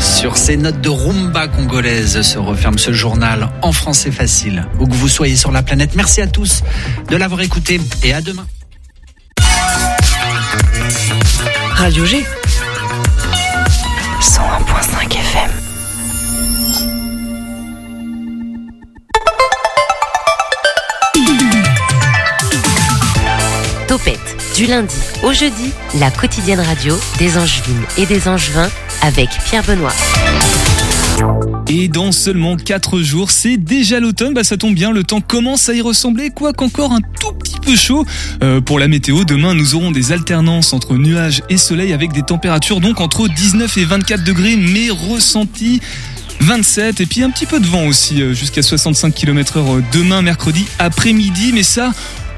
Sur 0.00 0.36
ces 0.36 0.56
notes 0.56 0.80
de 0.80 0.88
rumba 0.88 1.48
congolaise 1.48 2.22
se 2.22 2.38
referme 2.38 2.78
ce 2.78 2.92
journal 2.92 3.48
en 3.62 3.72
français 3.72 4.10
facile. 4.10 4.66
Où 4.78 4.86
que 4.86 4.94
vous 4.94 5.08
soyez 5.08 5.36
sur 5.36 5.52
la 5.52 5.62
planète, 5.62 5.94
merci 5.94 6.20
à 6.20 6.26
tous 6.26 6.62
de 7.08 7.16
l'avoir 7.16 7.40
écouté 7.40 7.80
et 8.02 8.12
à 8.12 8.20
demain. 8.20 8.46
Radio 11.70 12.04
G. 12.04 12.24
101.5 14.20 15.12
FM. 15.12 15.50
Topette, 23.88 24.36
du 24.56 24.66
lundi 24.66 24.96
au 25.22 25.32
jeudi, 25.32 25.72
la 26.00 26.10
quotidienne 26.10 26.60
radio 26.60 26.98
des 27.18 27.38
Angevines 27.38 27.84
et 27.98 28.06
des 28.06 28.26
Angevins 28.28 28.68
avec 29.06 29.30
Pierre 29.44 29.62
Benoît. 29.62 29.92
Et 31.68 31.88
dans 31.88 32.12
seulement 32.12 32.56
4 32.56 33.00
jours, 33.00 33.30
c'est 33.30 33.56
déjà 33.56 34.00
l'automne, 34.00 34.34
bah 34.34 34.44
ça 34.44 34.56
tombe 34.56 34.74
bien, 34.74 34.90
le 34.90 35.04
temps 35.04 35.20
commence 35.20 35.68
à 35.68 35.74
y 35.74 35.80
ressembler, 35.80 36.30
quoique 36.30 36.62
encore 36.64 36.92
un 36.92 37.00
tout 37.20 37.32
petit 37.32 37.58
peu 37.60 37.76
chaud. 37.76 38.04
Euh, 38.42 38.60
pour 38.60 38.78
la 38.78 38.88
météo, 38.88 39.24
demain 39.24 39.54
nous 39.54 39.74
aurons 39.74 39.92
des 39.92 40.12
alternances 40.12 40.72
entre 40.72 40.94
nuages 40.94 41.42
et 41.48 41.56
soleil 41.56 41.92
avec 41.92 42.12
des 42.12 42.22
températures 42.22 42.80
donc 42.80 43.00
entre 43.00 43.28
19 43.28 43.76
et 43.78 43.84
24 43.84 44.24
degrés, 44.24 44.56
mais 44.56 44.90
ressenties 44.90 45.80
27 46.40 47.00
et 47.00 47.06
puis 47.06 47.22
un 47.22 47.30
petit 47.30 47.46
peu 47.46 47.60
de 47.60 47.66
vent 47.66 47.86
aussi 47.86 48.20
euh, 48.20 48.34
jusqu'à 48.34 48.62
65 48.62 49.14
km 49.14 49.56
heure 49.56 49.76
euh, 49.76 49.84
demain 49.92 50.20
mercredi 50.20 50.66
après-midi 50.78 51.52
mais 51.54 51.62
ça 51.62 51.92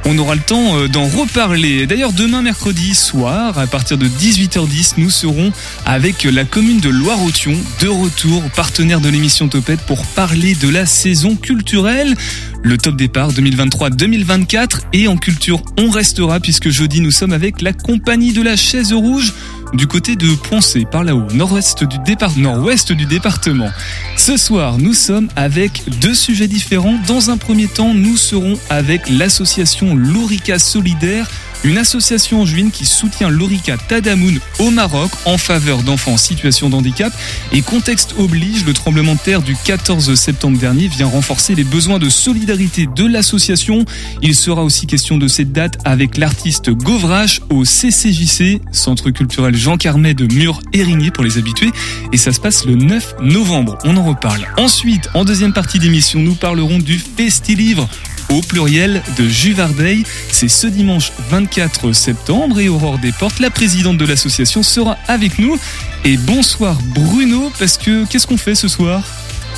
on 0.09 0.17
aura 0.17 0.35
le 0.35 0.41
temps 0.41 0.77
euh, 0.77 0.89
d'en 0.89 1.05
reparler. 1.05 1.87
D'ailleurs, 1.87 2.15
demain 2.15 2.41
mercredi 2.41 2.95
soir, 2.95 3.59
à 3.59 3.67
partir 3.67 3.99
de 3.99 4.09
18h10, 4.09 4.95
nous 4.97 5.11
serons 5.11 5.53
avec 5.85 6.25
la 6.25 6.45
commune 6.45 6.81
de 6.81 6.89
Loire-Othion, 6.89 7.55
de 7.83 7.89
retour, 7.89 8.43
partenaire 8.57 9.01
de 9.01 9.11
l'émission 9.11 9.49
Topette, 9.49 9.81
pour 9.81 10.07
parler 10.07 10.55
de 10.55 10.69
la 10.69 10.87
saison 10.87 11.37
culturelle. 11.37 12.17
Le 12.63 12.79
top 12.79 12.97
départ 12.97 13.33
2023-2024 13.33 14.81
et 14.95 15.09
en 15.09 15.17
culture, 15.17 15.63
on 15.79 15.91
restera 15.91 16.41
puisque 16.41 16.71
jeudi, 16.71 17.01
nous 17.01 17.11
sommes 17.11 17.33
avec 17.33 17.61
la 17.61 17.75
compagnie 17.75 18.33
de 18.33 18.43
la 18.43 18.57
chaise 18.57 18.93
rouge 18.93 19.35
du 19.73 19.87
côté 19.87 20.17
de 20.17 20.35
Poncé, 20.35 20.87
par 20.91 21.05
là-haut, 21.05 21.27
nord-ouest 21.35 21.85
du, 21.85 21.99
départ, 22.01 22.37
nord-ouest 22.37 22.93
du 22.93 23.07
département. 23.07 23.69
Ce 24.17 24.37
soir, 24.37 24.79
nous 24.79 24.95
sommes 24.95 25.29
avec 25.37 25.83
deux 26.01 26.15
sujets 26.15 26.49
différents. 26.49 26.99
Dans 27.07 27.31
un 27.31 27.37
premier 27.37 27.67
temps, 27.67 27.95
nous 27.95 28.17
serons 28.17 28.59
avec 28.71 29.09
l'association 29.09 29.95
Lorica 29.95 30.59
Solidaire 30.59 31.29
une 31.65 31.79
association 31.79 32.45
juive 32.45 32.59
qui 32.71 32.87
soutient 32.87 33.29
l'Orica 33.29 33.77
Tadamoun 33.77 34.41
au 34.59 34.71
Maroc 34.71 35.11
en 35.25 35.39
faveur 35.39 35.83
d'enfants 35.83 36.13
en 36.13 36.17
situation 36.17 36.69
de 36.69 36.75
handicap. 36.75 37.13
Et 37.53 37.63
contexte 37.63 38.15
oblige, 38.19 38.65
le 38.65 38.73
tremblement 38.73 39.15
de 39.15 39.21
terre 39.21 39.43
du 39.43 39.57
14 39.57 40.15
septembre 40.15 40.59
dernier 40.59 40.89
vient 40.89 41.07
renforcer 41.07 41.55
les 41.55 41.65
besoins 41.65 41.99
de 41.99 42.09
solidarité 42.09 42.89
de 42.95 43.07
l'association. 43.07 43.85
Il 44.23 44.35
sera 44.35 44.65
aussi 44.65 44.87
question 44.87 45.19
de 45.19 45.29
cette 45.29 45.53
date 45.53 45.79
avec 45.85 46.17
l'artiste 46.17 46.71
Govrache 46.71 47.41
au 47.51 47.65
CCJC, 47.65 48.61
Centre 48.73 49.11
culturel 49.11 49.57
Jean 49.57 49.77
Carmet 49.77 50.15
de 50.15 50.33
Mur-Érigné 50.33 51.11
pour 51.11 51.25
les 51.25 51.39
habitués. 51.39 51.71
Et 52.13 52.17
ça 52.17 52.33
se 52.33 52.41
passe 52.41 52.65
le 52.65 52.75
9 52.75 53.17
novembre. 53.23 53.79
On 53.85 53.97
en 53.97 54.05
reparle. 54.05 54.47
Ensuite, 54.57 55.09
en 55.15 55.25
deuxième 55.25 55.53
partie 55.53 55.79
d'émission, 55.79 56.21
nous 56.21 56.35
parlerons 56.35 56.79
du 56.79 56.99
Festi-Livre 56.99 57.89
au 58.31 58.41
pluriel 58.41 59.03
de 59.17 59.29
Juvardeil. 59.29 60.05
C'est 60.31 60.49
ce 60.49 60.67
dimanche 60.67 61.13
24 61.31 61.93
septembre 61.93 62.61
et 62.61 62.69
Aurore 62.69 62.99
Desportes, 62.99 63.41
la 63.41 63.51
présidente 63.51 63.99
de 63.99 64.05
l'association, 64.05 64.63
sera 64.63 64.97
avec 65.07 65.39
nous. 65.39 65.59
Et 66.05 66.17
bonsoir 66.17 66.79
Bruno, 66.95 67.53
parce 67.59 67.79
que 67.79 68.05
qu'est-ce 68.07 68.27
qu'on 68.27 68.37
fait 68.37 68.55
ce 68.55 68.69
soir? 68.69 69.03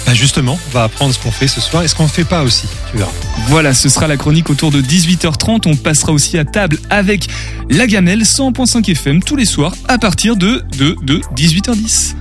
Bah 0.06 0.14
justement, 0.14 0.58
on 0.68 0.70
va 0.70 0.84
apprendre 0.84 1.12
ce 1.12 1.18
qu'on 1.18 1.30
fait 1.30 1.48
ce 1.48 1.60
soir 1.60 1.82
et 1.82 1.88
ce 1.88 1.94
qu'on 1.94 2.04
ne 2.04 2.08
fait 2.08 2.24
pas 2.24 2.42
aussi, 2.42 2.66
tu 2.90 2.96
verras. 2.96 3.10
Voilà, 3.48 3.74
ce 3.74 3.88
sera 3.88 4.06
la 4.06 4.16
chronique 4.16 4.48
autour 4.48 4.70
de 4.70 4.80
18h30. 4.80 5.62
On 5.66 5.76
passera 5.76 6.12
aussi 6.12 6.38
à 6.38 6.44
table 6.44 6.78
avec 6.88 7.28
la 7.68 7.86
gamelle 7.86 8.22
100.5 8.22 8.90
FM 8.90 9.22
tous 9.22 9.36
les 9.36 9.44
soirs 9.44 9.74
à 9.88 9.98
partir 9.98 10.36
de, 10.36 10.62
de, 10.78 10.96
de 11.02 11.20
18h10. 11.36 12.14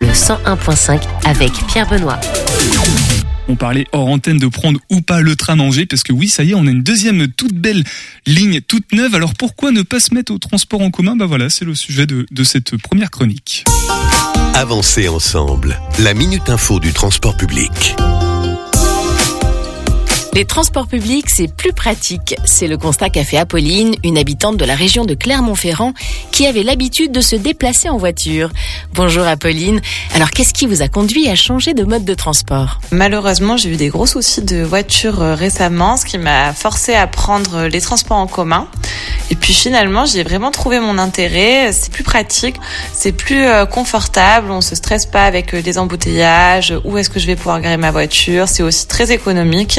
Le 0.00 0.08
101.5 0.08 1.00
avec 1.24 1.52
Pierre 1.66 1.88
Benoît. 1.88 2.20
On 3.52 3.56
parlait 3.56 3.86
hors 3.92 4.08
antenne 4.08 4.38
de 4.38 4.46
prendre 4.46 4.80
ou 4.88 5.02
pas 5.02 5.20
le 5.20 5.36
train 5.36 5.56
manger 5.56 5.84
parce 5.84 6.02
que 6.02 6.14
oui, 6.14 6.30
ça 6.30 6.42
y 6.42 6.52
est, 6.52 6.54
on 6.54 6.66
a 6.66 6.70
une 6.70 6.82
deuxième 6.82 7.28
toute 7.28 7.52
belle 7.52 7.84
ligne, 8.26 8.62
toute 8.62 8.90
neuve. 8.94 9.14
Alors 9.14 9.34
pourquoi 9.34 9.72
ne 9.72 9.82
pas 9.82 10.00
se 10.00 10.14
mettre 10.14 10.32
au 10.32 10.38
transport 10.38 10.80
en 10.80 10.90
commun? 10.90 11.16
Bah 11.16 11.26
voilà, 11.26 11.50
c'est 11.50 11.66
le 11.66 11.74
sujet 11.74 12.06
de, 12.06 12.26
de 12.30 12.44
cette 12.44 12.78
première 12.78 13.10
chronique. 13.10 13.64
Avancer 14.54 15.06
ensemble. 15.06 15.78
La 15.98 16.14
minute 16.14 16.48
info 16.48 16.80
du 16.80 16.94
transport 16.94 17.36
public. 17.36 17.94
Les 20.34 20.46
transports 20.46 20.86
publics, 20.86 21.28
c'est 21.28 21.54
plus 21.54 21.74
pratique. 21.74 22.36
C'est 22.46 22.66
le 22.66 22.78
constat 22.78 23.10
qu'a 23.10 23.22
fait 23.22 23.36
Apolline, 23.36 23.94
une 24.02 24.16
habitante 24.16 24.56
de 24.56 24.64
la 24.64 24.74
région 24.74 25.04
de 25.04 25.12
Clermont-Ferrand, 25.12 25.92
qui 26.30 26.46
avait 26.46 26.62
l'habitude 26.62 27.12
de 27.12 27.20
se 27.20 27.36
déplacer 27.36 27.90
en 27.90 27.98
voiture. 27.98 28.48
Bonjour 28.94 29.26
Apolline. 29.26 29.82
Alors, 30.14 30.30
qu'est-ce 30.30 30.54
qui 30.54 30.64
vous 30.64 30.80
a 30.80 30.88
conduit 30.88 31.28
à 31.28 31.34
changer 31.34 31.74
de 31.74 31.84
mode 31.84 32.06
de 32.06 32.14
transport? 32.14 32.80
Malheureusement, 32.92 33.58
j'ai 33.58 33.74
eu 33.74 33.76
des 33.76 33.88
gros 33.88 34.06
soucis 34.06 34.40
de 34.40 34.62
voiture 34.62 35.20
euh, 35.20 35.34
récemment, 35.34 35.98
ce 35.98 36.06
qui 36.06 36.16
m'a 36.16 36.54
forcé 36.54 36.94
à 36.94 37.06
prendre 37.06 37.66
les 37.66 37.82
transports 37.82 38.16
en 38.16 38.26
commun. 38.26 38.68
Et 39.30 39.34
puis 39.34 39.52
finalement, 39.52 40.06
j'ai 40.06 40.22
vraiment 40.22 40.50
trouvé 40.50 40.80
mon 40.80 40.96
intérêt. 40.96 41.72
C'est 41.72 41.92
plus 41.92 42.04
pratique, 42.04 42.56
c'est 42.94 43.12
plus 43.12 43.44
euh, 43.44 43.66
confortable, 43.66 44.50
on 44.50 44.62
se 44.62 44.74
stresse 44.74 45.04
pas 45.04 45.24
avec 45.24 45.54
des 45.54 45.78
embouteillages, 45.78 46.74
où 46.84 46.96
est-ce 46.96 47.10
que 47.10 47.20
je 47.20 47.26
vais 47.26 47.36
pouvoir 47.36 47.60
garer 47.60 47.76
ma 47.76 47.90
voiture. 47.90 48.48
C'est 48.48 48.62
aussi 48.62 48.86
très 48.86 49.12
économique. 49.12 49.78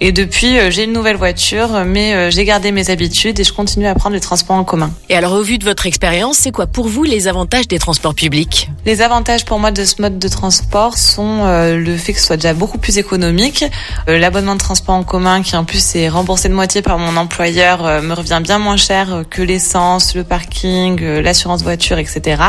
Et 0.00 0.12
depuis, 0.12 0.58
euh, 0.58 0.70
j'ai 0.70 0.84
une 0.84 0.92
nouvelle 0.92 1.16
voiture, 1.16 1.84
mais 1.86 2.14
euh, 2.14 2.30
j'ai 2.30 2.44
gardé 2.44 2.72
mes 2.72 2.90
habitudes 2.90 3.38
et 3.38 3.44
je 3.44 3.52
continue 3.52 3.86
à 3.86 3.94
prendre 3.94 4.14
les 4.14 4.20
transports 4.20 4.56
en 4.56 4.64
commun. 4.64 4.90
Et 5.08 5.16
alors, 5.16 5.32
au 5.32 5.42
vu 5.42 5.58
de 5.58 5.64
votre 5.64 5.86
expérience, 5.86 6.38
c'est 6.38 6.50
quoi 6.50 6.66
pour 6.66 6.88
vous 6.88 7.04
les 7.04 7.28
avantages 7.28 7.68
des 7.68 7.78
transports 7.78 8.14
publics? 8.14 8.70
Les 8.84 9.02
avantages 9.02 9.44
pour 9.44 9.58
moi 9.58 9.70
de 9.70 9.84
ce 9.84 10.00
mode 10.00 10.18
de 10.18 10.28
transport 10.28 10.98
sont 10.98 11.44
euh, 11.44 11.76
le 11.76 11.96
fait 11.96 12.12
que 12.12 12.20
ce 12.20 12.26
soit 12.26 12.36
déjà 12.36 12.54
beaucoup 12.54 12.78
plus 12.78 12.98
économique. 12.98 13.64
L'abonnement 14.06 14.54
de 14.54 14.60
transport 14.60 14.94
en 14.94 15.04
commun, 15.04 15.42
qui 15.42 15.56
en 15.56 15.64
plus 15.64 15.94
est 15.94 16.08
remboursé 16.08 16.48
de 16.48 16.54
moitié 16.54 16.82
par 16.82 16.98
mon 16.98 17.16
employeur, 17.16 18.02
me 18.02 18.14
revient 18.14 18.40
bien 18.42 18.58
moins 18.58 18.76
cher 18.76 19.24
que 19.30 19.42
l'essence, 19.42 20.14
le 20.14 20.24
parking, 20.24 21.00
l'assurance 21.20 21.62
voiture, 21.62 21.98
etc. 21.98 22.42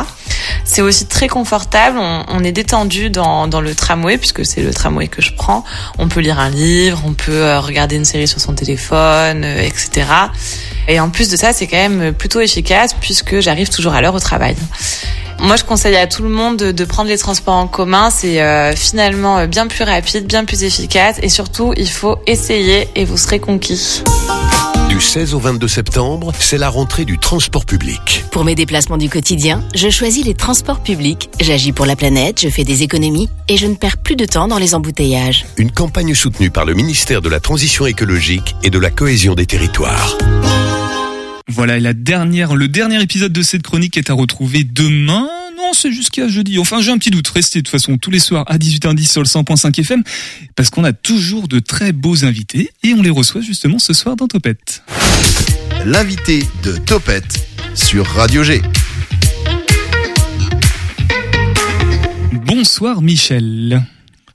C'est 0.66 0.82
aussi 0.82 1.06
très 1.06 1.28
confortable. 1.28 1.98
On, 2.00 2.24
on 2.28 2.44
est 2.44 2.52
détendu 2.52 3.10
dans, 3.10 3.48
dans 3.48 3.62
le 3.62 3.76
tramway 3.76 4.18
puisque 4.18 4.46
c'est 4.46 4.62
le 4.62 4.74
tramway 4.74 5.08
que 5.08 5.22
je 5.22 5.34
prends. 5.34 5.64
On 5.98 6.08
peut 6.08 6.20
lire 6.20 6.40
un 6.40 6.50
livre, 6.50 7.04
on 7.06 7.14
peut 7.14 7.33
regarder 7.34 7.96
une 7.96 8.06
série 8.06 8.28
sur 8.28 8.40
son 8.40 8.54
téléphone, 8.54 9.44
etc. 9.44 10.08
Et 10.88 11.00
en 11.00 11.10
plus 11.10 11.30
de 11.30 11.38
ça, 11.38 11.54
c'est 11.54 11.68
quand 11.68 11.78
même 11.78 12.14
plutôt 12.14 12.40
efficace 12.40 12.94
puisque 13.00 13.40
j'arrive 13.40 13.70
toujours 13.70 13.94
à 13.94 14.02
l'heure 14.02 14.16
au 14.16 14.20
travail. 14.20 14.56
Moi, 15.40 15.56
je 15.56 15.64
conseille 15.64 15.96
à 15.96 16.08
tout 16.08 16.24
le 16.24 16.30
monde 16.30 16.58
de, 16.58 16.86
prendre 16.86 17.10
les 17.10 17.18
transports 17.18 17.56
en 17.56 17.68
commun. 17.68 18.10
C'est 18.10 18.42
euh, 18.42 18.76
finalement 18.76 19.46
bien 19.48 19.68
plus 19.68 19.84
rapide, 19.84 20.26
bien 20.26 20.46
plus 20.46 20.64
efficace 20.64 21.18
et 21.22 21.30
surtout, 21.30 21.74
il 21.76 21.90
faut 21.90 22.18
essayer 22.28 22.88
et 22.96 23.06
vous 23.06 23.18
serez 23.18 23.40
conquis. 23.40 24.04
Du 24.94 25.02
16 25.02 25.34
au 25.34 25.40
22 25.40 25.68
septembre, 25.68 26.32
c'est 26.38 26.60
la 26.60 26.70
rentrée 26.70 27.04
du 27.04 27.18
transport 27.18 27.66
public. 27.66 28.24
Pour 28.30 28.44
mes 28.44 28.54
déplacements 28.54 29.00
du 29.00 29.10
quotidien, 29.10 29.64
je 29.74 29.90
choisis 29.90 30.24
les 30.24 30.36
transports 30.36 30.84
publics. 30.84 31.32
J'agis 31.40 31.72
pour 31.72 31.88
la 31.88 31.96
planète, 31.96 32.42
je 32.42 32.48
fais 32.48 32.64
des 32.64 32.84
économies 32.84 33.28
et 33.50 33.58
je 33.58 33.66
ne 33.66 33.74
perds 33.74 33.98
plus 33.98 34.16
de 34.16 34.26
temps 34.26 34.48
dans 34.48 34.60
les 34.60 34.76
embouteillages. 34.76 35.48
Une 35.58 35.72
campagne 35.72 36.14
soutenue 36.14 36.52
par 36.52 36.66
le 36.66 36.76
ministère 36.76 37.24
de 37.24 37.30
la 37.30 37.40
Transition 37.40 37.88
écologique 37.88 38.56
et 38.62 38.70
de 38.70 38.78
la 38.78 38.92
cohésion 38.92 39.34
des 39.34 39.48
territoires. 39.48 40.16
Voilà, 41.48 41.78
et 41.78 41.80
la 41.80 41.94
dernière, 41.94 42.56
le 42.56 42.68
dernier 42.68 43.02
épisode 43.02 43.34
de 43.34 43.42
cette 43.42 43.64
chronique 43.64 43.98
est 43.98 44.12
à 44.12 44.14
retrouver 44.14 44.64
demain. 44.64 45.28
Non, 45.64 45.72
c'est 45.72 45.94
jusqu'à 45.94 46.28
jeudi. 46.28 46.60
Enfin, 46.60 46.82
j'ai 46.82 46.92
un 46.92 46.98
petit 46.98 47.10
doute. 47.10 47.30
Restez 47.30 47.60
de 47.60 47.64
toute 47.64 47.72
façon 47.72 47.98
tous 47.98 48.12
les 48.12 48.20
soirs 48.20 48.44
à 48.48 48.58
18h10 48.58 49.10
sur 49.10 49.22
le 49.22 49.28
100.5 49.28 49.80
FM 49.80 50.04
parce 50.58 50.70
qu'on 50.70 50.84
a 50.84 50.92
toujours 50.92 51.48
de 51.48 51.60
très 51.60 51.94
beaux 51.94 52.26
invités 52.26 52.70
et 52.84 52.94
on 52.94 53.02
les 53.02 53.10
reçoit 53.10 53.40
justement 53.40 53.80
ce 53.80 53.94
soir 53.94 54.18
dans 54.18 54.28
Topette. 54.28 54.84
L'invité 55.86 56.44
de 56.64 56.76
Topette 56.76 57.48
sur 57.76 58.06
Radio 58.06 58.44
G. 58.44 58.62
Bonsoir 62.46 63.02
Michel. 63.02 63.88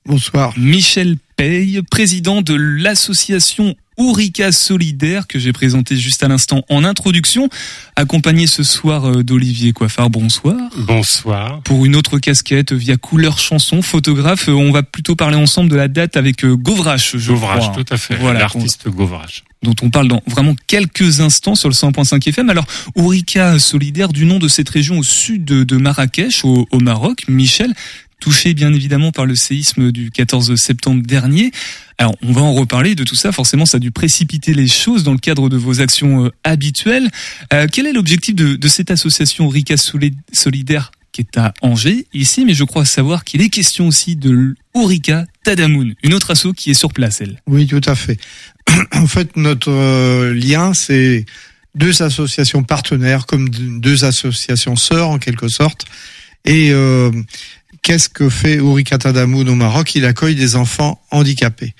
Bonsoir. 0.06 0.54
Michel 0.56 1.18
Paye, 1.36 1.82
président 1.90 2.40
de 2.40 2.54
l'association 2.54 3.76
Ourika 3.98 4.52
Solidaire 4.52 5.26
que 5.26 5.38
j'ai 5.40 5.52
présenté 5.52 5.96
juste 5.96 6.22
à 6.22 6.28
l'instant 6.28 6.62
en 6.68 6.84
introduction, 6.84 7.48
accompagné 7.96 8.46
ce 8.46 8.62
soir 8.62 9.04
euh, 9.06 9.24
d'Olivier 9.24 9.72
Coiffard. 9.72 10.08
Bonsoir. 10.08 10.56
Bonsoir. 10.76 11.60
Pour 11.62 11.84
une 11.84 11.96
autre 11.96 12.18
casquette 12.18 12.72
via 12.72 12.96
couleur 12.96 13.38
chanson, 13.38 13.82
photographe, 13.82 14.48
euh, 14.48 14.52
on 14.52 14.70
va 14.70 14.84
plutôt 14.84 15.16
parler 15.16 15.36
ensemble 15.36 15.68
de 15.68 15.76
la 15.76 15.88
date 15.88 16.16
avec 16.16 16.44
euh, 16.44 16.56
Govrache, 16.56 17.16
je 17.16 17.32
crois. 17.32 17.72
tout 17.74 17.84
à 17.92 17.96
fait. 17.96 18.14
Voilà, 18.14 18.38
l'artiste 18.38 18.88
Govrache. 18.88 19.42
dont 19.62 19.74
on 19.82 19.90
parle 19.90 20.06
dans 20.06 20.22
vraiment 20.28 20.54
quelques 20.68 21.20
instants 21.20 21.56
sur 21.56 21.68
le 21.68 21.74
100.5 21.74 22.28
FM. 22.28 22.50
Alors, 22.50 22.66
Ourika 22.94 23.58
solidaire 23.58 24.12
du 24.12 24.26
nom 24.26 24.38
de 24.38 24.46
cette 24.46 24.68
région 24.68 24.98
au 24.98 25.02
sud 25.02 25.44
de, 25.44 25.76
Marrakech, 25.76 26.44
au, 26.44 26.68
au 26.70 26.78
Maroc, 26.78 27.24
Michel, 27.26 27.74
touché 28.20 28.54
bien 28.54 28.72
évidemment 28.72 29.12
par 29.12 29.26
le 29.26 29.36
séisme 29.36 29.92
du 29.92 30.10
14 30.10 30.54
septembre 30.56 31.02
dernier. 31.02 31.52
Alors, 31.98 32.14
on 32.22 32.32
va 32.32 32.42
en 32.42 32.54
reparler 32.54 32.94
de 32.94 33.04
tout 33.04 33.16
ça. 33.16 33.32
Forcément, 33.32 33.66
ça 33.66 33.76
a 33.76 33.80
dû 33.80 33.90
précipiter 33.90 34.54
les 34.54 34.68
choses 34.68 35.02
dans 35.02 35.12
le 35.12 35.18
cadre 35.18 35.48
de 35.48 35.56
vos 35.56 35.80
actions 35.80 36.26
euh, 36.26 36.30
habituelles. 36.44 37.08
Euh, 37.52 37.66
quel 37.70 37.86
est 37.86 37.92
l'objectif 37.92 38.34
de, 38.34 38.56
de, 38.56 38.68
cette 38.68 38.90
association 38.90 39.48
Rika 39.48 39.76
Solidaire 39.76 40.92
qui 41.12 41.22
est 41.22 41.38
à 41.38 41.54
Angers 41.62 42.06
ici, 42.12 42.44
mais 42.44 42.54
je 42.54 42.64
crois 42.64 42.84
savoir 42.84 43.24
qu'il 43.24 43.40
est 43.40 43.48
question 43.48 43.88
aussi 43.88 44.14
de 44.14 44.54
Ourika 44.74 45.24
Tadamoun, 45.42 45.94
une 46.02 46.14
autre 46.14 46.30
asso 46.30 46.52
qui 46.56 46.70
est 46.70 46.74
sur 46.74 46.92
place, 46.92 47.20
elle. 47.20 47.40
Oui, 47.46 47.66
tout 47.66 47.80
à 47.86 47.94
fait. 47.94 48.18
en 48.92 49.06
fait, 49.06 49.36
notre 49.36 49.70
euh, 49.70 50.34
lien, 50.34 50.74
c'est 50.74 51.24
deux 51.74 52.02
associations 52.02 52.62
partenaires, 52.62 53.26
comme 53.26 53.48
deux 53.48 54.04
associations 54.04 54.76
sœurs 54.76 55.10
en 55.10 55.18
quelque 55.18 55.48
sorte. 55.48 55.86
Et 56.44 56.70
euh, 56.72 57.10
qu'est-ce 57.82 58.08
que 58.08 58.28
fait 58.28 58.60
Ourika 58.60 58.98
Tadamoun 58.98 59.48
au 59.48 59.54
Maroc? 59.54 59.94
Il 59.94 60.04
accueille 60.04 60.34
des 60.34 60.56
enfants 60.56 61.00
handicapés. 61.10 61.74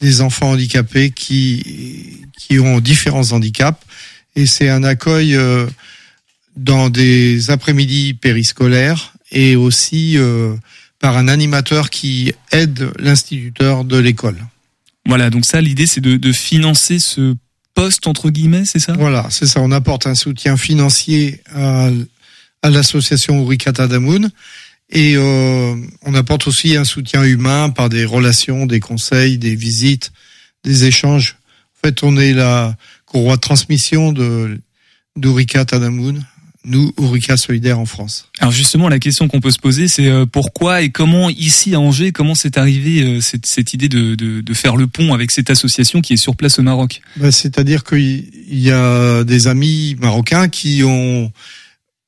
Des 0.00 0.20
enfants 0.20 0.50
handicapés 0.50 1.10
qui 1.10 2.26
qui 2.38 2.58
ont 2.58 2.80
différents 2.80 3.32
handicaps. 3.32 3.80
Et 4.34 4.46
c'est 4.46 4.68
un 4.68 4.82
accueil 4.82 5.36
euh, 5.36 5.66
dans 6.56 6.90
des 6.90 7.50
après-midi 7.50 8.14
périscolaires 8.14 9.12
et 9.30 9.56
aussi 9.56 10.16
euh, 10.16 10.54
par 10.98 11.16
un 11.16 11.28
animateur 11.28 11.90
qui 11.90 12.32
aide 12.50 12.90
l'instituteur 12.98 13.84
de 13.84 13.98
l'école. 13.98 14.38
Voilà, 15.06 15.30
donc 15.30 15.44
ça 15.44 15.60
l'idée 15.60 15.86
c'est 15.86 16.00
de, 16.00 16.16
de 16.16 16.32
financer 16.32 16.98
ce 16.98 17.34
poste 17.74 18.06
entre 18.06 18.30
guillemets, 18.30 18.64
c'est 18.64 18.78
ça? 18.78 18.92
Voilà, 18.94 19.26
c'est 19.30 19.46
ça. 19.46 19.60
On 19.60 19.72
apporte 19.72 20.06
un 20.06 20.14
soutien 20.14 20.56
financier 20.56 21.40
à, 21.54 21.88
à 22.62 22.70
l'association 22.70 23.42
Urikata 23.42 23.86
Damoun 23.86 24.30
et 24.92 25.14
euh, 25.16 25.74
on 26.02 26.14
apporte 26.14 26.46
aussi 26.46 26.76
un 26.76 26.84
soutien 26.84 27.24
humain 27.24 27.70
par 27.70 27.88
des 27.88 28.04
relations, 28.04 28.66
des 28.66 28.78
conseils, 28.78 29.38
des 29.38 29.56
visites, 29.56 30.12
des 30.64 30.84
échanges. 30.84 31.38
En 31.76 31.88
fait, 31.88 32.02
on 32.02 32.16
est 32.18 32.34
la 32.34 32.76
courroie 33.06 33.36
de 33.36 33.40
transmission 33.40 34.12
de 34.12 34.60
d'Urika 35.14 35.66
Tadamoun, 35.66 36.24
nous, 36.64 36.92
Urika 36.98 37.36
Solidaire 37.36 37.78
en 37.78 37.84
France. 37.84 38.28
Alors 38.38 38.52
justement, 38.52 38.88
la 38.88 38.98
question 38.98 39.28
qu'on 39.28 39.40
peut 39.40 39.50
se 39.50 39.58
poser, 39.58 39.88
c'est 39.88 40.08
euh, 40.08 40.24
pourquoi 40.24 40.80
et 40.80 40.90
comment 40.90 41.28
ici 41.28 41.74
à 41.74 41.80
Angers, 41.80 42.12
comment 42.12 42.34
c'est 42.34 42.56
arrivé 42.56 43.02
euh, 43.02 43.20
cette, 43.20 43.44
cette, 43.44 43.74
idée 43.74 43.88
de, 43.88 44.14
de, 44.14 44.40
de, 44.40 44.54
faire 44.54 44.76
le 44.76 44.86
pont 44.86 45.12
avec 45.12 45.30
cette 45.30 45.50
association 45.50 46.00
qui 46.00 46.14
est 46.14 46.18
sur 46.18 46.34
place 46.34 46.58
au 46.58 46.62
Maroc? 46.62 47.02
Ben, 47.16 47.30
C'est-à-dire 47.30 47.84
qu'il 47.84 48.30
y 48.48 48.70
a 48.70 49.24
des 49.24 49.48
amis 49.48 49.96
marocains 49.98 50.48
qui 50.48 50.82
ont 50.82 51.30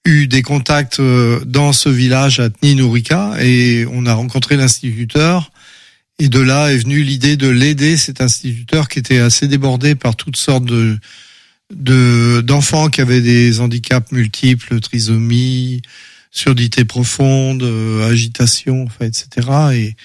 eu 0.05 0.27
des 0.27 0.43
contacts 0.43 1.01
euh, 1.01 1.41
dans 1.45 1.73
ce 1.73 1.89
village 1.89 2.41
à 2.41 2.51
Tninourika 2.51 3.35
et 3.41 3.87
on 3.91 4.07
a 4.07 4.15
rencontré 4.15 4.57
l'instituteur. 4.57 5.51
Et 6.19 6.29
de 6.29 6.41
là 6.41 6.73
est 6.73 6.79
venue 6.79 7.03
l'idée 7.03 7.37
de 7.37 7.49
l'aider, 7.49 7.97
cet 7.97 8.21
instituteur 8.21 8.89
qui 8.89 8.99
était 9.01 9.19
assez 9.19 9.49
débordé 9.49 9.95
par 9.95 10.17
toutes 10.17 10.37
sortes 10.37 10.65
de 10.65 10.99
d'enfants 11.71 12.89
qui 12.89 13.01
avaient 13.01 13.23
des 13.23 13.59
handicaps 13.59 14.13
multiples, 14.13 14.79
trisomie, 14.81 15.83
surdité 16.31 16.85
profonde, 16.85 17.63
euh, 17.63 18.09
agitation, 18.09 18.85
enfin, 18.85 19.07
etc. 19.07 19.49
Et 19.73 19.97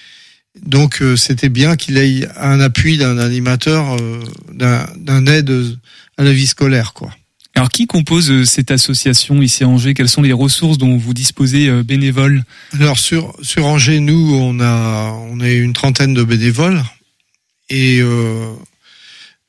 donc 0.64 1.00
euh, 1.00 1.16
c'était 1.16 1.50
bien 1.50 1.76
qu'il 1.76 1.98
ait 1.98 2.26
un 2.38 2.58
appui 2.60 2.96
d'un 2.96 3.18
animateur, 3.18 3.96
d'un 4.52 5.26
aide 5.26 5.78
à 6.16 6.24
la 6.24 6.32
vie 6.32 6.46
scolaire, 6.46 6.92
quoi. 6.92 7.14
Alors 7.54 7.68
qui 7.68 7.86
compose 7.86 8.30
euh, 8.30 8.44
cette 8.44 8.70
association 8.70 9.42
ici 9.42 9.64
à 9.64 9.68
Angers? 9.68 9.94
Quelles 9.94 10.08
sont 10.08 10.22
les 10.22 10.32
ressources 10.32 10.78
dont 10.78 10.96
vous 10.96 11.14
disposez 11.14 11.68
euh, 11.68 11.82
bénévoles? 11.82 12.44
Alors 12.74 12.98
sur 12.98 13.34
sur 13.42 13.66
Angers, 13.66 14.00
nous 14.00 14.34
on 14.34 14.60
a 14.60 15.12
on 15.30 15.40
est 15.40 15.56
une 15.56 15.72
trentaine 15.72 16.14
de 16.14 16.22
bénévoles. 16.22 16.82
Et 17.68 18.00
euh, 18.00 18.52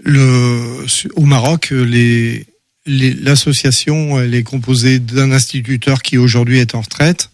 le 0.04 0.86
au 1.16 1.26
Maroc 1.26 1.70
les 1.72 2.46
l'association 2.88 4.20
elle 4.20 4.34
est 4.34 4.44
composée 4.44 4.98
d'un 5.00 5.32
instituteur 5.32 6.02
qui 6.02 6.18
aujourd'hui 6.18 6.58
est 6.60 6.74
en 6.74 6.82
retraite, 6.82 7.30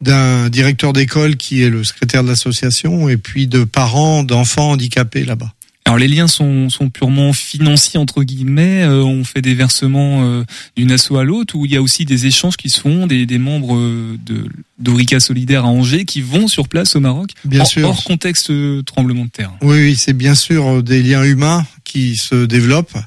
d'un 0.00 0.48
directeur 0.48 0.92
d'école 0.92 1.36
qui 1.36 1.62
est 1.62 1.70
le 1.70 1.84
secrétaire 1.84 2.24
de 2.24 2.28
l'association 2.28 3.08
et 3.08 3.16
puis 3.16 3.46
de 3.46 3.62
parents 3.62 4.24
d'enfants 4.24 4.72
handicapés 4.72 5.24
là-bas. 5.24 5.55
Alors 5.86 5.98
les 5.98 6.08
liens 6.08 6.26
sont, 6.26 6.68
sont 6.68 6.90
purement 6.90 7.32
financiers 7.32 8.00
entre 8.00 8.24
guillemets. 8.24 8.82
Euh, 8.82 9.04
on 9.04 9.22
fait 9.22 9.40
des 9.40 9.54
versements 9.54 10.24
euh, 10.24 10.44
d'une 10.76 10.90
asso 10.90 11.12
à 11.16 11.22
l'autre, 11.22 11.54
ou 11.54 11.64
il 11.64 11.72
y 11.72 11.76
a 11.76 11.82
aussi 11.82 12.04
des 12.04 12.26
échanges 12.26 12.56
qui 12.56 12.70
se 12.70 12.80
font, 12.80 13.06
des, 13.06 13.24
des 13.24 13.38
membres 13.38 13.76
euh, 13.76 14.18
de 14.26 14.48
d'Orica 14.80 15.20
Solidaire 15.20 15.64
à 15.64 15.68
Angers 15.68 16.04
qui 16.04 16.22
vont 16.22 16.48
sur 16.48 16.66
place 16.66 16.96
au 16.96 17.00
Maroc. 17.00 17.30
Bien 17.44 17.60
hors, 17.60 17.66
sûr. 17.68 17.88
Hors 17.88 18.02
contexte 18.02 18.50
tremblement 18.84 19.26
de 19.26 19.30
terre. 19.30 19.52
Oui, 19.62 19.78
oui, 19.78 19.96
c'est 19.96 20.12
bien 20.12 20.34
sûr 20.34 20.82
des 20.82 21.04
liens 21.04 21.22
humains 21.22 21.64
qui 21.84 22.16
se 22.16 22.46
développent 22.46 22.98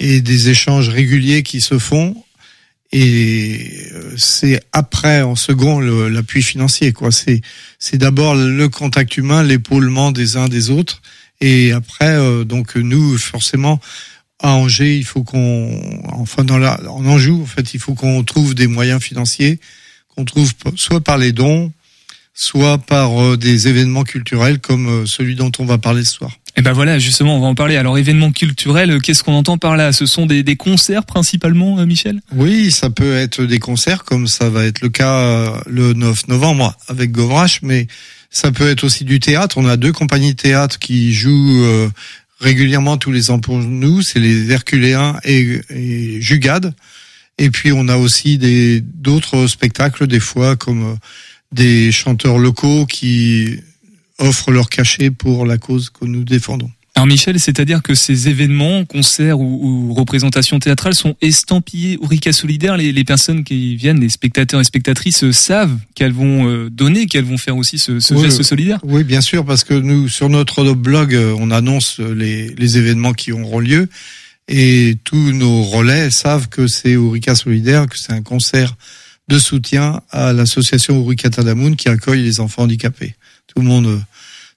et 0.00 0.20
des 0.20 0.48
échanges 0.48 0.88
réguliers 0.88 1.44
qui 1.44 1.60
se 1.60 1.78
font. 1.78 2.16
Et 2.90 3.70
c'est 4.16 4.60
après, 4.72 5.22
en 5.22 5.36
second, 5.36 5.78
l'appui 5.78 6.42
financier. 6.42 6.92
Quoi. 6.92 7.12
C'est 7.12 7.42
c'est 7.78 7.98
d'abord 7.98 8.34
le 8.34 8.68
contact 8.68 9.16
humain, 9.16 9.44
l'épaulement 9.44 10.10
des 10.10 10.36
uns 10.36 10.48
des 10.48 10.70
autres 10.70 11.00
et 11.40 11.72
après, 11.72 12.16
euh, 12.16 12.44
donc 12.44 12.76
nous, 12.76 13.16
forcément, 13.18 13.80
à 14.40 14.54
Angers, 14.54 14.96
il 14.96 15.04
faut 15.04 15.22
qu'on, 15.22 15.80
enfin 16.12 16.44
dans 16.44 16.58
la, 16.58 16.80
en 16.90 17.04
Anjou, 17.06 17.42
en 17.42 17.46
fait, 17.46 17.74
il 17.74 17.80
faut 17.80 17.94
qu'on 17.94 18.22
trouve 18.24 18.54
des 18.54 18.66
moyens 18.66 19.02
financiers, 19.02 19.58
qu'on 20.14 20.24
trouve 20.24 20.52
soit 20.76 21.00
par 21.00 21.18
les 21.18 21.32
dons, 21.32 21.72
soit 22.34 22.78
par 22.78 23.20
euh, 23.20 23.36
des 23.36 23.68
événements 23.68 24.04
culturels 24.04 24.60
comme 24.60 24.88
euh, 24.88 25.06
celui 25.06 25.34
dont 25.34 25.50
on 25.58 25.64
va 25.64 25.78
parler 25.78 26.04
ce 26.04 26.12
soir. 26.12 26.32
Et 26.56 26.62
ben 26.62 26.72
voilà, 26.72 26.98
justement, 26.98 27.36
on 27.36 27.40
va 27.40 27.46
en 27.46 27.54
parler. 27.54 27.76
Alors, 27.76 27.98
événements 27.98 28.32
culturels, 28.32 29.00
qu'est-ce 29.00 29.22
qu'on 29.22 29.34
entend 29.34 29.58
par 29.58 29.76
là? 29.76 29.92
Ce 29.92 30.06
sont 30.06 30.26
des, 30.26 30.42
des, 30.42 30.56
concerts 30.56 31.04
principalement, 31.04 31.76
Michel? 31.86 32.20
Oui, 32.34 32.72
ça 32.72 32.90
peut 32.90 33.16
être 33.16 33.44
des 33.44 33.60
concerts, 33.60 34.02
comme 34.02 34.26
ça 34.26 34.50
va 34.50 34.64
être 34.64 34.80
le 34.80 34.88
cas 34.88 35.62
le 35.66 35.92
9 35.92 36.26
novembre 36.26 36.76
avec 36.88 37.12
Govrache, 37.12 37.60
mais 37.62 37.86
ça 38.30 38.52
peut 38.52 38.68
être 38.68 38.84
aussi 38.84 39.04
du 39.04 39.20
théâtre. 39.20 39.58
On 39.58 39.66
a 39.66 39.76
deux 39.76 39.92
compagnies 39.92 40.32
de 40.32 40.40
théâtre 40.40 40.78
qui 40.78 41.14
jouent 41.14 41.64
euh, 41.64 41.90
régulièrement 42.40 42.96
tous 42.96 43.12
les 43.12 43.30
ans 43.30 43.38
pour 43.38 43.58
nous. 43.58 44.02
C'est 44.02 44.20
les 44.20 44.50
Herculéens 44.50 45.18
et, 45.24 45.60
et 45.70 46.20
Jugade. 46.20 46.74
Et 47.38 47.50
puis 47.50 47.72
on 47.72 47.88
a 47.88 47.96
aussi 47.96 48.36
des 48.36 48.80
d'autres 48.80 49.46
spectacles 49.46 50.06
des 50.06 50.20
fois 50.20 50.56
comme 50.56 50.92
euh, 50.92 50.96
des 51.52 51.92
chanteurs 51.92 52.38
locaux 52.38 52.84
qui 52.86 53.60
offrent 54.18 54.50
leur 54.50 54.68
cachet 54.68 55.10
pour 55.10 55.46
la 55.46 55.56
cause 55.56 55.90
que 55.90 56.04
nous 56.04 56.24
défendons. 56.24 56.70
Alors 56.98 57.06
Michel, 57.06 57.38
c'est-à-dire 57.38 57.80
que 57.80 57.94
ces 57.94 58.28
événements, 58.28 58.84
concerts 58.84 59.38
ou, 59.38 59.94
représentations 59.94 60.58
théâtrales 60.58 60.96
sont 60.96 61.14
estampillés 61.20 61.96
Ourika 62.00 62.32
Solidaire. 62.32 62.76
Les, 62.76 62.90
les, 62.90 63.04
personnes 63.04 63.44
qui 63.44 63.76
viennent, 63.76 64.00
les 64.00 64.08
spectateurs 64.08 64.60
et 64.60 64.64
spectatrices 64.64 65.30
savent 65.30 65.78
qu'elles 65.94 66.12
vont 66.12 66.48
euh, 66.48 66.68
donner, 66.68 67.06
qu'elles 67.06 67.24
vont 67.24 67.38
faire 67.38 67.56
aussi 67.56 67.78
ce, 67.78 68.00
ce 68.00 68.16
geste 68.16 68.42
solidaire. 68.42 68.80
Oui, 68.82 69.04
bien 69.04 69.20
sûr, 69.20 69.44
parce 69.44 69.62
que 69.62 69.74
nous, 69.74 70.08
sur 70.08 70.28
notre 70.28 70.72
blog, 70.72 71.14
euh, 71.14 71.36
on 71.38 71.52
annonce 71.52 72.00
les, 72.00 72.48
les 72.48 72.78
événements 72.78 73.12
qui 73.12 73.30
auront 73.30 73.60
lieu 73.60 73.88
et 74.48 74.96
tous 75.04 75.30
nos 75.32 75.62
relais 75.62 76.10
savent 76.10 76.48
que 76.48 76.66
c'est 76.66 76.96
Ourika 76.96 77.36
Solidaire, 77.36 77.86
que 77.86 77.96
c'est 77.96 78.12
un 78.12 78.22
concert 78.22 78.76
de 79.28 79.38
soutien 79.38 80.00
à 80.10 80.32
l'association 80.32 80.98
Ourika 80.98 81.30
Tadamoun 81.30 81.76
qui 81.76 81.88
accueille 81.88 82.22
les 82.22 82.40
enfants 82.40 82.62
handicapés. 82.62 83.14
Tout 83.46 83.62
le 83.62 83.68
monde 83.68 83.86
euh, 83.86 84.00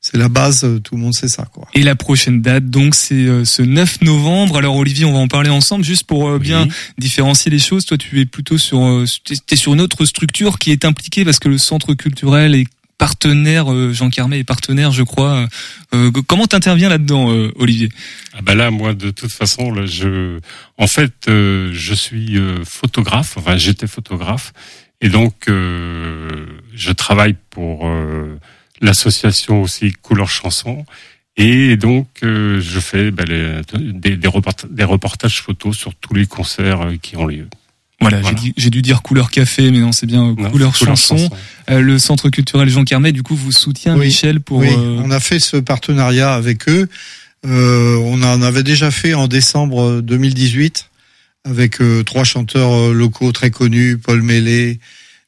c'est 0.01 0.17
la 0.17 0.29
base, 0.29 0.63
euh, 0.63 0.79
tout 0.79 0.96
le 0.96 1.01
monde 1.01 1.13
sait 1.13 1.27
ça. 1.27 1.46
Quoi. 1.46 1.67
Et 1.75 1.84
la 1.84 1.96
prochaine 1.96 2.41
date, 2.41 2.70
donc, 2.72 2.96
c'est 2.96 3.13
euh, 3.13 3.46
ce 3.46 3.62
9 3.62 4.01
novembre. 4.01 4.58
Alors 4.58 4.75
Olivier, 4.75 5.05
on 5.05 5.13
va 5.13 5.20
en 5.20 5.27
parler 5.27 5.51
ensemble, 5.51 5.86
juste 5.86 6.05
pour 6.05 6.27
euh, 6.27 6.39
bien 6.39 6.67
différencier 6.98 7.51
les 7.51 7.60
choses. 7.60 7.86
Toi, 7.86 8.00
tu 8.00 8.20
es 8.20 8.25
plutôt 8.25 8.58
sur, 8.58 8.79
es 8.81 9.55
sur 9.55 9.74
une 9.75 9.81
autre 9.81 10.05
structure 10.05 10.58
qui 10.58 10.72
est 10.72 10.86
impliquée 10.86 11.24
parce 11.24 11.38
que 11.38 11.50
le 11.50 11.60
centre 11.60 11.93
culturel 11.93 12.55
est 12.55 12.65
partenaire, 12.98 13.93
Jean 13.93 14.12
Carmet 14.12 14.39
est 14.39 14.43
partenaire, 14.43 14.91
je 14.91 15.01
crois. 15.01 15.48
Euh, 15.93 16.12
comment 16.27 16.46
t'interviens 16.46 16.89
là-dedans, 16.89 17.25
Olivier? 17.55 17.89
Ah 18.34 18.41
bah 18.43 18.53
là, 18.53 18.70
moi, 18.70 18.93
de 18.93 19.10
toute 19.10 19.31
façon, 19.31 19.72
là, 19.72 19.88
je, 19.88 20.39
en 20.77 20.86
fait, 20.86 21.13
je 21.27 21.93
suis 21.96 22.38
photographe. 22.63 23.38
Enfin, 23.38 23.58
j'étais 23.58 23.88
photographe, 23.88 24.53
et 25.01 25.10
donc 25.10 25.48
je 25.48 26.91
travaille 26.91 27.36
pour 27.50 27.89
l'association 28.81 29.61
aussi 29.61 29.93
Couleur 29.93 30.29
Chanson. 30.29 30.85
Et 31.38 31.77
donc, 31.77 32.07
euh, 32.23 32.59
je 32.59 32.79
fais 32.79 33.09
ben, 33.11 33.25
les, 33.27 33.61
des, 33.93 34.17
des, 34.17 34.27
reportages, 34.27 34.69
des, 34.69 34.83
reportages 34.83 35.41
photos 35.41 35.77
sur 35.77 35.95
tous 35.95 36.13
les 36.13 36.25
concerts 36.25 36.81
euh, 36.81 36.97
qui 37.01 37.15
ont 37.15 37.25
lieu. 37.25 37.47
Voilà, 38.01 38.19
j'ai 38.57 38.71
dû 38.71 38.81
dire 38.81 39.03
couleur 39.03 39.29
café, 39.29 39.69
mais 39.69 39.77
non, 39.77 39.91
c'est 39.91 40.07
bien 40.07 40.31
euh, 40.31 40.50
couleur, 40.50 40.75
chanson. 40.75 41.29
le 41.69 42.00
Centre 42.00 42.29
culturel 42.29 42.67
Jean 42.67 42.83
Carmet, 42.83 43.11
du 43.11 43.21
coup, 43.21 43.35
vous 43.35 43.51
soutient, 43.51 43.95
Michel, 43.95 44.41
pour. 44.41 44.57
Oui, 44.57 44.69
on 44.71 45.11
a 45.11 45.19
fait 45.19 45.39
ce 45.39 45.57
partenariat 45.57 46.33
avec 46.33 46.67
eux. 46.67 46.89
Euh, 47.45 47.97
on 47.97 48.23
en 48.23 48.41
avait 48.41 48.63
déjà 48.63 48.89
fait 48.89 49.13
en 49.13 49.27
décembre 49.27 50.01
2018 50.01 50.89
avec 51.43 51.77
trois 52.05 52.23
chanteurs 52.23 52.91
locaux 52.91 53.31
très 53.31 53.51
connus, 53.51 54.00
Paul 54.00 54.23
Mélé, 54.23 54.79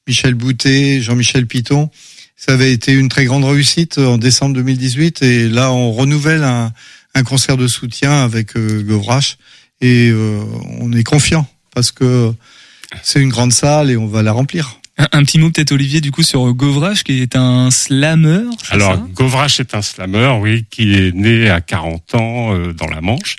Michel 0.07 0.33
Boutet, 0.33 1.00
Jean-Michel 1.00 1.45
Piton. 1.45 1.91
Ça 2.36 2.54
avait 2.54 2.74
été 2.74 2.94
une 2.94 3.10
très 3.10 3.25
grande 3.25 3.46
réussite 3.46 3.98
en 3.98 4.18
décembre 4.18 4.56
2018 4.56 5.22
et 5.22 5.50
là 5.50 5.72
on 5.72 5.92
renouvelle 5.94 6.44
un, 6.44 6.74
un 7.16 7.24
concert 7.24 7.58
de 7.58 7.68
soutien 7.68 8.24
avec 8.24 8.58
euh, 8.58 8.84
Govrache 8.84 9.38
et 9.82 10.12
on 10.80 10.94
est 10.94 11.04
confiant 11.04 11.46
parce 11.74 11.92
que 11.92 12.34
c'est 13.02 13.22
une 13.22 13.30
grande 13.30 13.54
salle 13.54 13.90
et 13.92 13.98
on 13.98 14.08
va 14.08 14.22
la 14.22 14.32
remplir. 14.32 14.80
Un, 14.98 15.24
petit 15.24 15.40
mot 15.40 15.50
peut-être 15.50 15.72
Olivier 15.72 16.02
du 16.02 16.12
coup 16.12 16.22
sur 16.22 16.54
Govrache 16.54 17.04
qui 17.04 17.22
est 17.22 17.36
un 17.36 17.72
slammer. 17.72 18.44
Alors 18.70 18.98
Govrache 19.10 19.60
est 19.60 19.74
un 19.74 19.82
slammer, 19.82 20.38
oui, 20.40 20.66
qui 20.70 20.94
est 20.94 21.16
né 21.16 21.50
à 21.50 21.62
40 21.62 22.16
ans 22.16 22.56
euh, 22.56 22.74
dans 22.74 22.86
la 22.88 23.02
Manche. 23.02 23.38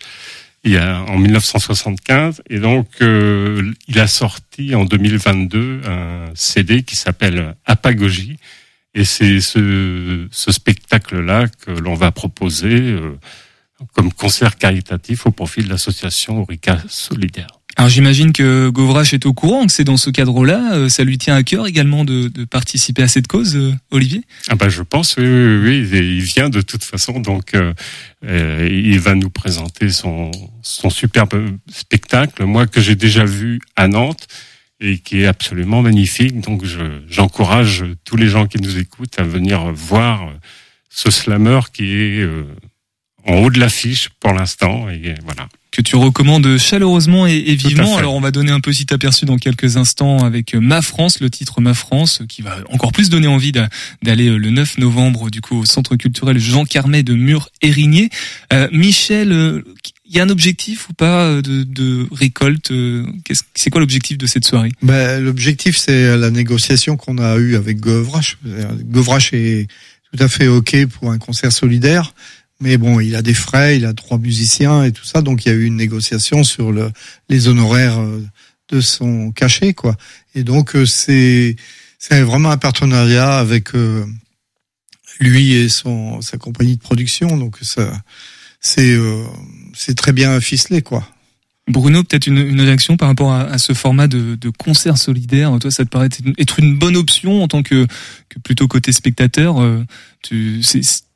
Il 0.64 0.72
y 0.72 0.78
a, 0.78 1.02
en 1.02 1.18
1975 1.18 2.42
et 2.50 2.58
donc 2.58 2.88
euh, 3.02 3.72
il 3.86 4.00
a 4.00 4.08
sorti 4.08 4.74
en 4.74 4.84
2022 4.84 5.82
un 5.86 6.24
CD 6.34 6.82
qui 6.82 6.96
s'appelle 6.96 7.54
Apagogie 7.66 8.38
et 8.94 9.04
c'est 9.04 9.40
ce, 9.40 10.26
ce 10.30 10.52
spectacle-là 10.52 11.48
que 11.64 11.70
l'on 11.70 11.94
va 11.94 12.10
proposer 12.12 12.74
euh, 12.74 13.18
comme 13.94 14.12
concert 14.12 14.56
caritatif 14.56 15.26
au 15.26 15.30
profit 15.30 15.62
de 15.62 15.68
l'association 15.68 16.40
Orica 16.40 16.78
Solidaire. 16.88 17.48
Alors 17.76 17.88
j'imagine 17.88 18.32
que 18.32 18.68
Govrache 18.68 19.14
est 19.14 19.26
au 19.26 19.32
courant 19.32 19.66
que 19.66 19.72
c'est 19.72 19.82
dans 19.82 19.96
ce 19.96 20.10
cadre-là. 20.10 20.74
Euh, 20.74 20.88
ça 20.88 21.02
lui 21.02 21.18
tient 21.18 21.34
à 21.34 21.42
cœur 21.42 21.66
également 21.66 22.04
de, 22.04 22.28
de 22.28 22.44
participer 22.44 23.02
à 23.02 23.08
cette 23.08 23.26
cause, 23.26 23.56
euh, 23.56 23.72
Olivier? 23.90 24.22
Ah 24.48 24.54
bah 24.54 24.68
je 24.68 24.82
pense, 24.82 25.16
oui, 25.16 25.24
oui, 25.26 25.58
oui, 25.58 25.98
il 25.98 26.22
vient 26.22 26.50
de 26.50 26.60
toute 26.60 26.84
façon, 26.84 27.18
donc 27.18 27.54
euh, 27.54 27.72
il 28.70 29.00
va 29.00 29.16
nous 29.16 29.30
présenter 29.30 29.88
son, 29.90 30.30
son 30.62 30.88
superbe 30.88 31.34
spectacle, 31.68 32.44
moi 32.44 32.68
que 32.68 32.80
j'ai 32.80 32.94
déjà 32.94 33.24
vu 33.24 33.60
à 33.74 33.88
Nantes 33.88 34.28
et 34.84 34.98
qui 34.98 35.22
est 35.22 35.26
absolument 35.26 35.82
magnifique. 35.82 36.40
Donc 36.40 36.62
j'encourage 37.08 37.84
tous 38.04 38.16
les 38.16 38.28
gens 38.28 38.46
qui 38.46 38.60
nous 38.60 38.78
écoutent 38.78 39.18
à 39.18 39.24
venir 39.24 39.72
voir 39.72 40.32
ce 40.90 41.10
slammer 41.10 41.60
qui 41.72 41.94
est 41.94 42.28
en 43.26 43.36
haut 43.38 43.50
de 43.50 43.58
l'affiche 43.58 44.10
pour 44.20 44.32
l'instant 44.32 44.88
et 44.88 45.14
voilà 45.24 45.48
que 45.74 45.82
tu 45.82 45.96
recommandes 45.96 46.56
chaleureusement 46.56 47.26
et, 47.26 47.40
vivement. 47.56 47.96
Alors 47.96 48.14
on 48.14 48.20
va 48.20 48.30
donner 48.30 48.52
un 48.52 48.60
petit 48.60 48.86
aperçu 48.94 49.24
dans 49.24 49.38
quelques 49.38 49.76
instants 49.76 50.18
avec 50.24 50.54
Ma 50.54 50.82
France, 50.82 51.18
le 51.18 51.28
titre 51.30 51.60
Ma 51.60 51.74
France, 51.74 52.22
qui 52.28 52.42
va 52.42 52.58
encore 52.70 52.92
plus 52.92 53.10
donner 53.10 53.26
envie 53.26 53.50
d'aller 53.50 54.28
euh, 54.28 54.36
le 54.36 54.50
9 54.50 54.78
novembre 54.78 55.30
du 55.30 55.40
coup 55.40 55.58
au 55.58 55.64
Centre 55.64 55.96
culturel 55.96 56.38
Jean 56.38 56.64
Carmet 56.64 57.02
de 57.02 57.14
Mur-Érigné. 57.14 58.08
Euh, 58.52 58.68
Michel, 58.70 59.32
euh, 59.32 59.64
y 60.16 60.20
a 60.20 60.24
un 60.24 60.30
objectif 60.30 60.88
ou 60.88 60.92
pas 60.92 61.42
de, 61.42 61.62
de 61.64 62.06
récolte 62.12 62.72
C'est 63.54 63.70
quoi 63.70 63.80
l'objectif 63.80 64.18
de 64.18 64.26
cette 64.26 64.44
soirée? 64.44 64.72
Ben, 64.82 65.22
L'objectif, 65.22 65.76
c'est 65.76 66.16
la 66.16 66.30
négociation 66.30 66.96
qu'on 66.96 67.18
a 67.18 67.36
eue 67.36 67.56
avec 67.56 67.80
Govrache. 67.80 68.38
Govrache 68.84 69.32
est 69.32 69.68
tout 70.12 70.22
à 70.22 70.28
fait 70.28 70.48
OK 70.48 70.86
pour 70.86 71.10
un 71.10 71.18
concert 71.18 71.52
solidaire. 71.52 72.14
Mais 72.60 72.76
bon, 72.76 73.00
il 73.00 73.16
a 73.16 73.22
des 73.22 73.34
frais, 73.34 73.76
il 73.76 73.84
a 73.84 73.94
trois 73.94 74.18
musiciens 74.18 74.84
et 74.84 74.92
tout 74.92 75.04
ça, 75.04 75.22
donc 75.22 75.44
il 75.44 75.48
y 75.48 75.52
a 75.52 75.54
eu 75.54 75.64
une 75.64 75.76
négociation 75.76 76.44
sur 76.44 76.72
le, 76.72 76.90
les 77.28 77.48
honoraires 77.48 78.00
euh, 78.00 78.24
de 78.70 78.80
son 78.80 79.32
cachet, 79.32 79.74
quoi. 79.74 79.96
Et 80.34 80.44
donc 80.44 80.76
euh, 80.76 80.86
c'est 80.86 81.56
vraiment 82.10 82.50
un 82.50 82.56
partenariat 82.56 83.38
avec 83.38 83.74
euh, 83.74 84.06
lui 85.18 85.54
et 85.54 85.68
son 85.68 86.20
sa 86.20 86.38
compagnie 86.38 86.76
de 86.76 86.80
production, 86.80 87.36
donc 87.36 87.56
ça 87.60 87.92
c'est 88.60 88.96
c'est 89.74 89.96
très 89.96 90.12
bien 90.12 90.40
ficelé, 90.40 90.82
quoi. 90.82 91.08
Bruno, 91.66 92.04
peut-être 92.04 92.26
une, 92.26 92.38
une, 92.38 92.60
réaction 92.60 92.98
par 92.98 93.08
rapport 93.08 93.32
à, 93.32 93.56
ce 93.56 93.72
format 93.72 94.06
de, 94.06 94.34
de, 94.34 94.50
concert 94.50 94.98
solidaire. 94.98 95.56
Toi, 95.58 95.70
ça 95.70 95.84
te 95.84 95.88
paraît 95.88 96.10
être 96.36 96.58
une 96.58 96.76
bonne 96.76 96.94
option 96.94 97.42
en 97.42 97.48
tant 97.48 97.62
que, 97.62 97.86
que 98.28 98.38
plutôt 98.38 98.68
côté 98.68 98.92
spectateur. 98.92 99.56
Tu, 100.22 100.62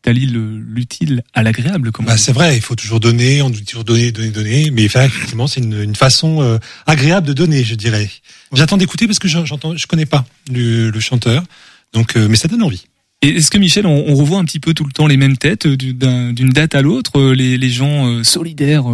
t'allies 0.03 0.27
l'utile 0.27 1.23
à 1.35 1.43
l'agréable. 1.43 1.91
Bah, 2.00 2.17
c'est 2.17 2.33
vrai, 2.33 2.57
il 2.57 2.62
faut 2.62 2.75
toujours 2.75 3.00
donner, 3.00 3.43
on 3.43 3.50
doit 3.50 3.61
toujours 3.61 3.85
donner, 3.85 4.12
donner, 4.12 4.31
donner. 4.31 4.71
Mais 4.71 4.85
effectivement, 4.85 5.47
c'est 5.47 5.61
une, 5.61 5.83
une, 5.83 5.97
façon 5.97 6.41
euh, 6.43 6.59
agréable 6.87 7.27
de 7.27 7.33
donner, 7.33 7.65
je 7.65 7.75
dirais. 7.75 8.11
J'attends 8.53 8.77
d'écouter 8.77 9.07
parce 9.07 9.19
que 9.19 9.29
j'entends, 9.29 9.77
je 9.77 9.87
connais 9.87 10.07
pas 10.07 10.25
le, 10.50 10.91
le 10.91 11.00
chanteur, 11.00 11.45
donc 11.93 12.17
euh, 12.17 12.29
mais 12.29 12.37
ça 12.37 12.49
donne 12.49 12.62
envie. 12.62 12.87
Et 13.23 13.37
est-ce 13.37 13.51
que 13.51 13.59
Michel, 13.59 13.85
on, 13.87 14.05
on, 14.07 14.15
revoit 14.15 14.39
un 14.39 14.45
petit 14.45 14.61
peu 14.61 14.75
tout 14.75 14.85
le 14.85 14.93
temps 14.93 15.07
les 15.07 15.17
mêmes 15.17 15.37
têtes 15.37 15.67
euh, 15.67 15.77
d'une 15.77 16.51
date 16.51 16.75
à 16.75 16.83
l'autre 16.83 17.33
les, 17.33 17.59
les, 17.59 17.71
gens 17.71 18.23
solidaires 18.23 18.85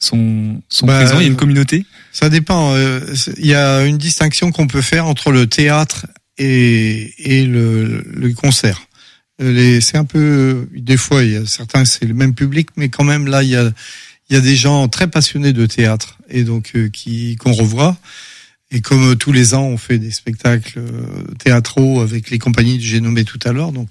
sont, 0.00 0.62
sont 0.68 0.86
bah, 0.86 0.98
présents. 0.98 1.20
Il 1.20 1.24
y 1.24 1.26
a 1.26 1.28
une 1.28 1.36
communauté? 1.36 1.84
Ça 2.12 2.30
dépend. 2.30 2.74
Il 2.76 3.46
y 3.46 3.54
a 3.54 3.84
une 3.84 3.98
distinction 3.98 4.50
qu'on 4.50 4.66
peut 4.66 4.80
faire 4.80 5.06
entre 5.06 5.30
le 5.30 5.46
théâtre 5.46 6.06
et, 6.38 7.12
et 7.18 7.44
le, 7.44 8.02
le 8.14 8.32
concert. 8.32 8.86
Euh, 9.42 9.80
c'est 9.80 9.96
un 9.96 10.04
peu, 10.04 10.68
des 10.74 10.96
fois, 10.96 11.22
il 11.22 11.32
y 11.32 11.36
a 11.36 11.46
certains, 11.46 11.84
c'est 11.84 12.06
le 12.06 12.14
même 12.14 12.34
public, 12.34 12.68
mais 12.76 12.88
quand 12.88 13.04
même 13.04 13.26
là, 13.26 13.42
il 13.42 13.50
y 13.50 13.56
a, 13.56 13.70
il 14.28 14.34
y 14.34 14.36
a 14.36 14.40
des 14.40 14.56
gens 14.56 14.88
très 14.88 15.08
passionnés 15.08 15.52
de 15.52 15.66
théâtre 15.66 16.18
et 16.28 16.44
donc 16.44 16.72
euh, 16.74 16.88
qui 16.88 17.36
qu'on 17.36 17.52
revoit. 17.52 17.96
Et 18.70 18.80
comme 18.80 19.12
euh, 19.12 19.14
tous 19.14 19.32
les 19.32 19.54
ans, 19.54 19.64
on 19.64 19.78
fait 19.78 19.98
des 19.98 20.10
spectacles 20.10 20.80
théâtraux 21.38 22.00
avec 22.00 22.30
les 22.30 22.38
compagnies 22.38 22.78
que 22.78 22.84
j'ai 22.84 23.00
nommées 23.00 23.24
tout 23.24 23.38
à 23.44 23.52
l'heure, 23.52 23.72
donc 23.72 23.90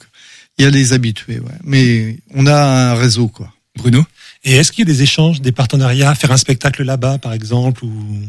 il 0.58 0.63
y 0.63 0.67
a 0.67 0.70
les 0.70 0.94
habitués. 0.94 1.39
Ouais. 1.39 1.58
Mais 1.63 2.17
on 2.34 2.46
a 2.46 2.91
un 2.91 2.96
réseau, 2.96 3.27
quoi. 3.27 3.53
Bruno? 3.77 4.05
Et 4.44 4.53
est-ce 4.53 4.72
qu'il 4.72 4.88
y 4.88 4.89
a 4.89 4.94
des 4.94 5.01
échanges, 5.01 5.41
des 5.41 5.51
partenariats, 5.51 6.15
faire 6.15 6.32
un 6.32 6.38
spectacle 6.38 6.84
là-bas, 6.84 7.17
par 7.17 7.34
exemple, 7.34 7.84
ou? 7.84 8.22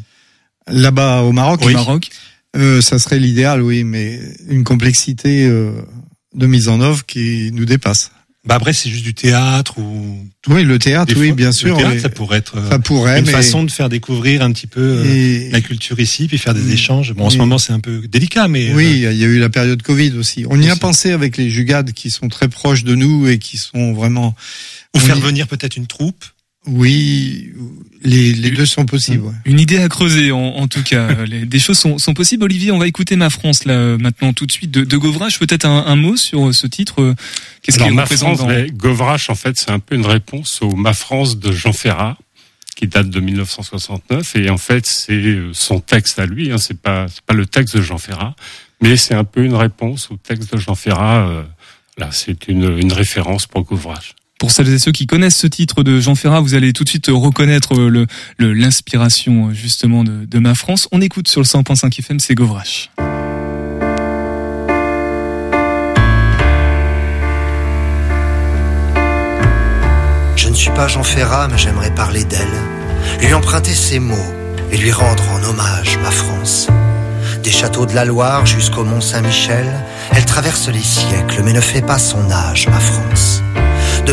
Là-bas 0.68 1.22
au 1.22 1.32
Maroc 1.32 1.62
Au 1.62 1.70
Maroc. 1.70 2.10
Euh, 2.56 2.80
ça 2.80 2.98
serait 2.98 3.18
l'idéal, 3.18 3.62
oui, 3.62 3.84
mais 3.84 4.18
une 4.48 4.64
complexité 4.64 5.46
euh, 5.46 5.72
de 6.34 6.46
mise 6.46 6.68
en 6.68 6.80
œuvre 6.80 7.04
qui 7.04 7.50
nous 7.52 7.66
dépasse. 7.66 8.10
Bah 8.46 8.54
après 8.54 8.72
c'est 8.72 8.88
juste 8.88 9.02
du 9.02 9.12
théâtre 9.12 9.78
ou 9.78 10.24
oui 10.46 10.62
le 10.62 10.78
théâtre 10.78 11.12
oui 11.16 11.32
bien 11.32 11.50
sûr 11.50 11.76
le 11.76 11.82
théâtre, 11.82 12.00
ça 12.00 12.08
pourrait 12.08 12.38
être 12.38 12.56
ça 12.70 12.78
pourrait, 12.78 13.18
une 13.18 13.26
façon 13.26 13.64
de 13.64 13.70
faire 13.70 13.88
découvrir 13.88 14.42
un 14.42 14.52
petit 14.52 14.68
peu 14.68 15.02
euh, 15.04 15.48
la 15.50 15.60
culture 15.60 15.98
ici 15.98 16.28
puis 16.28 16.38
faire 16.38 16.54
des 16.54 16.72
échanges. 16.72 17.12
Bon 17.12 17.26
en 17.26 17.30
ce 17.30 17.38
moment 17.38 17.58
c'est 17.58 17.72
un 17.72 17.80
peu 17.80 18.06
délicat 18.06 18.46
mais 18.46 18.72
oui 18.72 19.04
euh, 19.04 19.12
il 19.12 19.18
y 19.18 19.24
a 19.24 19.26
eu 19.26 19.38
la 19.38 19.48
période 19.48 19.82
Covid 19.82 20.12
aussi. 20.16 20.44
On 20.48 20.60
y 20.60 20.70
a 20.70 20.76
pensé 20.76 21.10
avec 21.10 21.36
les 21.36 21.50
Jugades 21.50 21.92
qui 21.92 22.10
sont 22.10 22.28
très 22.28 22.48
proches 22.48 22.84
de 22.84 22.94
nous 22.94 23.26
et 23.26 23.38
qui 23.38 23.56
sont 23.56 23.92
vraiment 23.92 24.36
ou 24.94 24.98
faire 25.00 25.18
venir 25.18 25.48
peut-être 25.48 25.76
une 25.76 25.86
troupe 25.88 26.24
oui, 26.66 27.52
les, 28.02 28.32
les 28.32 28.50
deux 28.50 28.66
sont 28.66 28.86
possibles. 28.86 29.32
Une 29.44 29.60
idée 29.60 29.78
à 29.78 29.88
creuser 29.88 30.32
en, 30.32 30.38
en 30.38 30.68
tout 30.68 30.82
cas. 30.82 31.24
les, 31.26 31.46
des 31.46 31.58
choses 31.58 31.78
sont, 31.78 31.98
sont, 31.98 32.14
possibles. 32.14 32.44
Olivier, 32.44 32.70
on 32.72 32.78
va 32.78 32.86
écouter 32.86 33.16
Ma 33.16 33.30
France 33.30 33.64
là 33.64 33.96
maintenant 33.98 34.32
tout 34.32 34.46
de 34.46 34.52
suite 34.52 34.70
de, 34.70 34.84
de 34.84 34.96
Govrache. 34.96 35.38
Peut-être 35.38 35.64
un, 35.64 35.86
un, 35.86 35.96
mot 35.96 36.16
sur 36.16 36.54
ce 36.54 36.66
titre. 36.66 37.14
Qu'est-ce 37.62 37.78
qu'il 37.78 37.98
représente 37.98 38.38
France, 38.38 38.48
dans... 38.48 38.66
Govrache, 38.74 39.30
en 39.30 39.34
fait, 39.34 39.56
c'est 39.56 39.70
un 39.70 39.78
peu 39.78 39.94
une 39.94 40.06
réponse 40.06 40.60
au 40.62 40.74
Ma 40.74 40.92
France 40.92 41.38
de 41.38 41.52
Jean 41.52 41.72
Ferrat 41.72 42.16
qui 42.76 42.86
date 42.86 43.08
de 43.08 43.20
1969 43.20 44.36
et 44.36 44.50
en 44.50 44.58
fait 44.58 44.84
c'est 44.84 45.38
son 45.52 45.80
texte 45.80 46.18
à 46.18 46.26
lui. 46.26 46.52
Hein, 46.52 46.58
c'est 46.58 46.78
pas 46.78 47.06
c'est 47.08 47.22
pas 47.22 47.32
le 47.32 47.46
texte 47.46 47.76
de 47.76 47.82
Jean 47.82 47.96
Ferrat, 47.96 48.36
mais 48.82 48.96
c'est 48.96 49.14
un 49.14 49.24
peu 49.24 49.44
une 49.44 49.54
réponse 49.54 50.10
au 50.10 50.16
texte 50.16 50.52
de 50.52 50.58
Jean 50.58 50.74
Ferrat. 50.74 51.26
Euh, 51.26 51.42
là, 51.96 52.10
c'est 52.12 52.48
une, 52.48 52.78
une 52.78 52.92
référence 52.92 53.46
pour 53.46 53.62
Govrache. 53.62 54.15
Pour 54.38 54.50
celles 54.50 54.68
et 54.68 54.78
ceux 54.78 54.92
qui 54.92 55.06
connaissent 55.06 55.36
ce 55.36 55.46
titre 55.46 55.82
de 55.82 55.98
Jean 55.98 56.14
Ferrat, 56.14 56.40
vous 56.40 56.54
allez 56.54 56.74
tout 56.74 56.84
de 56.84 56.88
suite 56.88 57.06
reconnaître 57.08 57.74
le, 57.74 58.06
l'inspiration 58.38 59.52
justement 59.52 60.04
de, 60.04 60.26
de, 60.26 60.38
ma 60.38 60.54
France. 60.54 60.88
On 60.92 61.00
écoute 61.00 61.28
sur 61.28 61.40
le 61.40 61.46
100.5 61.46 61.98
FM, 61.98 62.20
c'est 62.20 62.34
Govrache. 62.34 62.90
Je 70.36 70.48
ne 70.50 70.54
suis 70.54 70.70
pas 70.70 70.86
Jean 70.86 71.02
Ferrat, 71.02 71.48
mais 71.48 71.56
j'aimerais 71.56 71.94
parler 71.94 72.24
d'elle, 72.24 72.46
lui 73.22 73.32
emprunter 73.32 73.72
ses 73.72 73.98
mots 73.98 74.14
et 74.70 74.76
lui 74.76 74.92
rendre 74.92 75.24
en 75.30 75.42
hommage 75.44 75.98
ma 76.02 76.10
France. 76.10 76.68
Des 77.42 77.50
châteaux 77.50 77.86
de 77.86 77.94
la 77.94 78.04
Loire 78.04 78.44
jusqu'au 78.44 78.84
Mont 78.84 79.00
Saint-Michel, 79.00 79.66
elle 80.12 80.26
traverse 80.26 80.68
les 80.68 80.82
siècles, 80.82 81.42
mais 81.42 81.54
ne 81.54 81.60
fait 81.60 81.80
pas 81.80 81.98
son 81.98 82.30
âge, 82.30 82.68
ma 82.68 82.80
France. 82.80 83.42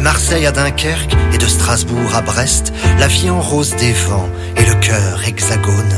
Marseille 0.03 0.45
à 0.45 0.51
Dunkerque 0.51 1.15
et 1.33 1.37
de 1.37 1.45
Strasbourg 1.45 2.13
à 2.13 2.21
Brest, 2.21 2.73
la 2.99 3.07
vie 3.07 3.29
en 3.29 3.39
rose 3.39 3.73
des 3.77 3.93
vents 3.93 4.29
et 4.57 4.65
le 4.65 4.75
cœur 4.75 5.25
hexagone. 5.25 5.97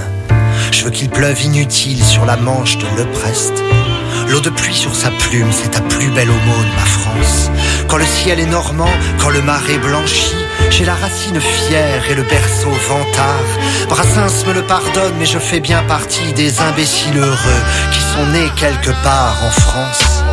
Je 0.72 0.84
veux 0.84 0.92
qu'il 0.92 1.10
pleuve 1.10 1.42
inutile 1.42 2.04
sur 2.04 2.24
la 2.24 2.38
manche 2.38 2.78
de 2.78 2.86
Leprest. 2.98 3.64
L'eau 4.30 4.42
de 4.42 4.52
pluie 4.52 4.76
sur 4.76 4.94
sa 4.94 5.10
plume, 5.10 5.52
c'est 5.52 5.72
ta 5.72 5.82
plus 5.82 6.12
belle 6.12 6.30
aumône, 6.30 6.70
ma 6.78 6.86
France. 6.86 7.50
Quand 7.88 7.98
le 7.98 8.06
ciel 8.06 8.40
est 8.40 8.46
normand, 8.46 8.94
quand 9.18 9.30
le 9.30 9.42
marais 9.42 9.80
blanchit, 9.80 10.36
j'ai 10.70 10.86
la 10.86 10.94
racine 10.94 11.42
fière 11.42 12.04
et 12.08 12.14
le 12.14 12.24
berceau 12.24 12.70
vantard. 12.88 13.90
Brassens 13.90 14.46
me 14.46 14.54
le 14.54 14.62
pardonne, 14.62 15.16
mais 15.18 15.26
je 15.26 15.40
fais 15.40 15.62
bien 15.62 15.82
partie 15.82 16.32
des 16.34 16.60
imbéciles 16.60 17.18
heureux 17.18 17.62
qui 17.92 18.00
sont 18.00 18.28
nés 18.34 18.52
quelque 18.56 18.92
part 19.04 19.36
en 19.44 19.50
France. 19.50 20.25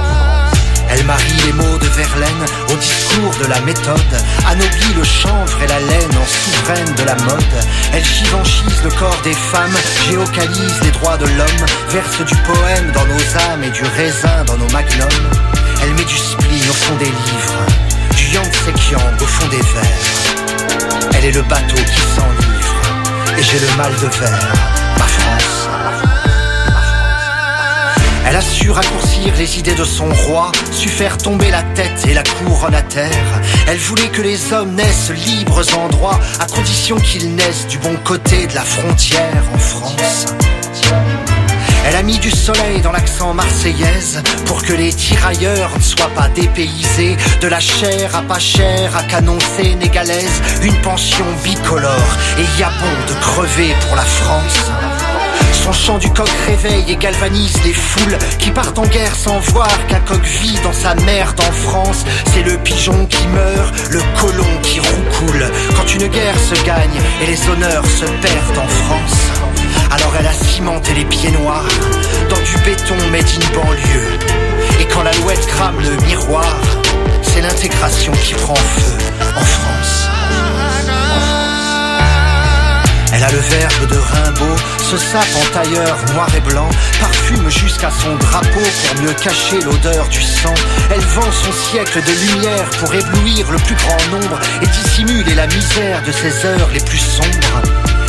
Elle 0.93 1.07
marie 1.07 1.41
les 1.47 1.53
mots 1.55 1.79
de 1.79 1.87
Verlaine 1.87 2.45
au 2.69 2.77
discours 2.77 3.35
de 3.41 3.47
la 3.47 3.61
méthode, 3.63 4.15
anoblit 4.47 4.93
le 4.95 5.03
chanvre 5.03 5.63
et 5.63 5.67
la 5.67 5.81
laine 5.81 6.17
en 6.21 6.27
souveraine 6.27 6.95
de 6.95 7.05
la 7.05 7.15
mode. 7.25 7.57
Elle 7.95 8.05
givanchise 8.05 8.83
le 8.85 8.91
corps 8.91 9.21
des 9.25 9.33
femmes, 9.33 9.77
géocalise 10.07 10.81
les 10.83 10.91
droits 10.91 11.17
de 11.17 11.25
l'homme, 11.25 11.67
verse 11.89 12.19
du 12.19 12.35
poème 12.45 12.93
dans 12.93 13.07
nos 13.07 13.53
âmes 13.53 13.65
et 13.65 13.71
du 13.71 13.83
raisin 13.97 14.45
dans 14.47 14.59
nos 14.59 14.69
magnums. 14.69 15.09
Elle 15.83 15.95
met 15.95 16.05
du 16.05 16.17
spleen 16.17 16.69
au 16.69 16.75
fond 16.75 16.97
des 16.97 17.07
livres, 17.07 17.67
du 18.15 18.25
yang 18.27 18.53
yang 18.91 19.23
au 19.23 19.27
fond 19.27 19.49
des 19.49 19.57
vers. 19.57 21.15
Elle 21.15 21.25
est 21.25 21.33
le 21.33 21.43
bateau 21.43 21.77
qui 21.77 22.01
s'enivre, 22.15 23.39
et 23.39 23.43
j'ai 23.43 23.61
le 23.61 23.77
mal 23.79 23.93
de 23.95 24.09
verre, 24.19 24.53
ma. 24.99 25.62
Elle 28.27 28.37
a 28.37 28.41
su 28.41 28.71
raccourcir 28.71 29.35
les 29.37 29.59
idées 29.59 29.75
de 29.75 29.85
son 29.85 30.09
roi, 30.27 30.53
su 30.71 30.89
faire 30.89 31.19
tomber 31.19 31.51
la 31.51 31.63
tête 31.75 32.07
et 32.09 32.15
la 32.15 32.23
couronne 32.23 32.75
à 32.75 32.83
terre. 32.83 33.41
Elle 33.69 33.79
voulait 33.79 34.09
que 34.09 34.23
les 34.23 34.53
hommes 34.53 34.75
naissent 34.75 35.11
libres 35.11 35.63
en 35.77 35.89
droit, 35.89 36.19
à 36.41 36.47
condition 36.47 36.97
qu'ils 36.97 37.35
naissent 37.35 37.67
du 37.67 37.79
bon 37.79 37.97
côté 38.05 38.47
de 38.47 38.55
la 38.55 38.63
frontière 38.63 39.43
en 39.55 39.59
France. 39.59 40.27
Elle 41.85 41.97
a 41.97 42.03
mis 42.03 42.19
du 42.19 42.31
soleil 42.31 42.81
dans 42.81 42.93
l'accent 42.93 43.35
marseillaise 43.35 44.23
pour 44.47 44.63
que 44.63 44.73
les 44.73 44.93
tirailleurs 44.93 45.71
ne 45.77 45.83
soient 45.83 46.11
pas 46.15 46.29
dépaysés 46.29 47.17
de 47.41 47.49
la 47.49 47.59
chair 47.61 48.15
à 48.15 48.23
pas 48.23 48.39
chère 48.39 48.97
à 48.97 49.03
canon 49.03 49.39
sénégalaise, 49.57 50.41
une 50.63 50.81
pension 50.81 51.25
bicolore 51.43 52.17
et 52.39 52.61
y 52.61 52.63
a 52.63 52.71
bon 52.71 53.13
de 53.13 53.21
crever 53.21 53.75
pour 53.87 53.97
la 53.97 54.05
France. 54.05 54.71
Son 55.63 55.73
chant 55.73 55.99
du 55.99 56.11
coq 56.11 56.29
réveille 56.49 56.91
et 56.91 56.97
galvanise 56.97 57.63
les 57.65 57.73
foules 57.73 58.19
qui 58.41 58.51
partent 58.51 58.81
en 58.81 58.87
guerre 58.87 59.15
sans 59.15 59.39
voir 59.39 59.71
qu'un 59.87 60.01
coq 60.01 60.21
vit 60.25 60.59
dans 60.65 60.73
sa 60.73 60.97
merde 60.97 61.41
en 61.41 61.53
France. 61.53 62.05
C'est 62.35 62.43
le 62.43 62.59
pigeon 62.59 63.07
qui 63.07 63.25
meurt, 63.29 63.73
le 63.91 64.01
colon 64.21 64.61
qui 64.65 64.81
roucoule 64.81 65.49
quand 65.77 65.95
une 65.95 66.09
guerre 66.09 66.37
se 66.37 66.61
gagne 66.65 67.01
et 67.23 67.27
les 67.27 67.49
honneurs 67.49 67.87
se 67.87 68.07
perdent 68.07 68.59
en 68.59 68.67
France. 68.67 69.31
Alors 69.93 70.13
elle 70.19 70.27
a 70.27 70.33
cimenté 70.33 70.95
les 70.95 71.05
pieds 71.05 71.31
noirs 71.31 71.69
dans 72.29 72.43
du 72.43 72.59
béton 72.65 72.97
made 73.13 73.23
in 73.23 73.55
banlieue. 73.55 74.19
Et 74.81 74.85
quand 74.87 75.05
la 75.05 75.13
louette 75.13 75.47
crame 75.47 75.79
le 75.79 75.95
miroir, 76.07 76.57
c'est 77.23 77.41
l'intégration 77.41 78.13
qui 78.25 78.35
prend 78.35 78.57
feu 78.57 78.99
en 79.37 79.45
France. 79.45 80.22
Elle 83.15 83.23
a 83.23 83.31
le 83.31 83.39
verbe 83.39 83.87
de 83.89 83.99
Rimbaud, 83.99 84.57
ce 84.91 84.97
sape 84.97 85.37
en 85.37 85.53
tailleur 85.53 85.99
noir 86.15 86.29
et 86.35 86.41
blanc, 86.41 86.69
parfume 86.99 87.49
jusqu'à 87.51 87.91
son 87.91 88.17
drapeau 88.17 88.61
pour 88.61 89.03
mieux 89.03 89.13
cacher 89.13 89.61
l'odeur 89.61 90.09
du 90.09 90.23
sang. 90.23 90.55
Elle 90.91 91.01
vend 91.01 91.31
son 91.31 91.53
siècle 91.53 92.01
de 92.03 92.33
lumière 92.33 92.71
pour 92.81 92.95
éblouir 92.95 93.51
le 93.51 93.59
plus 93.59 93.75
grand 93.75 94.11
nombre 94.11 94.41
et 94.63 94.67
dissimuler 94.67 95.35
la 95.35 95.47
misère 95.47 96.03
de 96.03 96.13
ses 96.13 96.47
heures 96.47 96.71
les 96.73 96.81
plus 96.81 96.99
sombres. 96.99 97.63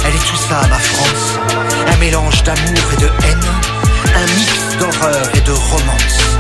Elle 0.05 0.15
est 0.15 0.25
tout 0.25 0.37
ça, 0.37 0.61
ma 0.69 0.79
France, 0.79 1.39
un 1.87 1.97
mélange 1.97 2.41
d'amour 2.43 2.93
et 2.93 3.01
de 3.01 3.07
haine, 3.25 3.47
un 4.15 4.25
mix 4.37 4.77
d'horreur 4.79 5.29
et 5.35 5.41
de 5.41 5.51
romance. 5.51 6.37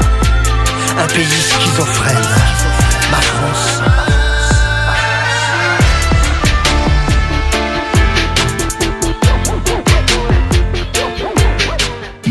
Un 0.97 1.07
pays 1.07 1.25
schizophrène, 1.25 2.27
ma 3.11 3.21
France. 3.21 4.22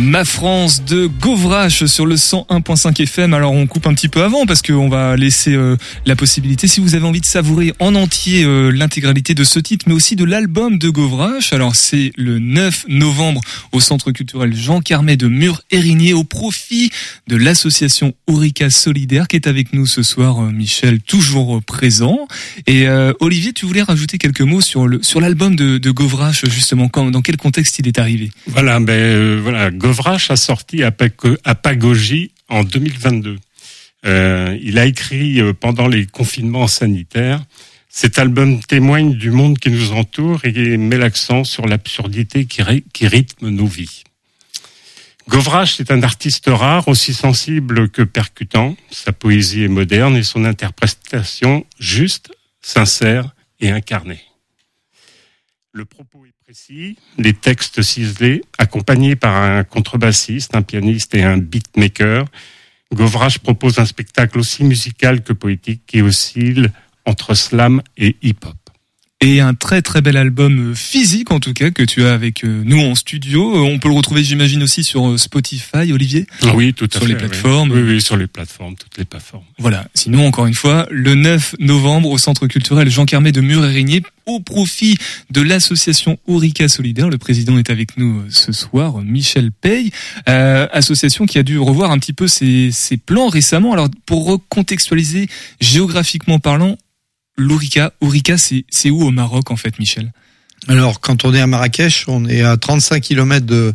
Ma 0.03 0.25
France 0.25 0.85
de 0.85 1.07
Govrache 1.07 1.85
sur 1.85 2.07
le 2.07 2.17
101.5 2.17 3.01
FM. 3.03 3.35
Alors 3.35 3.53
on 3.53 3.69
coupe 3.69 3.87
un 3.87 3.95
petit 3.95 4.09
peu 4.09 4.25
avant 4.25 4.47
parce 4.47 4.61
qu'on 4.61 4.89
va 4.89 5.17
laisser 5.17 5.55
euh, 5.55 5.77
la 6.07 6.17
possibilité, 6.17 6.67
si 6.67 6.81
vous 6.81 6.97
avez 6.97 7.07
envie 7.07 7.21
de 7.21 7.27
savourer 7.27 7.73
en 7.79 7.95
entier 7.95 8.43
euh, 8.43 8.71
l'intégralité 8.71 9.35
de 9.35 9.45
ce 9.45 9.61
titre, 9.61 9.85
mais 9.87 9.95
aussi 9.95 10.17
de 10.17 10.25
l'album 10.25 10.77
de 10.77 10.91
Govrache. 10.91 11.53
Alors 11.53 11.77
c'est 11.77 12.11
le 12.17 12.41
9 12.41 12.87
novembre 12.89 13.43
au 13.71 13.79
Centre 13.79 14.11
culturel 14.11 14.57
Jean 14.57 14.81
Carmet 14.81 15.17
de 15.17 15.29
Mur-Érigné 15.29 16.15
au 16.15 16.25
profit 16.25 16.91
de 17.29 17.37
l'association 17.37 18.13
Aurica 18.27 18.71
Solidaire 18.71 19.29
qui 19.29 19.37
est 19.37 19.47
avec 19.47 19.73
nous 19.73 19.87
ce 19.87 20.03
soir, 20.03 20.41
euh, 20.41 20.51
Michel, 20.51 21.01
toujours 21.01 21.63
présent. 21.63 22.27
Et 22.67 22.89
Olivier, 23.21 23.53
tu 23.53 23.67
voulais 23.67 23.83
rajouter 23.83 24.19
quelques 24.19 24.41
mots 24.41 24.61
sur 24.61 24.89
le 24.89 25.03
sur 25.03 25.21
l'album 25.21 25.55
de, 25.55 25.79
de 25.79 25.91
Govrache 25.91 26.45
justement, 26.47 26.89
quand, 26.89 27.11
dans 27.11 27.23
quel 27.23 27.37
contexte 27.37 27.79
il 27.79 27.87
est 27.87 27.99
arrivé? 27.99 28.31
Voilà, 28.49 28.81
ben 28.81 29.39
voilà. 29.41 29.71
Govrache 29.93 30.31
a 30.31 30.37
sorti 30.37 30.83
à 30.83 30.91
Pagogie 31.55 32.33
en 32.49 32.65
2022. 32.65 33.37
Euh, 34.07 34.59
il 34.63 34.79
a 34.79 34.87
écrit 34.87 35.39
euh, 35.39 35.53
pendant 35.53 35.87
les 35.87 36.07
confinements 36.07 36.67
sanitaires. 36.67 37.45
Cet 37.91 38.19
album 38.19 38.65
témoigne 38.65 39.13
du 39.13 39.31
monde 39.31 39.59
qui 39.59 39.69
nous 39.69 39.93
entoure 39.93 40.47
et 40.47 40.79
met 40.79 40.97
l'accent 40.97 41.45
sur 41.45 41.67
l'absurdité 41.67 42.47
qui, 42.47 42.63
qui, 42.95 43.07
rythme 43.07 43.51
nos 43.51 43.67
vies. 43.67 44.03
Govrache 45.29 45.79
est 45.79 45.91
un 45.91 46.03
artiste 46.03 46.47
rare, 46.47 46.89
aussi 46.89 47.13
sensible 47.13 47.91
que 47.91 48.01
percutant. 48.01 48.79
Sa 48.91 49.13
poésie 49.13 49.65
est 49.65 49.69
moderne 49.69 50.17
et 50.17 50.23
son 50.23 50.47
interprétation 50.47 51.67
juste, 51.79 52.33
sincère 52.63 53.35
et 53.61 53.71
incarnée. 53.71 54.23
Le 55.71 55.85
propos 55.85 56.25
est 56.25 56.33
précis, 56.53 56.99
les 57.17 57.33
textes 57.33 57.81
ciselés, 57.81 58.43
accompagnés 58.59 59.17
par 59.17 59.35
un 59.35 59.65
contrebassiste, 59.65 60.55
un 60.55 60.61
pianiste 60.61 61.15
et 61.15 61.23
un 61.23 61.39
beatmaker. 61.39 62.27
Govrache 62.93 63.39
propose 63.39 63.79
un 63.79 63.87
spectacle 63.87 64.39
aussi 64.39 64.63
musical 64.63 65.23
que 65.23 65.33
poétique 65.33 65.81
qui 65.87 66.03
oscille 66.03 66.71
entre 67.07 67.33
slam 67.33 67.81
et 67.97 68.17
hip-hop 68.21 68.62
et 69.23 69.41
un 69.41 69.55
très 69.55 69.83
très 69.83 70.01
bel 70.01 70.17
album 70.17 70.73
euh, 70.73 70.75
physique 70.75 71.31
en 71.31 71.41
tout 71.41 71.53
cas 71.53 71.71
que 71.71 71.83
tu 71.83 72.05
as 72.05 72.13
avec 72.13 72.45
euh, 72.45 72.63
nous 72.65 72.81
en 72.81 72.95
studio. 72.95 73.57
Euh, 73.57 73.61
on 73.61 73.79
peut 73.79 73.89
le 73.89 73.95
retrouver 73.95 74.25
j'imagine 74.25 74.63
aussi 74.63 74.83
sur 74.83 75.19
Spotify, 75.19 75.93
Olivier. 75.93 76.27
Oui, 76.55 76.75
tout 76.75 76.89
à 76.93 76.99
sur 76.99 77.07
les 77.07 77.15
plateformes. 77.15 77.71
Oui. 77.71 77.83
oui, 77.83 78.01
sur 78.01 78.17
les 78.17 78.27
plateformes, 78.27 78.75
toutes 78.75 78.99
les 78.99 79.05
plateformes. 79.05 79.45
Voilà. 79.59 79.87
Sinon, 79.95 80.27
encore 80.27 80.47
une 80.47 80.55
fois, 80.55 80.87
le 80.91 81.15
9 81.15 81.57
novembre 81.61 82.11
au 82.11 82.19
Centre 82.19 82.47
culturel 82.49 82.91
Jean 82.91 83.07
Carmet 83.07 83.33
de 83.33 83.41
Mur-et-Rigné 83.41 84.03
au 84.27 84.41
profit 84.41 84.99
de 85.31 85.41
l'association 85.41 86.19
Aurica 86.27 86.69
Solidaire. 86.69 87.09
Le 87.09 87.19
président 87.19 87.59
est 87.59 87.71
avec 87.71 87.97
nous 87.97 88.23
ce 88.29 88.53
soir, 88.53 88.99
Michel 89.03 89.51
Paye, 89.53 89.91
euh, 90.29 90.67
association 90.73 91.27
qui 91.27 91.39
a 91.39 91.43
dû 91.43 91.59
revoir 91.59 91.91
un 91.91 91.99
petit 91.99 92.13
peu 92.13 92.29
ses, 92.29 92.71
ses 92.73 92.97
plans 92.97 93.29
récemment. 93.29 93.73
Alors, 93.73 93.89
pour 94.07 94.27
recontextualiser 94.27 95.29
géographiquement 95.61 96.39
parlant, 96.39 96.77
l'Ourika. 97.43 97.93
Ourika, 98.01 98.37
c'est 98.39 98.91
où 98.91 99.03
au 99.03 99.11
Maroc 99.11 99.51
en 99.51 99.57
fait, 99.57 99.79
Michel? 99.79 100.13
Alors, 100.69 101.01
quand 101.01 101.25
on 101.25 101.35
est 101.35 101.41
à 101.41 101.47
Marrakech, 101.47 102.05
on 102.07 102.25
est 102.27 102.43
à 102.43 102.57
35 102.57 103.01
km 103.03 103.45
de 103.45 103.73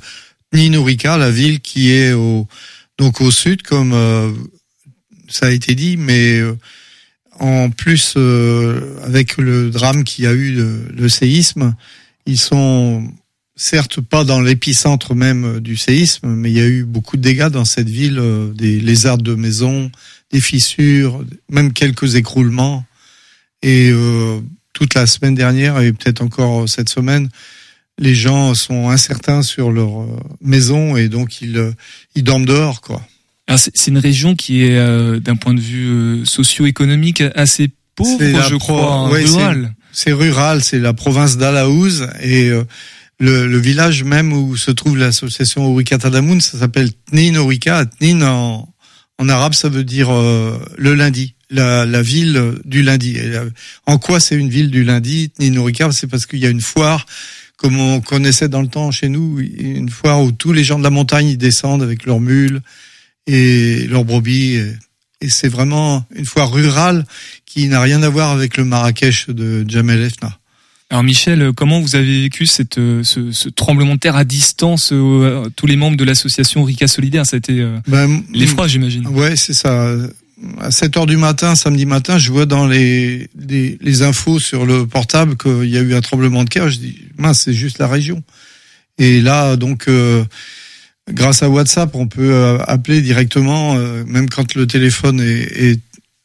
Ninourika, 0.54 1.18
la 1.18 1.32
ville 1.32 1.60
qui 1.60 1.92
est 1.92 2.14
au 2.14 2.48
donc 2.98 3.22
au 3.22 3.32
sud, 3.32 3.62
comme 3.62 3.94
euh, 3.94 4.32
ça 5.28 5.48
a 5.48 5.52
été 5.52 5.76
dit, 5.76 5.98
mais 5.98 6.40
euh, 6.40 6.58
en 7.40 7.70
plus 7.70 8.16
euh, 8.18 8.98
avec 9.04 9.38
le 9.38 9.70
drame 9.70 10.04
qu'il 10.04 10.26
y 10.26 10.28
a 10.28 10.34
eu, 10.34 10.52
le, 10.52 11.10
séisme, 11.10 11.76
ils 12.26 12.40
sont 12.40 13.08
certes 13.56 14.02
pas 14.02 14.24
dans 14.24 14.42
l'épicentre 14.42 15.14
même 15.14 15.60
du 15.60 15.78
séisme, 15.78 16.30
mais 16.30 16.50
il 16.50 16.58
y 16.58 16.62
a 16.62 16.68
eu 16.68 16.84
beaucoup 16.86 17.18
de 17.18 17.22
dégâts 17.22 17.50
dans 17.50 17.66
cette 17.66 17.90
ville, 17.90 18.22
des 18.56 18.80
lézards 18.80 19.18
de 19.20 19.36
maisons, 19.36 19.92
des 20.32 20.42
fissures, 20.42 21.24
même 21.50 21.74
quelques 21.74 22.16
écroulements. 22.16 22.84
Et 23.62 23.90
euh, 23.92 24.40
toute 24.74 24.94
la 24.94 25.08
semaine 25.08 25.36
dernière 25.36 25.80
et 25.80 25.92
peut-être 25.92 26.22
encore 26.22 26.70
cette 26.70 26.90
semaine, 26.90 27.30
les 27.98 28.14
gens 28.14 28.54
sont 28.54 28.90
incertains 28.90 29.42
sur 29.42 29.72
leur 29.72 30.02
euh, 30.02 30.20
maison 30.42 30.96
et 30.96 31.10
donc 31.10 31.42
ils, 31.42 31.58
euh, 31.58 31.72
ils 32.16 32.24
dorment 32.24 32.46
dehors, 32.46 32.82
quoi. 32.82 33.02
C'est 33.56 33.88
une 33.88 33.98
région 33.98 34.36
qui 34.36 34.64
est, 34.64 34.76
d'un 35.22 35.38
point 35.38 35.54
de 35.54 35.62
vue 35.62 36.26
socio-économique, 36.26 37.24
assez 37.34 37.70
pauvre, 37.96 38.20
je 38.20 38.56
crois, 38.58 39.08
rural. 39.08 39.74
C'est 39.94 40.12
rural, 40.12 40.62
c'est 40.62 40.80
la 40.80 40.92
province 40.92 41.38
d'Alaouz 41.38 42.10
et 42.22 42.50
le, 43.20 43.48
le, 43.48 43.58
village 43.58 44.04
même 44.04 44.34
où 44.34 44.58
se 44.58 44.70
trouve 44.70 44.98
l'association 44.98 45.66
Ourika 45.66 45.98
Tadamoun, 45.98 46.42
ça 46.42 46.60
s'appelle 46.60 46.90
Tnin 47.10 47.38
Ourika. 47.38 47.86
Tnin 47.86 48.22
en, 48.24 48.68
en 49.18 49.30
arabe, 49.30 49.54
ça 49.54 49.70
veut 49.70 49.86
dire 49.86 50.10
le 50.12 50.94
lundi 50.94 51.37
la, 51.50 51.86
la, 51.86 52.02
ville 52.02 52.56
du 52.66 52.84
lundi. 52.84 53.16
Euh, 53.18 53.50
en 53.86 53.98
quoi 53.98 54.20
c'est 54.20 54.36
une 54.36 54.50
ville 54.50 54.72
du 54.72 54.84
lundi, 54.84 55.32
Ninourika 55.40 55.92
C'est 55.92 56.08
parce 56.08 56.26
qu'il 56.26 56.40
y 56.40 56.46
a 56.46 56.50
une 56.50 56.62
foire, 56.62 57.06
comme 57.56 57.80
on 57.80 58.02
connaissait 58.02 58.50
dans 58.50 58.62
le 58.62 58.68
temps 58.68 58.92
chez 58.92 59.10
nous, 59.10 59.40
une 59.40 59.90
foire 59.90 60.22
où 60.22 60.32
tous 60.32 60.54
les 60.54 60.64
gens 60.64 60.78
de 60.78 60.84
la 60.84 60.90
montagne 60.90 61.36
descendent 61.36 61.84
avec 61.84 62.06
leurs 62.06 62.20
mules 62.20 62.62
et 63.26 63.88
leurs 63.88 64.06
brebis. 64.06 64.62
Et 65.20 65.30
c'est 65.30 65.48
vraiment 65.48 66.06
une 66.16 66.26
foire 66.26 66.52
rurale 66.52 67.06
qui 67.46 67.68
n'a 67.68 67.82
rien 67.82 68.04
à 68.04 68.10
voir 68.10 68.32
avec 68.32 68.58
le 68.58 68.66
Marrakech 68.66 69.30
de 69.30 69.66
Jamel 69.68 70.02
Efna. 70.02 70.38
Alors 70.90 71.04
Michel, 71.04 71.52
comment 71.54 71.82
vous 71.82 71.96
avez 71.96 72.22
vécu 72.22 72.46
cette, 72.46 72.76
ce, 72.76 73.32
ce 73.32 73.50
tremblement 73.50 73.96
de 73.96 74.00
terre 74.00 74.16
à 74.16 74.24
distance 74.24 74.92
euh, 74.94 75.50
Tous 75.56 75.66
les 75.66 75.76
membres 75.76 75.98
de 75.98 76.06
l'association 76.06 76.64
Rika 76.64 76.88
Solidaire, 76.88 77.26
ça 77.26 77.36
a 77.36 77.40
été 77.40 77.60
euh, 77.60 77.78
ben, 77.88 78.24
l'effroi, 78.32 78.68
j'imagine. 78.68 79.06
Ouais, 79.08 79.36
c'est 79.36 79.54
ça 79.54 79.94
à 80.60 80.72
7 80.72 80.98
heures 80.98 81.06
du 81.06 81.18
matin, 81.18 81.56
samedi 81.56 81.86
matin, 81.86 82.18
je 82.18 82.32
vois 82.32 82.46
dans 82.46 82.68
les, 82.68 83.30
les, 83.38 83.78
les 83.82 84.02
infos 84.04 84.40
sur 84.40 84.66
le 84.66 84.86
portable 84.86 85.36
qu'il 85.36 85.70
y 85.70 85.78
a 85.78 85.82
eu 85.82 85.96
un 85.96 86.02
tremblement 86.02 86.44
de 86.44 86.50
terre. 86.50 86.70
Je 86.70 86.78
dis, 86.78 87.02
mince, 87.18 87.42
c'est 87.42 87.54
juste 87.54 87.80
la 87.80 87.88
région. 87.88 88.24
Et 88.98 89.22
là, 89.22 89.56
donc, 89.56 89.88
euh, 89.88 90.24
grâce 91.12 91.44
à 91.44 91.50
WhatsApp, 91.50 91.96
on 91.96 92.08
peut 92.08 92.34
euh, 92.34 92.58
appeler 92.68 93.02
directement, 93.02 93.76
euh, 93.76 94.04
même 94.06 94.30
quand 94.30 94.56
le 94.56 94.68
téléphone 94.68 95.20
est, 95.22 95.74
est, 95.74 95.82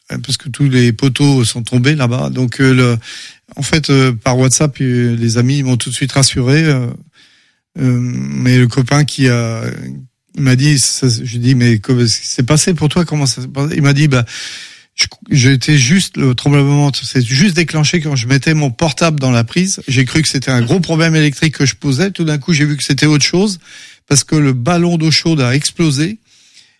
parce 0.09 0.37
que 0.37 0.49
tous 0.49 0.69
les 0.69 0.93
poteaux 0.93 1.43
sont 1.43 1.63
tombés 1.63 1.95
là-bas. 1.95 2.29
Donc, 2.29 2.59
le, 2.59 2.97
en 3.55 3.63
fait, 3.63 3.91
par 4.23 4.37
WhatsApp, 4.37 4.77
les 4.77 5.37
amis 5.37 5.63
m'ont 5.63 5.77
tout 5.77 5.89
de 5.89 5.95
suite 5.95 6.11
rassuré. 6.11 6.63
mais 7.75 8.57
le 8.59 8.67
copain 8.67 9.05
qui 9.05 9.27
a 9.27 9.63
il 10.35 10.41
m'a 10.41 10.55
dit, 10.55 10.77
je 10.77 11.37
dis 11.37 11.55
mais 11.55 11.79
qui 11.79 12.07
s'est 12.09 12.43
passé 12.43 12.73
pour 12.73 12.89
toi 12.89 13.05
Comment 13.05 13.25
ça 13.25 13.41
s'est 13.41 13.47
passé? 13.47 13.75
Il 13.75 13.81
m'a 13.81 13.93
dit 13.93 14.07
bah 14.07 14.25
j'étais 15.29 15.77
juste 15.77 16.17
le 16.17 16.35
tremblement, 16.35 16.91
c'est 16.93 17.25
juste 17.25 17.55
déclenché 17.55 17.99
quand 17.99 18.15
je 18.15 18.27
mettais 18.27 18.53
mon 18.53 18.71
portable 18.71 19.19
dans 19.19 19.31
la 19.31 19.43
prise. 19.43 19.81
J'ai 19.87 20.05
cru 20.05 20.21
que 20.21 20.27
c'était 20.27 20.51
un 20.51 20.61
gros 20.61 20.79
problème 20.79 21.15
électrique 21.15 21.55
que 21.55 21.65
je 21.65 21.75
posais. 21.75 22.11
Tout 22.11 22.23
d'un 22.23 22.37
coup, 22.37 22.53
j'ai 22.53 22.65
vu 22.65 22.77
que 22.77 22.83
c'était 22.83 23.05
autre 23.05 23.25
chose 23.25 23.59
parce 24.07 24.23
que 24.23 24.35
le 24.35 24.53
ballon 24.53 24.97
d'eau 24.97 25.11
chaude 25.11 25.41
a 25.41 25.55
explosé 25.55 26.17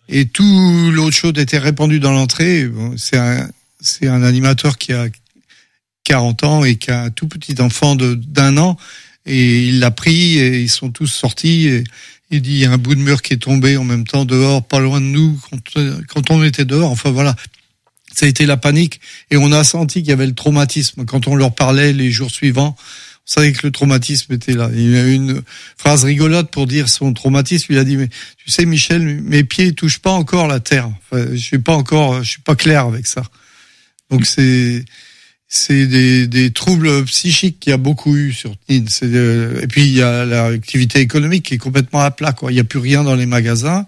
et 0.08 0.26
tout 0.26 0.90
l'eau 0.92 1.10
chaude 1.10 1.38
était 1.38 1.58
répandue 1.58 2.00
dans 2.00 2.12
l'entrée. 2.12 2.68
c'est 2.96 3.16
un 3.16 3.48
c'est 3.80 4.06
un 4.08 4.22
animateur 4.22 4.78
qui 4.78 4.92
a 4.92 5.08
40 6.04 6.44
ans 6.44 6.64
et 6.64 6.76
qui 6.76 6.90
a 6.90 7.02
un 7.02 7.10
tout 7.10 7.26
petit 7.26 7.60
enfant 7.60 7.96
de 7.96 8.14
d'un 8.14 8.56
an 8.56 8.76
et 9.26 9.68
il 9.68 9.80
l'a 9.80 9.90
pris 9.90 10.38
et 10.38 10.60
ils 10.60 10.70
sont 10.70 10.90
tous 10.90 11.06
sortis. 11.06 11.84
Il 12.30 12.42
dit 12.42 12.52
il 12.52 12.58
y 12.58 12.64
a 12.64 12.72
un 12.72 12.78
bout 12.78 12.94
de 12.94 13.00
mur 13.00 13.22
qui 13.22 13.34
est 13.34 13.38
tombé 13.38 13.76
en 13.76 13.84
même 13.84 14.06
temps 14.06 14.24
dehors, 14.24 14.66
pas 14.66 14.80
loin 14.80 15.00
de 15.00 15.06
nous, 15.06 15.38
quand, 15.50 15.80
quand 16.08 16.30
on 16.30 16.42
était 16.42 16.64
dehors. 16.64 16.90
Enfin 16.90 17.10
voilà, 17.10 17.36
ça 18.14 18.26
a 18.26 18.28
été 18.28 18.46
la 18.46 18.56
panique 18.56 19.00
et 19.30 19.36
on 19.36 19.52
a 19.52 19.64
senti 19.64 20.00
qu'il 20.00 20.10
y 20.10 20.12
avait 20.12 20.26
le 20.26 20.34
traumatisme. 20.34 21.04
Quand 21.04 21.28
on 21.28 21.34
leur 21.34 21.54
parlait 21.54 21.92
les 21.92 22.10
jours 22.10 22.30
suivants, 22.30 22.76
on 22.78 23.20
savait 23.26 23.52
que 23.52 23.66
le 23.66 23.72
traumatisme 23.72 24.32
était 24.34 24.52
là. 24.52 24.70
Il 24.74 24.90
y 24.90 24.96
a 24.96 25.06
une 25.06 25.42
phrase 25.76 26.04
rigolote 26.04 26.50
pour 26.50 26.66
dire 26.66 26.88
son 26.88 27.12
traumatisme. 27.12 27.72
Il 27.72 27.78
a 27.78 27.84
dit 27.84 27.96
mais 27.96 28.08
tu 28.36 28.50
sais 28.50 28.66
Michel, 28.66 29.02
mes 29.22 29.44
pieds 29.44 29.72
touchent 29.72 30.00
pas 30.00 30.12
encore 30.12 30.46
la 30.46 30.60
terre. 30.60 30.90
Je 31.12 31.36
suis 31.36 31.58
pas 31.58 31.74
encore, 31.74 32.22
je 32.22 32.30
suis 32.30 32.42
pas 32.42 32.56
clair 32.56 32.86
avec 32.86 33.06
ça. 33.06 33.22
Donc 34.10 34.26
c'est 34.26 34.84
c'est 35.48 35.86
des, 35.86 36.50
troubles 36.50 37.04
psychiques 37.04 37.60
qu'il 37.60 37.70
y 37.70 37.74
a 37.74 37.78
beaucoup 37.78 38.16
eu 38.16 38.32
sur 38.32 38.56
Tine. 38.66 38.88
Euh, 39.02 39.60
et 39.62 39.66
puis 39.66 39.82
il 39.82 39.92
y 39.92 40.02
a 40.02 40.24
l'activité 40.24 41.00
économique 41.00 41.44
qui 41.46 41.54
est 41.54 41.58
complètement 41.58 42.00
à 42.00 42.10
plat. 42.10 42.32
Quoi. 42.32 42.50
Il 42.50 42.54
n'y 42.54 42.60
a 42.60 42.64
plus 42.64 42.80
rien 42.80 43.04
dans 43.04 43.14
les 43.14 43.26
magasins. 43.26 43.86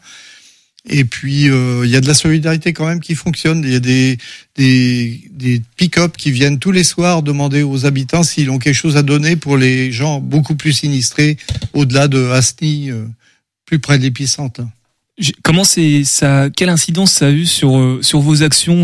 Et 0.88 1.04
puis 1.04 1.50
euh, 1.50 1.82
il 1.84 1.90
y 1.90 1.96
a 1.96 2.00
de 2.00 2.06
la 2.06 2.14
solidarité 2.14 2.72
quand 2.72 2.86
même 2.86 3.00
qui 3.00 3.16
fonctionne. 3.16 3.62
Il 3.64 3.72
y 3.72 3.76
a 3.76 3.80
des 3.80 4.18
des, 4.54 5.20
des 5.32 5.60
pick-up 5.76 6.16
qui 6.16 6.30
viennent 6.30 6.60
tous 6.60 6.70
les 6.70 6.84
soirs 6.84 7.22
demander 7.22 7.62
aux 7.62 7.86
habitants 7.86 8.22
s'ils 8.22 8.50
ont 8.50 8.58
quelque 8.58 8.76
chose 8.76 8.96
à 8.96 9.02
donner 9.02 9.34
pour 9.34 9.56
les 9.56 9.90
gens 9.90 10.20
beaucoup 10.20 10.54
plus 10.54 10.72
sinistrés 10.72 11.36
au-delà 11.72 12.06
de 12.06 12.30
Asni, 12.30 12.90
euh, 12.90 13.04
plus 13.64 13.80
près 13.80 13.98
de 13.98 14.04
l'épicentre. 14.04 14.62
Comment 15.42 15.64
c'est 15.64 16.04
ça 16.04 16.50
Quelle 16.54 16.68
incidence 16.68 17.12
ça 17.12 17.28
a 17.28 17.30
eu 17.30 17.46
sur 17.46 17.78
euh, 17.78 18.00
sur 18.02 18.20
vos 18.20 18.42
actions? 18.42 18.82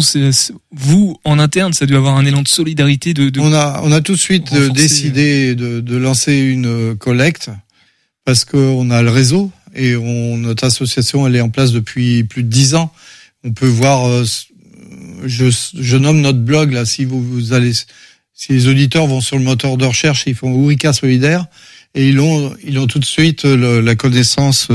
Vous 0.71 1.19
en 1.25 1.39
interne, 1.39 1.75
ça 1.75 1.85
a 1.85 1.87
dû 1.87 1.95
avoir 1.95 2.17
un 2.17 2.25
élan 2.25 2.41
de 2.41 2.49
solidarité. 2.49 3.13
De, 3.13 3.29
de 3.29 3.39
on 3.39 3.53
a 3.53 3.83
on 3.85 3.93
a 3.93 4.01
tout 4.01 4.13
de 4.13 4.19
suite 4.19 4.51
euh, 4.55 4.71
décidé 4.71 5.55
de, 5.55 5.81
de 5.81 5.97
lancer 5.97 6.35
une 6.39 6.67
euh, 6.67 6.95
collecte 6.95 7.51
parce 8.25 8.47
qu'on 8.47 8.91
a 8.91 9.03
le 9.03 9.11
réseau 9.11 9.51
et 9.75 9.95
on, 9.95 10.39
notre 10.39 10.65
association 10.65 11.27
elle 11.27 11.37
est 11.37 11.43
en 11.43 11.51
place 11.51 11.73
depuis 11.73 12.25
plus 12.25 12.45
de 12.45 12.49
dix 12.49 12.75
ans. 12.75 12.93
On 13.45 13.53
peut 13.53 13.67
voir. 13.69 14.25
Je, 15.25 15.47
je 15.79 15.97
nomme 15.99 16.23
notre 16.23 16.41
blog 16.41 16.73
là. 16.73 16.87
Si 16.87 17.05
vous, 17.05 17.23
vous 17.23 17.53
allez, 17.53 17.73
si 18.33 18.53
les 18.53 18.69
auditeurs 18.69 19.07
vont 19.07 19.21
sur 19.21 19.37
le 19.37 19.45
moteur 19.45 19.77
de 19.77 19.85
recherche, 19.85 20.25
ils 20.27 20.35
font 20.35 20.51
Ourika 20.53 20.95
solidaire 20.95 21.45
et 21.95 22.09
ils 22.09 22.19
ont 22.21 22.55
ils 22.65 22.79
ont 22.79 22.87
tout 22.87 23.01
de 23.01 23.05
suite 23.05 23.45
la 23.45 23.95
connaissance 23.97 24.69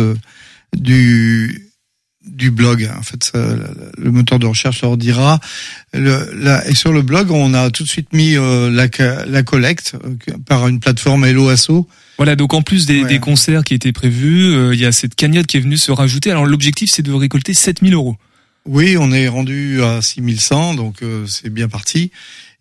du 0.75 1.67
du 2.27 2.51
blog. 2.51 2.89
En 2.97 3.01
fait, 3.01 3.23
ça, 3.23 3.39
le 3.97 4.11
moteur 4.11 4.39
de 4.39 4.45
recherche 4.45 4.81
leur 4.81 4.97
dira. 4.97 5.39
Le, 5.93 6.29
la, 6.33 6.67
et 6.67 6.75
sur 6.75 6.91
le 6.91 7.01
blog, 7.01 7.31
on 7.31 7.53
a 7.53 7.69
tout 7.71 7.83
de 7.83 7.87
suite 7.87 8.13
mis 8.13 8.35
euh, 8.35 8.69
la, 8.69 8.87
la 9.25 9.43
collecte 9.43 9.95
euh, 9.95 10.33
par 10.45 10.67
une 10.67 10.79
plateforme 10.79 11.25
Hello 11.25 11.49
Asso. 11.49 11.87
Voilà, 12.17 12.35
donc 12.35 12.53
en 12.53 12.61
plus 12.61 12.85
des, 12.85 13.03
des 13.05 13.19
concerts 13.19 13.63
qui 13.63 13.73
étaient 13.73 13.91
prévus, 13.91 14.45
euh, 14.45 14.73
il 14.73 14.79
y 14.79 14.85
a 14.85 14.91
cette 14.91 15.15
cagnotte 15.15 15.45
qui 15.45 15.57
est 15.57 15.61
venue 15.61 15.77
se 15.77 15.91
rajouter. 15.91 16.31
Alors 16.31 16.45
l'objectif, 16.45 16.91
c'est 16.91 17.03
de 17.03 17.11
récolter 17.11 17.53
7000 17.53 17.93
euros. 17.93 18.17
Oui, 18.65 18.97
on 18.99 19.11
est 19.11 19.27
rendu 19.27 19.81
à 19.83 20.01
6100, 20.01 20.73
donc 20.73 20.97
c'est 21.25 21.49
bien 21.49 21.69
parti. 21.69 22.11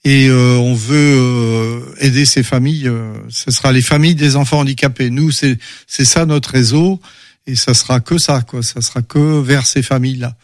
Et 0.05 0.31
on 0.31 0.73
veut 0.73 1.83
aider 1.99 2.27
ces 2.27 2.45
familles. 2.45 2.89
ce 3.29 3.51
sera 3.51 3.73
les 3.73 3.83
familles 3.83 4.15
des 4.15 4.37
enfants 4.37 4.61
handicapés. 4.61 5.11
Nous, 5.11 5.33
c'est 5.33 5.59
c'est 5.89 6.05
ça 6.05 6.25
notre 6.25 6.51
réseau 6.51 7.01
et 7.47 7.57
ça 7.57 7.75
sera 7.75 8.01
que 8.01 8.19
ça, 8.19 8.43
quoi. 8.43 8.63
Ça 8.63 8.81
sera 8.81 9.03
que 9.03 9.41
vers 9.41 9.67
ces 9.67 9.83
familles-là. 9.83 10.37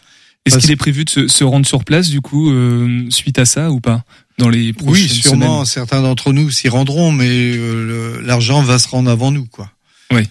Est-ce 0.45 0.59
qu'il 0.59 0.71
est 0.73 0.77
prévu 0.77 1.05
de 1.05 1.11
se, 1.11 1.29
se, 1.29 1.45
rendre 1.45 1.67
sur 1.67 1.85
place 1.85 2.09
du 2.09 2.21
coup 2.21 2.51
euh, 2.51 3.07
suite 3.11 3.39
à 3.39 3.45
ça 3.45 3.71
ou 3.71 3.79
pas 3.79 4.05
dans 4.39 4.49
les 4.49 4.73
prochaines 4.73 5.05
Oui, 5.05 5.09
sûrement. 5.09 5.65
Certains 5.65 6.03
d'entre 6.03 6.33
nous 6.33 6.51
s'y 6.51 6.69
rendront, 6.69 7.13
mais 7.13 7.29
euh, 7.29 8.21
l'argent 8.25 8.61
va 8.61 8.79
se 8.79 8.89
rendre 8.89 9.11
avant 9.11 9.31
nous, 9.31 9.47
quoi. 9.47 9.71
Oui. 10.11 10.29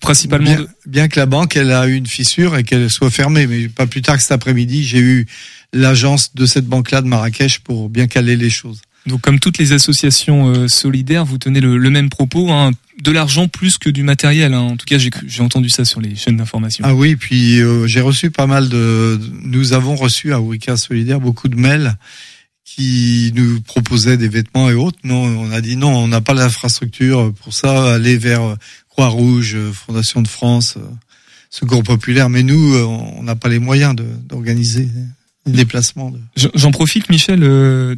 Principalement. 0.00 0.54
Bien, 0.54 0.66
bien, 0.86 1.08
que 1.08 1.18
la 1.18 1.26
banque 1.26 1.56
elle 1.56 1.70
a 1.70 1.86
eu 1.86 1.94
une 1.94 2.06
fissure 2.06 2.56
et 2.56 2.64
qu'elle 2.64 2.90
soit 2.90 3.10
fermée, 3.10 3.46
mais 3.46 3.68
pas 3.68 3.86
plus 3.86 4.02
tard 4.02 4.16
que 4.16 4.22
cet 4.22 4.32
après-midi, 4.32 4.84
j'ai 4.84 4.98
eu 4.98 5.26
l'agence 5.72 6.34
de 6.34 6.46
cette 6.46 6.66
banque-là 6.66 7.00
de 7.00 7.06
Marrakech 7.06 7.60
pour 7.60 7.88
bien 7.88 8.08
caler 8.08 8.36
les 8.36 8.50
choses. 8.50 8.82
Donc 9.06 9.20
comme 9.20 9.40
toutes 9.40 9.58
les 9.58 9.72
associations 9.72 10.48
euh, 10.48 10.68
solidaires, 10.68 11.24
vous 11.24 11.38
tenez 11.38 11.60
le, 11.60 11.90
même 11.90 12.08
propos, 12.08 12.50
hein, 12.52 12.70
de 13.02 13.10
l'argent 13.10 13.48
plus 13.48 13.78
que 13.78 13.90
du 13.90 14.02
matériel. 14.02 14.54
Hein. 14.54 14.60
En 14.60 14.76
tout 14.76 14.86
cas, 14.86 14.98
j'ai 14.98 15.42
entendu 15.42 15.70
ça 15.70 15.84
sur 15.84 16.00
les 16.00 16.14
chaînes 16.14 16.36
d'information. 16.36 16.84
Ah 16.86 16.94
oui, 16.94 17.16
puis 17.16 17.60
euh, 17.60 17.86
j'ai 17.86 18.00
reçu 18.00 18.30
pas 18.30 18.46
mal 18.46 18.68
de... 18.68 19.18
Nous 19.42 19.72
avons 19.72 19.96
reçu 19.96 20.32
à 20.32 20.40
Wicca 20.40 20.76
Solidaire 20.76 21.20
beaucoup 21.20 21.48
de 21.48 21.56
mails 21.56 21.96
qui 22.64 23.32
nous 23.34 23.60
proposaient 23.60 24.16
des 24.16 24.28
vêtements 24.28 24.70
et 24.70 24.74
autres. 24.74 24.98
Non, 25.02 25.24
on 25.24 25.50
a 25.50 25.60
dit 25.60 25.76
non, 25.76 25.94
on 25.94 26.08
n'a 26.08 26.20
pas 26.20 26.32
l'infrastructure 26.32 27.34
pour 27.42 27.52
ça. 27.52 27.94
Aller 27.94 28.16
vers 28.16 28.56
Croix-Rouge, 28.88 29.56
Fondation 29.72 30.22
de 30.22 30.28
France, 30.28 30.78
Secours 31.50 31.82
populaire. 31.82 32.30
Mais 32.30 32.42
nous, 32.42 32.76
on 32.76 33.24
n'a 33.24 33.36
pas 33.36 33.48
les 33.48 33.58
moyens 33.58 33.94
d'organiser 33.94 34.88
déplacement. 35.46 36.12
J'en 36.36 36.70
profite, 36.70 37.10
Michel, 37.10 37.40
euh, 37.42 37.94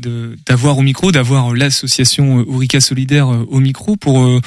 d'avoir 0.46 0.78
au 0.78 0.82
micro, 0.82 1.12
d'avoir 1.12 1.54
l'association 1.54 2.36
Ourika 2.46 2.80
Solidaire 2.80 3.28
euh, 3.28 3.44
au 3.48 3.60
micro 3.60 3.96
pour 3.96 4.22
euh, 4.22 4.40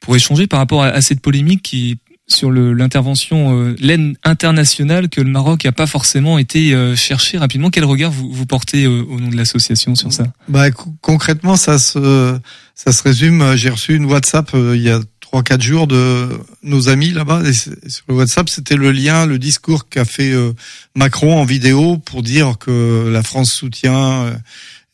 pour 0.00 0.16
échanger 0.16 0.46
par 0.46 0.60
rapport 0.60 0.82
à, 0.82 1.00
cette 1.02 1.20
polémique 1.20 1.62
qui 1.62 1.98
sur 2.28 2.50
l'intervention 2.50 3.74
l'aide 3.80 4.14
internationale 4.22 5.08
que 5.08 5.20
le 5.22 5.30
Maroc 5.30 5.64
n'a 5.64 5.72
pas 5.72 5.86
forcément 5.86 6.36
été 6.38 6.74
chercher 6.94 7.38
rapidement. 7.38 7.70
Quel 7.70 7.84
regard 7.84 8.10
vous, 8.10 8.30
vous 8.30 8.46
portez 8.46 8.86
au 8.86 9.18
nom 9.18 9.28
de 9.28 9.36
l'association 9.36 9.94
sur 9.94 10.12
ça? 10.12 10.24
Bah 10.46 10.70
concrètement, 11.00 11.56
ça 11.56 11.78
se 11.78 12.38
ça 12.74 12.92
se 12.92 13.02
résume. 13.02 13.56
J'ai 13.56 13.70
reçu 13.70 13.96
une 13.96 14.04
WhatsApp 14.04 14.50
il 14.54 14.82
y 14.82 14.90
a 14.90 15.00
trois 15.28 15.42
quatre 15.42 15.60
jours 15.60 15.86
de 15.86 16.26
nos 16.62 16.88
amis 16.88 17.10
là-bas. 17.10 17.42
Sur 17.52 18.04
le 18.08 18.14
WhatsApp 18.14 18.48
c'était 18.48 18.76
le 18.76 18.92
lien 18.92 19.26
le 19.26 19.38
discours 19.38 19.90
qu'a 19.90 20.06
fait 20.06 20.32
euh, 20.32 20.54
Macron 20.94 21.38
en 21.38 21.44
vidéo 21.44 21.98
pour 21.98 22.22
dire 22.22 22.56
que 22.56 23.10
la 23.12 23.22
France 23.22 23.52
soutient 23.52 24.24
euh, 24.24 24.34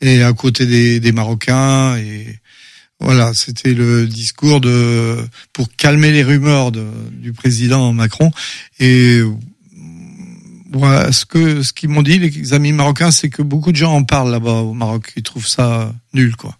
et 0.00 0.24
à 0.24 0.32
côté 0.32 0.66
des, 0.66 1.12
Marocains. 1.12 1.96
Et 1.98 2.40
voilà 2.98 3.32
c'était 3.32 3.74
le 3.74 4.08
discours 4.08 4.60
de 4.60 5.18
pour 5.52 5.68
calmer 5.76 6.10
les 6.10 6.24
rumeurs 6.24 6.72
du 6.72 7.32
président 7.32 7.92
Macron. 7.92 8.32
Et 8.80 9.20
voilà 10.72 11.12
ce 11.12 11.24
que 11.26 11.62
ce 11.62 11.72
qu'ils 11.72 11.90
m'ont 11.90 12.02
dit 12.02 12.18
les 12.18 12.54
amis 12.54 12.72
marocains 12.72 13.12
c'est 13.12 13.30
que 13.30 13.42
beaucoup 13.42 13.70
de 13.70 13.76
gens 13.76 13.94
en 13.94 14.02
parlent 14.02 14.32
là-bas 14.32 14.62
au 14.62 14.74
Maroc. 14.74 15.12
Ils 15.14 15.22
trouvent 15.22 15.46
ça 15.46 15.94
nul 16.12 16.34
quoi. 16.34 16.58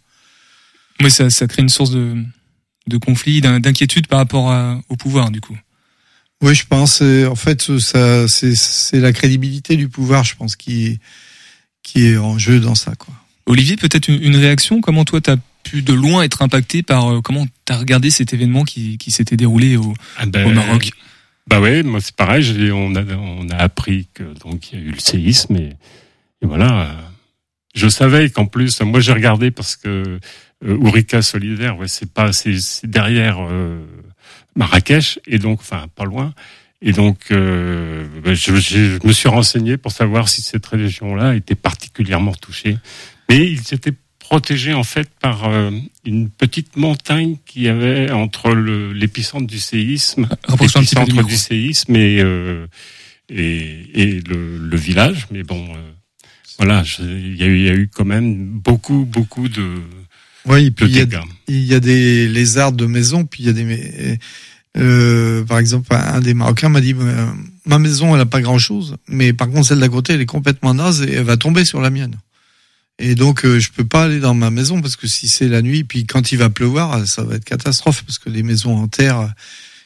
Oui 1.01 1.11
ça 1.11 1.29
ça 1.29 1.49
crée 1.49 1.63
une 1.63 1.69
source 1.69 1.91
de 1.91 2.25
de 2.87 2.97
conflit, 2.99 3.41
d'inquiétude 3.41 4.07
par 4.07 4.19
rapport 4.19 4.55
au 4.89 4.97
pouvoir, 4.97 5.31
du 5.31 5.41
coup. 5.41 5.57
Oui, 6.43 6.55
je 6.55 6.67
pense. 6.67 7.01
En 7.03 7.37
fait, 7.37 7.79
ça, 7.79 8.29
c'est 8.29 9.01
la 9.01 9.13
crédibilité 9.13 9.77
du 9.77 9.89
pouvoir, 9.89 10.25
je 10.25 10.37
pense, 10.37 10.57
qui, 10.57 10.99
qui 11.83 12.07
est 12.07 12.17
en 12.17 12.39
jeu 12.39 12.61
dans 12.61 12.75
ça, 12.75 12.95
quoi. 12.97 13.15
Olivier, 13.47 13.77
peut-être 13.77 14.09
une, 14.09 14.37
réaction? 14.37 14.81
Comment 14.81 15.05
toi, 15.05 15.21
tu 15.21 15.31
as 15.31 15.37
pu 15.63 15.83
de 15.83 15.93
loin 15.93 16.23
être 16.23 16.43
impacté 16.43 16.83
par 16.83 17.13
euh, 17.13 17.21
comment 17.21 17.47
tu 17.47 17.73
as 17.73 17.77
regardé 17.77 18.11
cet 18.11 18.33
événement 18.33 18.65
qui, 18.65 18.97
qui 18.99 19.11
s'était 19.11 19.37
déroulé 19.37 19.77
au, 19.77 19.95
ah 20.17 20.27
ben, 20.27 20.47
au 20.47 20.51
Maroc? 20.51 20.91
Bah 21.47 21.61
ouais, 21.61 21.83
moi 21.83 22.01
c'est 22.01 22.17
pareil. 22.17 22.73
On 22.73 22.95
a, 22.97 23.05
on 23.15 23.49
a 23.51 23.57
appris 23.57 24.09
que 24.15 24.23
donc 24.43 24.73
il 24.73 24.79
y 24.79 24.83
a 24.83 24.85
eu 24.87 24.91
le 24.93 24.99
séisme 24.99 25.57
et, 25.57 25.77
et 26.41 26.47
voilà. 26.47 26.97
Je 27.75 27.89
savais 27.89 28.31
qu'en 28.31 28.47
plus, 28.47 28.81
moi 28.81 29.01
j'ai 29.01 29.13
regardé 29.13 29.51
parce 29.51 29.77
que 29.77 29.89
euh, 29.89 30.21
Ourika 30.63 31.23
solidaire, 31.23 31.79
ouais, 31.79 31.89
c'est 31.89 32.11
pas, 32.13 32.33
c'est 32.33 32.57
derrière 32.85 33.39
euh, 33.41 33.85
Marrakech 34.57 35.19
et 35.27 35.39
donc, 35.39 35.61
enfin, 35.61 35.87
pas 35.95 36.05
loin. 36.05 36.35
Et 36.83 36.93
donc, 36.93 37.31
euh, 37.31 38.07
ben, 38.23 38.35
je, 38.35 38.55
je, 38.57 39.07
me 39.07 39.13
suis 39.13 39.29
renseigné 39.29 39.77
pour 39.77 39.91
savoir 39.91 40.29
si 40.29 40.43
cette 40.43 40.67
région-là 40.67 41.35
était 41.35 41.55
particulièrement 41.55 42.35
touchée. 42.35 42.77
Mais 43.29 43.51
ils 43.51 43.73
étaient 43.73 43.95
protégés 44.19 44.75
en 44.75 44.85
fait 44.85 45.09
par 45.21 45.49
euh, 45.49 45.71
une 46.05 46.31
petite 46.31 46.77
montagne 46.77 47.37
qui 47.47 47.69
avait 47.69 48.11
entre 48.11 48.55
l'épicentre 48.55 49.47
du 49.47 49.61
séisme, 49.61 50.29
l'épicentre 50.49 51.25
du 51.25 51.37
séisme 51.37 51.95
et 51.97 52.21
euh, 52.21 52.67
et, 53.29 53.87
et 53.95 54.21
le, 54.21 54.59
le, 54.59 54.77
village. 54.77 55.27
Mais 55.31 55.43
bon, 55.43 55.63
euh, 55.75 55.91
voilà, 56.59 56.83
il 57.01 57.37
y, 57.37 57.65
y, 57.65 57.69
a 57.69 57.75
eu 57.75 57.89
quand 57.89 58.05
même 58.05 58.47
beaucoup 58.47 59.05
beaucoup 59.05 59.49
de 59.49 59.81
oui, 60.47 60.71
puis 60.71 60.87
il 60.87 60.97
y, 60.97 61.01
a, 61.01 61.25
il 61.49 61.65
y 61.65 61.75
a 61.75 61.81
des 61.81 62.29
lézards 62.29 62.73
de 62.73 62.87
maison, 62.87 63.25
puis 63.25 63.45
il 63.45 63.47
y 63.47 63.49
a 63.49 63.53
des 63.53 64.19
euh, 64.77 65.45
par 65.45 65.59
exemple, 65.59 65.89
un 65.95 66.21
des 66.21 66.35
Marocains 66.35 66.69
m'a 66.69 66.81
dit 66.81 66.95
euh, 66.99 67.27
ma 67.65 67.79
maison 67.79 68.15
elle 68.15 68.21
a 68.21 68.27
pas 68.27 68.41
grand 68.41 68.59
chose, 68.59 68.97
mais 69.09 69.33
par 69.33 69.49
contre 69.49 69.69
celle 69.69 69.79
d'à 69.79 69.89
côté 69.89 70.15
elle 70.15 70.21
est 70.21 70.27
complètement 70.27 70.75
naze 70.75 71.03
et 71.03 71.13
elle 71.13 71.25
va 71.25 71.37
tomber 71.37 71.65
sur 71.65 71.81
la 71.81 71.91
mienne. 71.91 72.17
Et 72.99 73.15
donc 73.15 73.45
euh, 73.45 73.61
je 73.61 73.71
peux 73.71 73.85
pas 73.85 74.05
aller 74.05 74.19
dans 74.19 74.35
ma 74.35 74.51
maison 74.51 74.81
parce 74.81 74.97
que 74.97 75.07
si 75.07 75.29
c'est 75.29 75.49
la 75.49 75.63
nuit, 75.63 75.85
puis 75.85 76.07
quand 76.07 76.33
il 76.33 76.39
va 76.39 76.51
pleuvoir, 76.51 77.07
ça 77.07 77.23
va 77.23 77.37
être 77.37 77.45
catastrophe 77.45 78.03
parce 78.05 78.19
que 78.19 78.31
les 78.31 78.43
maisons 78.43 78.77
en 78.77 78.89
terre 78.89 79.33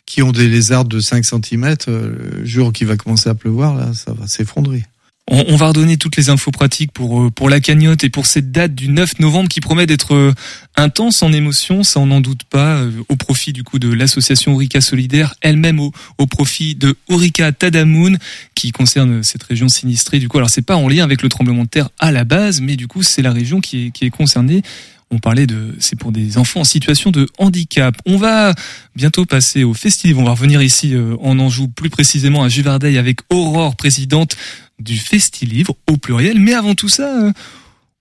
qui 0.07 0.23
ont 0.23 0.33
des 0.33 0.49
lézards 0.49 0.87
de 0.87 1.01
5 1.01 1.23
cm, 1.23 1.77
le 1.87 2.45
jour 2.47 2.73
qu'il 2.73 2.87
va 2.87 2.97
commencer 2.97 3.29
à 3.29 3.35
pleuvoir 3.35 3.75
là, 3.75 3.93
ça 3.93 4.15
va 4.15 4.27
s'effondrer. 4.27 4.85
On, 5.31 5.57
va 5.57 5.69
redonner 5.69 5.99
toutes 5.99 6.17
les 6.17 6.31
infos 6.31 6.51
pratiques 6.51 6.91
pour 6.91 7.21
euh, 7.21 7.31
pour 7.31 7.51
la 7.51 7.61
cagnotte 7.61 8.03
et 8.03 8.09
pour 8.09 8.25
cette 8.25 8.51
date 8.51 8.75
du 8.75 8.89
9 8.89 9.19
novembre 9.19 9.51
qui 9.51 9.61
promet 9.61 9.85
d'être 9.85 10.15
euh, 10.15 10.33
intense 10.75 11.23
en 11.23 11.35
émotion, 11.35 11.83
ça 11.83 12.01
on 12.01 12.07
n'en 12.07 12.23
doute 12.23 12.45
pas, 12.45 12.79
euh, 12.79 12.91
au 13.11 13.17
profit 13.17 13.53
du 13.53 13.63
coup 13.63 13.79
de 13.79 13.93
l'association 13.93 14.55
Orica 14.55 14.81
Solidaire, 14.81 15.35
elle-même 15.43 15.81
au, 15.81 15.93
au 16.17 16.27
profit 16.27 16.77
de 16.77 16.97
Orica 17.11 17.53
Tadamoun 17.53 18.17
qui 18.55 18.73
concerne 18.73 19.23
cette 19.23 19.43
région 19.43 19.69
sinistrée. 19.69 20.19
Du 20.19 20.29
coup, 20.29 20.39
alors 20.39 20.49
c'est 20.49 20.63
pas 20.63 20.77
en 20.77 20.89
lien 20.89 21.05
avec 21.05 21.21
le 21.21 21.29
tremblement 21.29 21.65
de 21.65 21.69
terre 21.69 21.91
à 21.99 22.11
la 22.11 22.25
base, 22.25 22.63
mais 22.63 22.77
du 22.77 22.87
coup 22.87 23.03
c'est 23.03 23.23
la 23.23 23.33
région 23.33 23.61
qui 23.61 23.87
est 23.87 23.91
qui 23.91 24.07
est 24.07 24.11
concernée. 24.11 24.63
On 25.11 25.19
parlait 25.19 25.47
de, 25.47 25.75
c'est 25.79 25.99
pour 25.99 26.13
des 26.13 26.37
enfants 26.37 26.61
en 26.61 26.65
situation 26.65 27.11
de 27.11 27.29
handicap. 27.39 27.97
On 28.07 28.19
va 28.19 28.55
bientôt 28.95 29.25
passer 29.25 29.65
au 29.65 29.75
festival. 29.75 30.23
On 30.23 30.27
va 30.27 30.33
revenir 30.33 30.61
ici 30.63 30.95
en 31.23 31.39
Anjou, 31.39 31.69
plus 31.69 31.91
précisément 31.91 32.43
à 32.43 32.49
Juvardeil 32.49 32.99
avec 32.99 33.21
Aurore, 33.31 33.77
présidente 33.77 34.37
du 34.81 34.99
Festilivre 34.99 35.75
au 35.91 35.97
pluriel. 35.97 36.39
Mais 36.39 36.55
avant 36.55 36.75
tout 36.75 36.89
ça, 36.89 37.23
euh, 37.23 37.33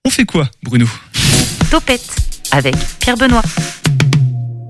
on 0.04 0.10
fait 0.10 0.24
quoi, 0.24 0.48
Bruno? 0.62 0.86
Topette 1.70 2.14
avec 2.52 2.74
Pierre 3.00 3.16
Benoît. 3.16 3.42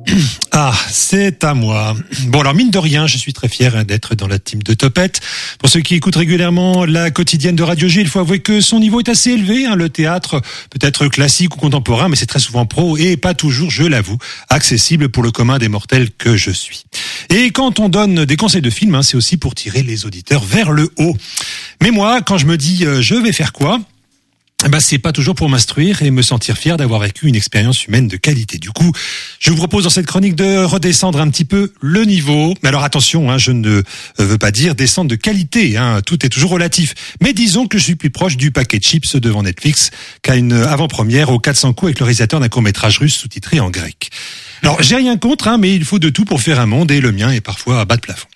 Ah, 0.61 0.75
c'est 0.90 1.44
à 1.44 1.55
moi. 1.55 1.94
Bon, 2.27 2.40
alors 2.40 2.53
mine 2.53 2.71
de 2.71 2.79
rien, 2.79 3.07
je 3.07 3.16
suis 3.16 3.33
très 3.33 3.49
fier 3.49 3.77
hein, 3.77 3.85
d'être 3.85 4.16
dans 4.16 4.27
la 4.27 4.40
team 4.40 4.61
de 4.61 4.75
Topette. 4.75 5.21
Pour 5.61 5.68
ceux 5.68 5.81
qui 5.81 5.94
écoutent 5.94 6.16
régulièrement 6.16 6.85
la 6.85 7.12
quotidienne 7.12 7.55
de 7.55 7.62
Radio 7.62 7.87
G, 7.87 8.01
il 8.01 8.09
faut 8.09 8.18
avouer 8.18 8.40
que 8.40 8.61
son 8.61 8.81
niveau 8.81 8.99
est 8.99 9.09
assez 9.09 9.31
élevé. 9.31 9.66
Hein. 9.66 9.77
Le 9.77 9.88
théâtre 9.88 10.42
peut 10.71 10.81
être 10.81 11.07
classique 11.07 11.55
ou 11.55 11.59
contemporain, 11.59 12.09
mais 12.09 12.16
c'est 12.16 12.27
très 12.27 12.40
souvent 12.40 12.66
pro 12.66 12.97
et 12.97 13.16
pas 13.16 13.35
toujours, 13.35 13.71
je 13.71 13.85
l'avoue, 13.85 14.18
accessible 14.49 15.11
pour 15.11 15.23
le 15.23 15.31
commun 15.31 15.59
des 15.59 15.68
mortels 15.68 16.11
que 16.11 16.37
je 16.37 16.51
suis. 16.51 16.85
Et 17.31 17.51
quand 17.51 17.79
on 17.79 17.88
donne 17.88 18.25
des 18.25 18.37
conseils 18.37 18.62
de 18.62 18.71
films, 18.71 18.97
hein, 18.97 19.03
c'est 19.03 19.16
aussi 19.16 19.37
pour 19.37 19.55
tirer 19.55 19.85
les 19.85 20.07
auditeurs 20.07 20.42
vers 20.42 20.73
le 20.73 20.90
haut. 20.99 21.16
Mais 21.83 21.92
moi, 21.92 22.21
quand 22.21 22.38
je 22.38 22.47
me 22.47 22.57
dis 22.57 22.85
euh, 22.85 23.01
je 23.01 23.14
vais 23.14 23.33
faire 23.33 23.53
quoi? 23.53 23.81
Ben, 24.66 24.81
c'est 24.81 24.99
pas 24.99 25.12
toujours 25.12 25.35
pour 25.37 25.49
m'instruire 25.49 26.03
et 26.03 26.11
me 26.11 26.21
sentir 26.21 26.59
fier 26.59 26.77
d'avoir 26.77 27.01
vécu 27.01 27.29
une 27.29 27.37
expérience 27.37 27.87
humaine 27.87 28.09
de 28.09 28.16
qualité. 28.16 28.59
Du 28.59 28.71
coup, 28.71 28.92
je 29.38 29.51
vous 29.51 29.57
propose 29.57 29.85
dans 29.85 29.90
cette 29.90 30.07
chronique 30.07 30.35
de 30.35 30.64
redescendre 30.64 31.21
un 31.21 31.31
petit 31.31 31.44
peu 31.44 31.73
le 31.81 32.05
niveau. 32.05 32.55
Mais 32.62 32.68
alors 32.68 32.83
attention, 32.83 33.31
hein, 33.31 33.38
je 33.38 33.53
ne 33.53 33.68
euh, 33.71 33.83
veux 34.18 34.37
pas 34.37 34.51
dire 34.51 34.75
descendre 34.75 35.11
de 35.11 35.14
qualité, 35.14 35.77
hein, 35.77 36.01
tout 36.05 36.27
est 36.27 36.29
toujours 36.29 36.51
relatif. 36.51 36.94
Mais 37.21 37.33
disons 37.33 37.66
que 37.66 37.79
je 37.79 37.85
suis 37.85 37.97
plus 37.97 38.11
proche 38.11 38.37
du 38.37 38.51
paquet 38.51 38.79
de 38.79 38.85
chips 38.85 39.16
devant 39.16 39.44
Netflix 39.44 39.90
qu'à 40.23 40.35
une 40.35 40.53
avant-première 40.53 41.31
aux 41.31 41.38
400 41.38 41.73
coups 41.73 41.90
avec 41.90 42.01
le 42.01 42.05
réalisateur 42.05 42.40
d'un 42.40 42.49
court-métrage 42.49 42.99
russe 42.99 43.14
sous-titré 43.14 43.61
en 43.61 43.71
grec. 43.71 44.11
Alors 44.62 44.83
j'ai 44.83 44.97
rien 44.97 45.16
contre, 45.16 45.49
hein, 45.49 45.59
mais 45.59 45.73
il 45.75 45.85
faut 45.85 46.01
de 46.01 46.09
tout 46.09 46.25
pour 46.25 46.42
faire 46.42 46.59
un 46.59 46.66
monde 46.66 46.90
et 46.90 47.01
le 47.01 47.12
mien 47.12 47.31
est 47.31 47.40
parfois 47.40 47.81
à 47.81 47.85
bas 47.85 47.97
de 47.97 48.01
plafond 48.01 48.27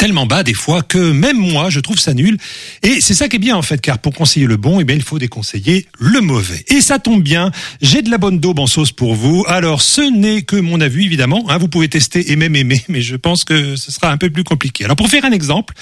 tellement 0.00 0.24
bas 0.24 0.42
des 0.42 0.54
fois 0.54 0.80
que 0.80 1.12
même 1.12 1.36
moi 1.36 1.68
je 1.68 1.78
trouve 1.78 1.98
ça 1.98 2.14
nul. 2.14 2.38
Et 2.82 3.02
c'est 3.02 3.12
ça 3.12 3.28
qui 3.28 3.36
est 3.36 3.38
bien 3.38 3.54
en 3.54 3.60
fait, 3.60 3.82
car 3.82 3.98
pour 3.98 4.14
conseiller 4.14 4.46
le 4.46 4.56
bon, 4.56 4.80
eh 4.80 4.84
bien 4.84 4.96
il 4.96 5.02
faut 5.02 5.18
déconseiller 5.18 5.86
le 5.98 6.22
mauvais. 6.22 6.64
Et 6.68 6.80
ça 6.80 6.98
tombe 6.98 7.22
bien, 7.22 7.50
j'ai 7.82 8.00
de 8.00 8.10
la 8.10 8.16
bonne 8.16 8.40
daube 8.40 8.60
en 8.60 8.66
sauce 8.66 8.92
pour 8.92 9.14
vous. 9.14 9.44
Alors 9.46 9.82
ce 9.82 10.00
n'est 10.00 10.40
que 10.40 10.56
mon 10.56 10.80
avis 10.80 11.04
évidemment, 11.04 11.44
hein, 11.50 11.58
vous 11.58 11.68
pouvez 11.68 11.88
tester 11.88 12.32
et 12.32 12.36
même 12.36 12.56
aimer, 12.56 12.82
mais 12.88 13.02
je 13.02 13.14
pense 13.14 13.44
que 13.44 13.76
ce 13.76 13.92
sera 13.92 14.10
un 14.10 14.16
peu 14.16 14.30
plus 14.30 14.42
compliqué. 14.42 14.84
Alors 14.84 14.96
pour 14.96 15.10
faire 15.10 15.26
un 15.26 15.32
exemple, 15.32 15.74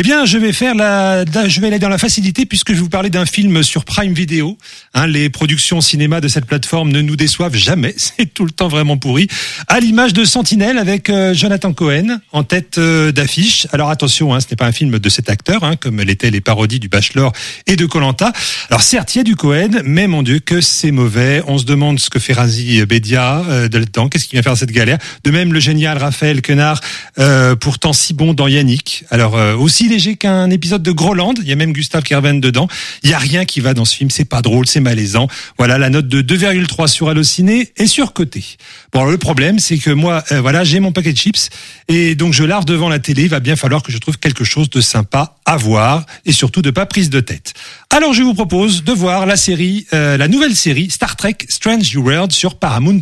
eh 0.00 0.02
bien, 0.02 0.24
je 0.26 0.38
vais 0.38 0.52
faire 0.52 0.76
la, 0.76 1.24
je 1.24 1.60
vais 1.60 1.66
aller 1.66 1.80
dans 1.80 1.88
la 1.88 1.98
facilité 1.98 2.46
puisque 2.46 2.68
je 2.68 2.74
vais 2.74 2.82
vous 2.82 2.88
parler 2.88 3.10
d'un 3.10 3.26
film 3.26 3.64
sur 3.64 3.84
Prime 3.84 4.12
Video. 4.12 4.56
Hein, 4.94 5.08
les 5.08 5.28
productions 5.28 5.80
cinéma 5.80 6.20
de 6.20 6.28
cette 6.28 6.46
plateforme 6.46 6.92
ne 6.92 7.00
nous 7.00 7.16
déçoivent 7.16 7.56
jamais, 7.56 7.94
c'est 7.96 8.32
tout 8.32 8.44
le 8.44 8.52
temps 8.52 8.68
vraiment 8.68 8.96
pourri. 8.96 9.26
À 9.66 9.80
l'image 9.80 10.12
de 10.12 10.24
Sentinelle 10.24 10.78
avec 10.78 11.10
euh, 11.10 11.34
Jonathan 11.34 11.72
Cohen 11.72 12.20
en 12.30 12.44
tête 12.44 12.78
euh, 12.78 13.10
d'affiche. 13.10 13.66
Alors 13.72 13.90
attention, 13.90 14.32
hein, 14.32 14.38
ce 14.38 14.46
n'est 14.48 14.56
pas 14.56 14.66
un 14.66 14.72
film 14.72 15.00
de 15.00 15.08
cet 15.08 15.30
acteur, 15.30 15.64
hein, 15.64 15.74
comme 15.74 16.00
l'étaient 16.00 16.30
les 16.30 16.40
parodies 16.40 16.78
du 16.78 16.88
Bachelor 16.88 17.32
et 17.66 17.74
de 17.74 17.84
Colanta. 17.84 18.32
Alors 18.70 18.82
certes, 18.82 19.16
il 19.16 19.18
y 19.18 19.20
a 19.22 19.24
du 19.24 19.34
Cohen, 19.34 19.82
mais 19.84 20.06
mon 20.06 20.22
Dieu 20.22 20.38
que 20.38 20.60
c'est 20.60 20.92
mauvais. 20.92 21.42
On 21.48 21.58
se 21.58 21.64
demande 21.64 21.98
ce 21.98 22.08
que 22.08 22.20
fait 22.20 22.34
Razi 22.34 22.86
Bedia 22.86 23.42
euh, 23.48 23.66
dedans. 23.66 24.08
Qu'est-ce 24.08 24.26
qu'il 24.26 24.36
vient 24.36 24.44
faire 24.44 24.56
cette 24.56 24.70
galère? 24.70 24.98
De 25.24 25.32
même, 25.32 25.52
le 25.52 25.58
génial 25.58 25.98
Raphaël 25.98 26.40
Quenard, 26.40 26.80
euh, 27.18 27.56
pourtant 27.56 27.92
si 27.92 28.14
bon 28.14 28.32
dans 28.32 28.46
Yannick. 28.46 29.04
Alors 29.10 29.34
aussi 29.58 29.87
léger 29.88 30.16
qu'un 30.16 30.50
épisode 30.50 30.82
de 30.82 30.92
Groland. 30.92 31.34
Il 31.38 31.48
y 31.48 31.52
a 31.52 31.56
même 31.56 31.72
Gustave 31.72 32.02
Kerven 32.02 32.40
dedans. 32.40 32.68
Il 33.02 33.10
y 33.10 33.14
a 33.14 33.18
rien 33.18 33.44
qui 33.44 33.60
va 33.60 33.74
dans 33.74 33.84
ce 33.84 33.96
film. 33.96 34.10
C'est 34.10 34.24
pas 34.24 34.42
drôle, 34.42 34.66
c'est 34.66 34.80
malaisant. 34.80 35.28
Voilà 35.58 35.78
la 35.78 35.90
note 35.90 36.08
de 36.08 36.22
2,3 36.22 36.86
sur 36.86 37.08
Allociné 37.08 37.72
et 37.76 37.86
sur 37.86 38.12
côté. 38.12 38.44
Bon, 38.92 39.04
le 39.04 39.18
problème, 39.18 39.58
c'est 39.58 39.78
que 39.78 39.90
moi, 39.90 40.22
euh, 40.32 40.40
voilà, 40.40 40.64
j'ai 40.64 40.80
mon 40.80 40.92
paquet 40.92 41.12
de 41.12 41.18
chips 41.18 41.50
et 41.88 42.14
donc 42.14 42.32
je 42.32 42.44
larve 42.44 42.64
devant 42.64 42.88
la 42.88 42.98
télé. 42.98 43.22
Il 43.22 43.30
va 43.30 43.40
bien 43.40 43.56
falloir 43.56 43.82
que 43.82 43.92
je 43.92 43.98
trouve 43.98 44.18
quelque 44.18 44.44
chose 44.44 44.70
de 44.70 44.80
sympa 44.80 45.36
à 45.44 45.56
voir 45.56 46.04
et 46.24 46.32
surtout 46.32 46.62
de 46.62 46.70
pas 46.70 46.86
prise 46.86 47.10
de 47.10 47.20
tête. 47.20 47.54
Alors, 47.90 48.12
je 48.12 48.22
vous 48.22 48.34
propose 48.34 48.84
de 48.84 48.92
voir 48.92 49.26
la 49.26 49.36
série, 49.36 49.86
euh, 49.94 50.16
la 50.16 50.28
nouvelle 50.28 50.54
série 50.54 50.90
Star 50.90 51.16
Trek 51.16 51.38
Strange 51.48 51.94
New 51.94 52.02
World 52.02 52.32
sur 52.32 52.56
Paramount+. 52.56 53.00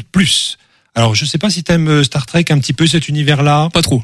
Alors, 0.95 1.15
je 1.15 1.25
sais 1.25 1.39
pas 1.39 1.51
si 1.51 1.63
t'aimes 1.63 1.89
euh, 1.89 2.05
Star 2.05 2.25
Trek 2.25 2.47
un 2.51 2.59
petit 2.59 2.73
peu 2.73 2.87
cet 2.87 3.09
univers-là. 3.09 3.69
Pas 3.73 3.83
trop. 3.83 4.03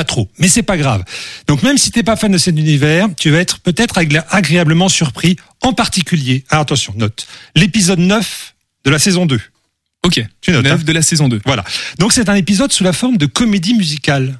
Pas 0.00 0.04
trop, 0.04 0.30
mais 0.38 0.48
c'est 0.48 0.62
pas 0.62 0.78
grave. 0.78 1.04
Donc 1.46 1.62
même 1.62 1.76
si 1.76 1.90
t'es 1.90 2.02
pas 2.02 2.16
fan 2.16 2.32
de 2.32 2.38
cet 2.38 2.58
univers, 2.58 3.06
tu 3.18 3.28
vas 3.28 3.36
être 3.36 3.60
peut-être 3.60 3.98
agréablement 4.30 4.88
surpris, 4.88 5.36
en 5.60 5.74
particulier, 5.74 6.42
attention, 6.48 6.94
note, 6.96 7.26
l'épisode 7.54 7.98
9 7.98 8.54
de 8.86 8.90
la 8.90 8.98
saison 8.98 9.26
2. 9.26 9.38
Ok, 10.06 10.24
tu 10.40 10.52
notes, 10.52 10.64
9 10.64 10.72
hein. 10.72 10.82
de 10.82 10.92
la 10.92 11.02
saison 11.02 11.28
2. 11.28 11.42
Voilà. 11.44 11.66
Donc 11.98 12.14
c'est 12.14 12.30
un 12.30 12.34
épisode 12.34 12.72
sous 12.72 12.82
la 12.82 12.94
forme 12.94 13.18
de 13.18 13.26
comédie 13.26 13.74
musicale. 13.74 14.38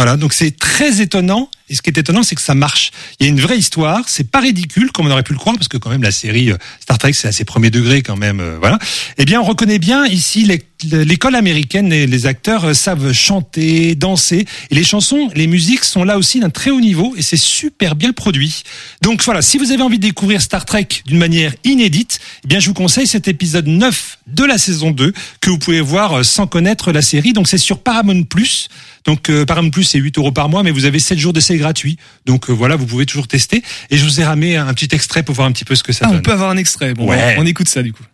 Voilà, 0.00 0.16
donc 0.16 0.32
c'est 0.32 0.56
très 0.56 1.02
étonnant. 1.02 1.50
Et 1.68 1.74
ce 1.74 1.82
qui 1.82 1.90
est 1.90 1.98
étonnant, 1.98 2.22
c'est 2.22 2.34
que 2.34 2.40
ça 2.40 2.54
marche. 2.54 2.90
Il 3.20 3.26
y 3.26 3.28
a 3.28 3.30
une 3.30 3.40
vraie 3.40 3.58
histoire. 3.58 4.08
C'est 4.08 4.28
pas 4.28 4.40
ridicule 4.40 4.90
comme 4.92 5.06
on 5.06 5.10
aurait 5.10 5.22
pu 5.22 5.34
le 5.34 5.38
croire, 5.38 5.56
parce 5.56 5.68
que 5.68 5.76
quand 5.76 5.90
même 5.90 6.02
la 6.02 6.10
série 6.10 6.50
euh, 6.50 6.56
Star 6.80 6.96
Trek, 6.96 7.12
c'est 7.12 7.28
assez 7.28 7.44
premier 7.44 7.68
degré 7.68 8.00
quand 8.00 8.16
même. 8.16 8.40
Euh, 8.40 8.56
voilà. 8.58 8.78
Eh 9.18 9.26
bien, 9.26 9.42
on 9.42 9.44
reconnaît 9.44 9.78
bien 9.78 10.06
ici 10.06 10.50
l'école 10.82 11.36
américaine. 11.36 11.92
et 11.92 12.06
les 12.06 12.26
acteurs 12.26 12.64
euh, 12.64 12.72
savent 12.72 13.12
chanter, 13.12 13.94
danser, 13.94 14.46
et 14.70 14.74
les 14.74 14.84
chansons, 14.84 15.28
les 15.34 15.46
musiques 15.46 15.84
sont 15.84 16.02
là 16.02 16.16
aussi 16.16 16.40
d'un 16.40 16.48
très 16.48 16.70
haut 16.70 16.80
niveau, 16.80 17.14
et 17.18 17.22
c'est 17.22 17.36
super 17.36 17.94
bien 17.94 18.12
produit. 18.12 18.62
Donc 19.02 19.22
voilà, 19.22 19.42
si 19.42 19.58
vous 19.58 19.70
avez 19.70 19.82
envie 19.82 19.98
de 19.98 20.06
découvrir 20.06 20.40
Star 20.40 20.64
Trek 20.64 20.88
d'une 21.04 21.18
manière 21.18 21.54
inédite, 21.62 22.20
eh 22.44 22.48
bien, 22.48 22.58
je 22.58 22.68
vous 22.68 22.74
conseille 22.74 23.06
cet 23.06 23.28
épisode 23.28 23.66
9 23.66 24.18
de 24.28 24.44
la 24.44 24.56
saison 24.56 24.92
2 24.92 25.12
que 25.42 25.50
vous 25.50 25.58
pouvez 25.58 25.82
voir 25.82 26.24
sans 26.24 26.46
connaître 26.46 26.90
la 26.90 27.02
série. 27.02 27.34
Donc 27.34 27.48
c'est 27.48 27.58
sur 27.58 27.80
Paramount 27.80 28.22
Plus. 28.22 28.68
Donc 29.04 29.30
euh, 29.30 29.44
Paramount 29.44 29.70
Plus 29.70 29.84
c'est 29.84 29.98
8 29.98 30.18
euros 30.18 30.32
par 30.32 30.48
mois, 30.48 30.62
mais 30.62 30.70
vous 30.70 30.84
avez 30.84 30.98
7 30.98 31.18
jours 31.18 31.32
d'essai 31.32 31.56
gratuit. 31.56 31.96
Donc 32.26 32.50
euh, 32.50 32.52
voilà, 32.52 32.76
vous 32.76 32.86
pouvez 32.86 33.06
toujours 33.06 33.28
tester. 33.28 33.62
Et 33.90 33.96
je 33.96 34.04
vous 34.04 34.20
ai 34.20 34.24
ramené 34.24 34.56
un 34.56 34.72
petit 34.74 34.88
extrait 34.92 35.22
pour 35.22 35.34
voir 35.34 35.48
un 35.48 35.52
petit 35.52 35.64
peu 35.64 35.74
ce 35.74 35.82
que 35.82 35.92
ça 35.92 36.06
ah, 36.06 36.10
donne. 36.10 36.18
On 36.18 36.22
peut 36.22 36.32
avoir 36.32 36.50
un 36.50 36.56
extrait. 36.56 36.94
Bon, 36.94 37.08
on 37.38 37.46
écoute 37.46 37.68
ça 37.68 37.82
du 37.82 37.92
coup. 37.92 38.04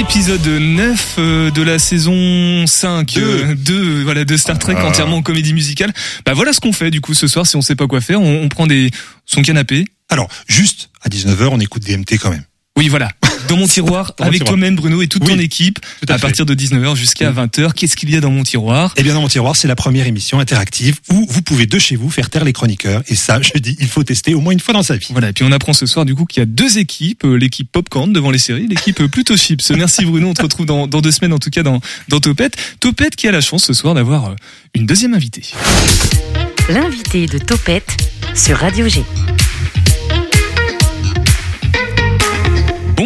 L'épisode 0.00 0.46
9 0.46 1.16
euh, 1.18 1.50
de 1.50 1.60
la 1.60 1.78
saison 1.78 2.66
5 2.66 3.12
de, 3.12 4.02
voilà, 4.02 4.24
de 4.24 4.34
Star 4.38 4.58
Trek 4.58 4.74
ah. 4.78 4.86
entièrement 4.86 5.18
en 5.18 5.22
comédie 5.22 5.52
musicale. 5.52 5.92
Bah 6.24 6.32
voilà 6.32 6.54
ce 6.54 6.60
qu'on 6.60 6.72
fait 6.72 6.90
du 6.90 7.02
coup 7.02 7.12
ce 7.12 7.26
soir 7.26 7.46
si 7.46 7.54
on 7.56 7.60
sait 7.60 7.76
pas 7.76 7.86
quoi 7.86 8.00
faire. 8.00 8.18
On, 8.18 8.42
on 8.42 8.48
prend 8.48 8.66
des 8.66 8.90
son 9.26 9.42
canapé. 9.42 9.84
Alors, 10.08 10.30
juste 10.48 10.88
à 11.02 11.10
19h, 11.10 11.48
on 11.52 11.60
écoute 11.60 11.82
DMT 11.82 12.16
quand 12.18 12.30
même. 12.30 12.44
Oui, 12.78 12.88
voilà. 12.88 13.10
Dans 13.50 13.56
mon 13.56 13.66
tiroir, 13.66 14.12
avec 14.20 14.44
toi-même, 14.44 14.76
Bruno, 14.76 15.02
et 15.02 15.08
toute 15.08 15.24
ton 15.24 15.36
équipe, 15.36 15.80
à, 16.08 16.18
partir 16.20 16.46
de 16.46 16.54
19h 16.54 16.94
jusqu'à 16.94 17.32
20h. 17.32 17.72
Qu'est-ce 17.72 17.96
qu'il 17.96 18.08
y 18.08 18.16
a 18.16 18.20
dans 18.20 18.30
mon 18.30 18.44
tiroir? 18.44 18.94
Eh 18.96 19.02
bien, 19.02 19.12
dans 19.12 19.22
mon 19.22 19.26
tiroir, 19.26 19.56
c'est 19.56 19.66
la 19.66 19.74
première 19.74 20.06
émission 20.06 20.38
interactive 20.38 21.00
où 21.10 21.26
vous 21.28 21.42
pouvez 21.42 21.66
de 21.66 21.76
chez 21.80 21.96
vous 21.96 22.10
faire 22.10 22.30
taire 22.30 22.44
les 22.44 22.52
chroniqueurs. 22.52 23.02
Et 23.08 23.16
ça, 23.16 23.42
je 23.42 23.50
dis, 23.58 23.76
il 23.80 23.88
faut 23.88 24.04
tester 24.04 24.34
au 24.34 24.40
moins 24.40 24.52
une 24.52 24.60
fois 24.60 24.72
dans 24.72 24.84
sa 24.84 24.96
vie. 24.96 25.08
Voilà. 25.10 25.30
Et 25.30 25.32
puis, 25.32 25.42
on 25.42 25.50
apprend 25.50 25.72
ce 25.72 25.86
soir, 25.86 26.04
du 26.04 26.14
coup, 26.14 26.26
qu'il 26.26 26.40
y 26.40 26.44
a 26.44 26.46
deux 26.46 26.78
équipes. 26.78 27.24
Euh, 27.24 27.34
l'équipe 27.34 27.68
Popcorn 27.72 28.12
devant 28.12 28.30
les 28.30 28.38
séries, 28.38 28.68
l'équipe 28.68 29.04
Plutôt 29.10 29.36
Chips. 29.36 29.68
Merci, 29.72 30.04
Bruno. 30.04 30.28
On 30.28 30.34
te 30.34 30.42
retrouve 30.42 30.66
dans, 30.66 30.86
dans 30.86 31.00
deux 31.00 31.10
semaines, 31.10 31.32
en 31.32 31.40
tout 31.40 31.50
cas, 31.50 31.64
dans, 31.64 31.80
dans 32.06 32.20
Topette. 32.20 32.56
Topette 32.78 33.16
qui 33.16 33.26
a 33.26 33.32
la 33.32 33.40
chance 33.40 33.64
ce 33.64 33.72
soir 33.72 33.94
d'avoir 33.94 34.26
euh, 34.26 34.34
une 34.76 34.86
deuxième 34.86 35.12
invitée. 35.12 35.42
L'invité 36.68 37.26
de 37.26 37.38
Topette 37.38 37.96
sur 38.32 38.58
Radio 38.58 38.86
G. 38.86 39.02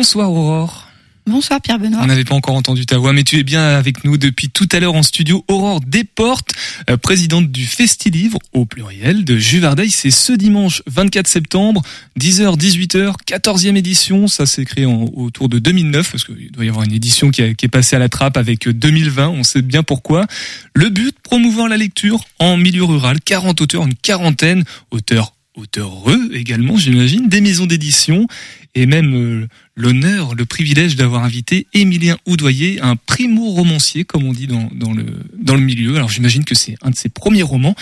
Bonsoir 0.05 0.31
Aurore. 0.31 0.87
Bonsoir 1.27 1.62
Pierre 1.62 1.79
Benoît. 1.79 2.01
On 2.03 2.07
n'avait 2.07 2.25
pas 2.25 2.35
encore 2.35 2.57
entendu 2.57 2.85
ta 2.85 2.99
voix, 2.99 3.14
mais 3.14 3.25
tu 3.25 3.38
es 3.38 3.43
bien 3.43 3.62
avec 3.62 4.05
nous 4.05 4.19
depuis 4.19 4.51
tout 4.51 4.69
à 4.71 4.79
l'heure 4.79 4.93
en 4.93 5.03
studio. 5.03 5.43
Aurore 5.49 5.81
Desportes, 5.81 6.53
euh, 6.90 6.99
présidente 6.99 7.51
du 7.51 7.64
Festilivre, 7.64 8.38
au 8.53 8.67
pluriel, 8.67 9.25
de 9.25 9.38
Juvardeil. 9.38 9.90
C'est 9.90 10.11
ce 10.11 10.35
dimanche 10.35 10.83
24 10.88 11.27
septembre, 11.27 11.81
10h, 12.21 12.59
18h, 12.59 13.14
14e 13.27 13.77
édition. 13.77 14.29
Ça 14.29 14.45
s'est 14.45 14.67
créé 14.67 14.85
autour 14.85 15.49
de 15.49 15.59
2009, 15.59 16.11
parce 16.11 16.25
qu'il 16.25 16.51
doit 16.51 16.67
y 16.67 16.69
avoir 16.69 16.85
une 16.85 16.93
édition 16.93 17.31
qui, 17.31 17.40
est 17.40 17.69
passée 17.69 17.97
à 17.97 17.99
la 17.99 18.11
trappe 18.11 18.37
avec 18.37 18.69
2020. 18.69 19.29
On 19.31 19.43
sait 19.43 19.62
bien 19.62 19.83
pourquoi. 19.83 20.27
Le 20.75 20.90
but, 20.90 21.17
promouvoir 21.23 21.71
la 21.71 21.79
lecture 21.79 22.27
en 22.38 22.59
milieu 22.59 22.85
rural. 22.85 23.23
40 23.23 23.59
auteurs, 23.62 23.87
une 23.87 23.95
quarantaine, 23.95 24.64
auteurs 24.90 25.34
auteurs 25.55 25.93
également, 26.33 26.77
j'imagine, 26.77 27.29
des 27.29 27.40
maisons 27.40 27.67
d'édition 27.67 28.27
et 28.75 28.87
même 28.87 29.14
euh, 29.14 29.49
l'honneur, 29.77 30.35
le 30.35 30.45
privilège 30.45 30.97
d'avoir 30.97 31.25
invité 31.25 31.67
Émilien 31.73 32.17
Oudoyer, 32.27 32.81
un 32.81 32.97
primo-romancier, 32.97 34.05
comme 34.05 34.25
on 34.25 34.33
dit 34.33 34.47
dans, 34.47 34.69
dans, 34.73 34.93
le, 34.93 35.07
dans 35.38 35.55
le 35.55 35.61
milieu. 35.61 35.97
Alors 35.97 36.09
j'imagine 36.09 36.45
que 36.45 36.55
c'est 36.55 36.77
un 36.83 36.90
de 36.90 36.97
ses 36.97 37.09
premiers 37.09 37.43
romans. 37.43 37.77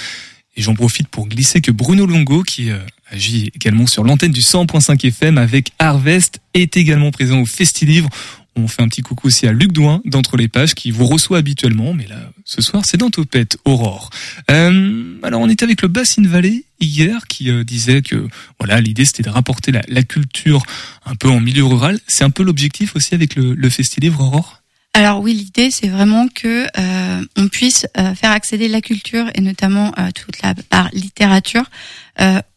Et 0.55 0.61
j'en 0.61 0.75
profite 0.75 1.09
pour 1.09 1.29
glisser 1.29 1.63
que 1.63 1.71
Bruno 1.71 2.05
Longo, 2.05 2.43
qui 2.43 2.71
euh, 2.71 2.79
agit 3.11 3.51
également 3.55 3.87
sur 3.87 4.05
l'antenne 4.05 4.33
du 4.33 4.41
100.5 4.41 5.07
FM 5.07 5.39
avec 5.39 5.73
Harvest, 5.79 6.41
est 6.53 6.77
également 6.77 7.11
présent 7.11 7.41
au 7.41 7.47
Festilivre. 7.47 8.11
On 8.55 8.69
fait 8.69 8.83
un 8.83 8.89
petit 8.89 9.01
coucou 9.01 9.29
aussi 9.29 9.47
à 9.47 9.53
Luc 9.53 9.73
Douin 9.73 10.03
d'entre 10.05 10.37
les 10.37 10.49
pages 10.49 10.75
qui 10.75 10.91
vous 10.91 11.07
reçoit 11.07 11.39
habituellement, 11.39 11.95
mais 11.95 12.07
là 12.07 12.31
ce 12.45 12.61
soir 12.61 12.85
c'est 12.85 12.99
dans 12.99 13.09
Topette 13.09 13.57
Aurore. 13.65 14.11
Euh, 14.51 15.02
alors 15.23 15.41
on 15.41 15.49
était 15.49 15.65
avec 15.65 15.83
le 15.83 15.89
Bassin 15.89 16.23
Valley 16.27 16.65
hier 16.81 17.27
qui 17.29 17.51
euh, 17.51 17.65
disait 17.65 18.03
que 18.03 18.29
voilà 18.59 18.81
l'idée 18.81 19.05
c'était 19.05 19.23
de 19.23 19.29
rapporter 19.31 19.73
la, 19.73 20.03
culture 20.03 20.63
un 21.07 21.15
peu 21.15 21.29
en 21.29 21.41
milieu 21.41 21.65
rural. 21.65 21.99
C'est 22.09 22.25
un 22.25 22.31
peu 22.31 22.43
l'objectif 22.43 22.97
aussi 22.97 23.15
avec 23.15 23.37
le, 23.37 23.55
le 23.55 23.71
Festilivre 23.71 24.21
Aurore. 24.21 24.63
Alors 24.95 25.21
oui, 25.21 25.33
l'idée 25.33 25.71
c'est 25.71 25.89
vraiment 25.89 26.29
que 26.29 26.67
euh, 26.79 27.25
on 27.37 27.49
puisse 27.49 27.87
euh, 27.97 28.15
faire 28.15 28.31
accéder 28.31 28.69
la 28.69 28.83
culture 28.83 29.31
et 29.35 29.41
notamment 29.41 29.91
euh, 29.99 30.11
toute 30.11 30.43
la 30.43 30.55
littérature 30.93 31.65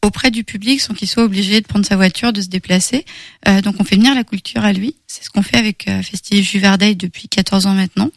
auprès 0.04 0.32
du 0.32 0.44
public 0.44 0.82
sans 0.82 0.94
qu'il 0.94 1.08
soit 1.08 1.24
obligé 1.24 1.62
de 1.62 1.66
prendre 1.66 1.86
sa 1.86 1.96
voiture, 1.96 2.34
de 2.34 2.42
se 2.42 2.50
déplacer. 2.50 3.06
donc 3.64 3.76
on 3.80 3.86
fait 3.86 3.96
venir 3.96 4.14
la 4.14 4.26
culture 4.26 4.66
à 4.66 4.74
lui. 4.74 4.98
C'est 5.08 5.24
ce 5.24 5.30
qu'on 5.30 5.42
fait 5.42 5.58
avec 5.58 5.90
Festival 6.04 6.44
Juverdeil 6.44 6.96
depuis 6.98 7.30
14 7.30 7.66
ans 7.66 7.74
maintenant. 7.74 8.12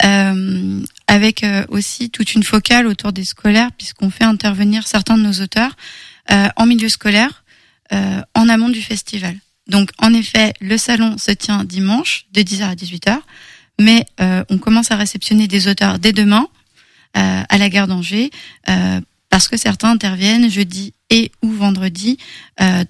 Avec 0.00 1.44
aussi 1.68 2.10
toute 2.10 2.34
une 2.34 2.42
focale 2.42 2.86
autour 2.86 3.12
des 3.12 3.24
scolaires 3.24 3.70
puisqu'on 3.72 4.10
fait 4.10 4.24
intervenir 4.24 4.86
certains 4.86 5.16
de 5.16 5.22
nos 5.22 5.42
auteurs 5.42 5.76
en 6.28 6.66
milieu 6.66 6.88
scolaire 6.88 7.44
en 7.90 8.48
amont 8.48 8.68
du 8.68 8.82
festival. 8.82 9.36
Donc 9.66 9.90
en 9.98 10.12
effet, 10.12 10.52
le 10.60 10.76
salon 10.76 11.16
se 11.18 11.30
tient 11.30 11.64
dimanche 11.64 12.26
de 12.32 12.42
10h 12.42 12.62
à 12.64 12.74
18h, 12.74 13.18
mais 13.80 14.06
euh, 14.20 14.44
on 14.50 14.58
commence 14.58 14.90
à 14.90 14.96
réceptionner 14.96 15.48
des 15.48 15.68
auteurs 15.68 15.98
dès 15.98 16.12
demain 16.12 16.46
euh, 17.16 17.42
à 17.48 17.58
la 17.58 17.68
gare 17.68 17.86
d'Angers 17.86 18.30
euh, 18.68 19.00
parce 19.30 19.48
que 19.48 19.56
certains 19.56 19.90
interviennent 19.90 20.50
jeudi 20.50 20.92
et 21.10 21.32
ou 21.42 21.50
vendredi 21.50 22.18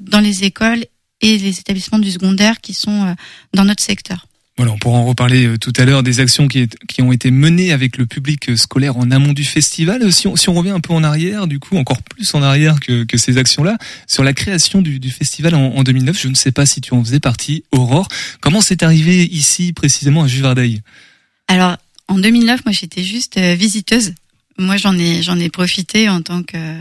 dans 0.01 0.21
les 0.21 0.45
écoles 0.45 0.85
et 1.23 1.38
les 1.38 1.59
établissements 1.59 1.99
du 1.99 2.11
secondaire 2.11 2.61
qui 2.61 2.75
sont 2.75 3.17
dans 3.55 3.64
notre 3.64 3.83
secteur. 3.83 4.27
Voilà, 4.57 4.71
on 4.71 4.79
pourra 4.79 4.99
en 4.99 5.05
reparler 5.05 5.47
euh, 5.47 5.59
tout 5.59 5.73
à 5.77 5.85
l'heure 5.85 6.05
des 6.05 6.21
actions 6.21 6.47
qui, 6.47 6.69
qui, 6.87 7.03
ont 7.03 7.11
été 7.11 7.33
menées 7.33 7.73
avec 7.73 7.97
le 7.97 8.07
public 8.07 8.51
euh, 8.51 8.57
scolaire 8.57 8.97
en 8.97 9.11
amont 9.11 9.33
du 9.33 9.43
festival. 9.45 10.01
Euh, 10.05 10.12
si 10.12 10.29
on, 10.29 10.37
si 10.37 10.49
on 10.49 10.55
revient 10.55 10.71
un 10.71 10.79
peu 10.79 10.93
en 10.93 11.03
arrière, 11.03 11.49
du 11.49 11.59
coup, 11.59 11.77
encore 11.77 12.01
plus 12.03 12.33
en 12.37 12.43
arrière 12.43 12.79
que, 12.79 13.03
que 13.03 13.17
ces 13.17 13.37
actions-là, 13.37 13.79
sur 14.07 14.23
la 14.23 14.33
création 14.33 14.81
du, 14.81 15.01
du 15.01 15.11
festival 15.11 15.57
en, 15.57 15.75
en, 15.75 15.83
2009, 15.83 16.21
je 16.21 16.29
ne 16.29 16.35
sais 16.37 16.53
pas 16.53 16.67
si 16.67 16.81
tu 16.81 16.95
en 16.95 17.03
faisais 17.03 17.19
partie, 17.19 17.64
Aurore. 17.73 18.07
Comment 18.40 18.61
c'est 18.61 18.85
arrivé 18.85 19.25
ici, 19.25 19.73
précisément, 19.73 20.23
à 20.23 20.29
Juvardeil? 20.29 20.83
Alors, 21.49 21.77
en 22.07 22.19
2009, 22.21 22.64
moi, 22.64 22.73
j'étais 22.73 23.03
juste 23.03 23.40
visiteuse. 23.40 24.14
Moi, 24.57 24.77
j'en 24.77 24.97
ai, 24.97 25.21
j'en 25.23 25.38
ai 25.40 25.49
profité 25.49 26.09
en 26.09 26.23
tant 26.23 26.45
que, 26.45 26.79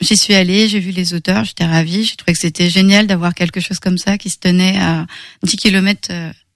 J'y 0.00 0.16
suis 0.16 0.34
allée, 0.34 0.68
j'ai 0.68 0.80
vu 0.80 0.90
les 0.90 1.14
auteurs, 1.14 1.44
j'étais 1.44 1.64
ravie. 1.64 2.04
J'ai 2.04 2.16
trouvé 2.16 2.34
que 2.34 2.38
c'était 2.38 2.68
génial 2.68 3.06
d'avoir 3.06 3.34
quelque 3.34 3.60
chose 3.60 3.78
comme 3.78 3.98
ça 3.98 4.18
qui 4.18 4.30
se 4.30 4.38
tenait 4.38 4.78
à 4.78 5.06
10 5.42 5.56
km, 5.56 6.12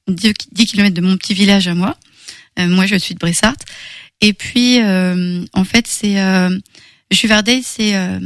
10, 0.08 0.34
km 0.66 0.94
de 0.94 1.00
mon 1.00 1.16
petit 1.16 1.34
village 1.34 1.66
à 1.68 1.74
moi. 1.74 1.96
Euh, 2.58 2.68
moi, 2.68 2.86
je 2.86 2.96
suis 2.96 3.14
de 3.14 3.18
Bressart. 3.18 3.56
Et 4.20 4.32
puis, 4.32 4.80
euh, 4.80 5.44
en 5.52 5.64
fait, 5.64 5.86
c'est 5.86 6.20
euh, 6.20 6.58
c'est 7.12 7.96
euh, 7.96 8.18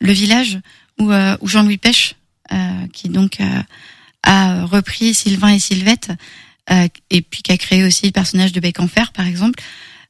le 0.00 0.12
village 0.12 0.58
où, 0.98 1.12
où 1.12 1.48
Jean-Louis 1.48 1.78
Pêche, 1.78 2.14
qui 2.92 3.08
donc 3.08 3.38
a 4.22 4.64
repris 4.64 5.14
Sylvain 5.14 5.54
et 5.54 5.58
Sylvette, 5.58 6.10
et 7.10 7.22
puis 7.22 7.42
qui 7.42 7.52
a 7.52 7.56
créé 7.56 7.84
aussi 7.84 8.06
le 8.06 8.12
personnage 8.12 8.52
de 8.52 8.60
Bec 8.60 8.80
en 8.80 8.88
Fer, 8.88 9.12
par 9.12 9.26
exemple, 9.26 9.62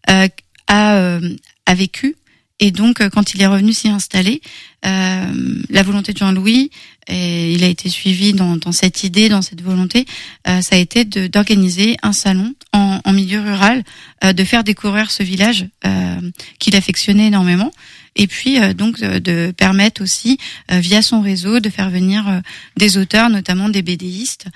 a, 0.07 0.29
a 0.69 1.75
vécu 1.75 2.17
et 2.59 2.71
donc, 2.71 3.01
euh, 3.01 3.11
quand 3.11 3.35
il 3.35 3.43
est 3.43 3.47
revenu 3.47 3.73
s'y 3.73 3.89
installer, 3.89 4.41
euh, 4.87 5.33
la 5.69 5.83
volonté 5.83 6.13
de 6.13 6.19
Jean-Louis, 6.19 6.71
et 7.09 7.53
il 7.53 7.63
a 7.63 7.69
été 7.69 7.89
suivi 7.89 8.33
dans, 8.33 8.57
dans, 8.57 8.73
cette 8.73 9.05
idée, 9.05 9.29
dans 9.29 9.43
cette 9.43 9.63
volonté, 9.63 10.07
euh, 10.49 10.61
ça 10.63 10.77
a 10.77 10.79
été 10.79 11.05
d'organiser 11.05 11.97
un 12.03 12.13
salon 12.13 12.55
en, 12.73 13.01
en 13.05 13.13
milieu 13.13 13.41
rural, 13.41 13.85
euh, 14.25 14.33
de 14.33 14.45
faire 14.45 14.65
découvrir 14.65 15.11
ce 15.11 15.23
village 15.23 15.67
euh, 15.85 16.21
qu'il 16.59 16.77
affectionnait 16.77 17.27
énormément, 17.27 17.73
et 18.17 18.27
puis 18.27 18.59
euh, 18.59 18.73
donc 18.73 19.01
de, 19.01 19.53
permettre 19.57 20.03
aussi, 20.03 20.39
via 20.71 21.03
son 21.03 21.21
réseau, 21.21 21.61
de 21.61 21.69
faire 21.69 21.91
venir 21.91 22.43
des 22.77 22.97
auteurs, 22.97 23.29
notamment 23.29 23.69
des 23.69 23.83
BDistes, 23.83 24.47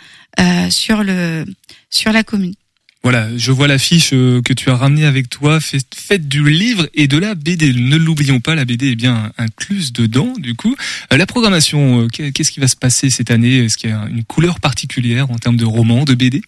sur 0.71 1.03
le 1.03 1.45
sur 1.91 2.13
la 2.13 2.23
commune. 2.23 2.55
Voilà, 3.03 3.29
je 3.35 3.51
vois 3.51 3.67
l'affiche 3.67 4.11
euh, 4.13 4.43
que 4.43 4.53
tu 4.53 4.69
as 4.69 4.77
ramenée 4.77 5.07
avec 5.07 5.31
toi, 5.31 5.59
faite 5.61 6.29
du 6.29 6.47
livre 6.51 6.87
et 6.93 7.09
de 7.09 7.17
la 7.17 7.35
BD. 7.35 7.73
Ne 7.73 7.97
l'oublions 7.97 8.41
pas, 8.41 8.55
la 8.55 8.67
BD 8.67 8.93
est 8.93 8.97
bien 8.97 9.33
incluse 9.39 9.95
dedans, 9.95 10.35
du 10.37 10.55
coup. 10.55 10.77
Euh, 11.11 11.17
la 11.17 11.25
programmation, 11.25 12.03
euh, 12.03 12.09
qu'est-ce 12.09 12.51
qui 12.51 12.61
va 12.61 12.69
se 12.69 12.77
passer 12.77 13.09
cette 13.09 13.31
année? 13.31 13.65
Est-ce 13.65 13.79
qu'il 13.79 13.89
y 13.89 13.93
a 13.95 14.05
une 14.11 14.25
couleur 14.25 14.61
particulière 14.61 15.31
en 15.31 15.37
termes 15.37 15.57
de 15.57 15.65
romans, 15.65 16.05
de 16.05 16.15
BD 16.15 16.43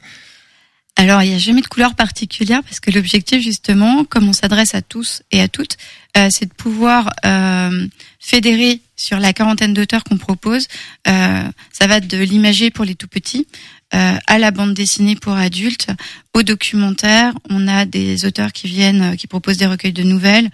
alors, 0.97 1.23
il 1.23 1.31
n'y 1.31 1.35
a 1.35 1.38
jamais 1.38 1.62
de 1.62 1.67
couleur 1.69 1.95
particulière 1.95 2.62
parce 2.62 2.79
que 2.79 2.91
l'objectif, 2.91 3.43
justement, 3.43 4.05
comme 4.05 4.29
on 4.29 4.35
s'adresse 4.35 4.75
à 4.75 4.83
tous 4.83 5.23
et 5.33 5.41
à 5.41 5.49
toutes, 5.49 5.79
c'est 6.31 6.45
de 6.45 6.53
pouvoir 6.53 7.11
fédérer 8.21 8.83
sur 8.95 9.19
la 9.19 9.33
quarantaine 9.33 9.73
d'auteurs 9.73 10.05
qu'on 10.05 10.19
propose. 10.19 10.69
ça 11.07 11.87
va 11.88 12.01
de 12.01 12.19
l'imager 12.19 12.71
pour 12.71 12.85
les 12.85 12.95
tout 12.95 13.09
petits 13.09 13.47
à 13.92 14.38
la 14.38 14.50
bande 14.50 14.74
dessinée 14.74 15.16
pour 15.16 15.35
adultes, 15.35 15.88
au 16.35 16.42
documentaire. 16.42 17.35
On 17.50 17.68
a 17.68 17.85
des 17.85 18.24
auteurs 18.24 18.52
qui 18.52 18.66
viennent, 18.66 19.02
euh, 19.02 19.16
qui 19.16 19.26
proposent 19.26 19.59
des 19.59 19.66
recueils 19.66 19.92
de 19.92 20.02
nouvelles. 20.02 20.50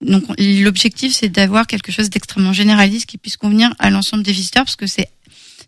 Donc 0.00 0.24
l'objectif, 0.38 1.12
c'est 1.12 1.28
d'avoir 1.28 1.66
quelque 1.66 1.92
chose 1.92 2.08
d'extrêmement 2.08 2.52
généraliste 2.52 3.06
qui 3.06 3.18
puisse 3.18 3.36
convenir 3.36 3.74
à 3.78 3.90
l'ensemble 3.90 4.22
des 4.22 4.32
visiteurs, 4.32 4.64
parce 4.64 4.76
que 4.76 4.86
c'est 4.86 5.10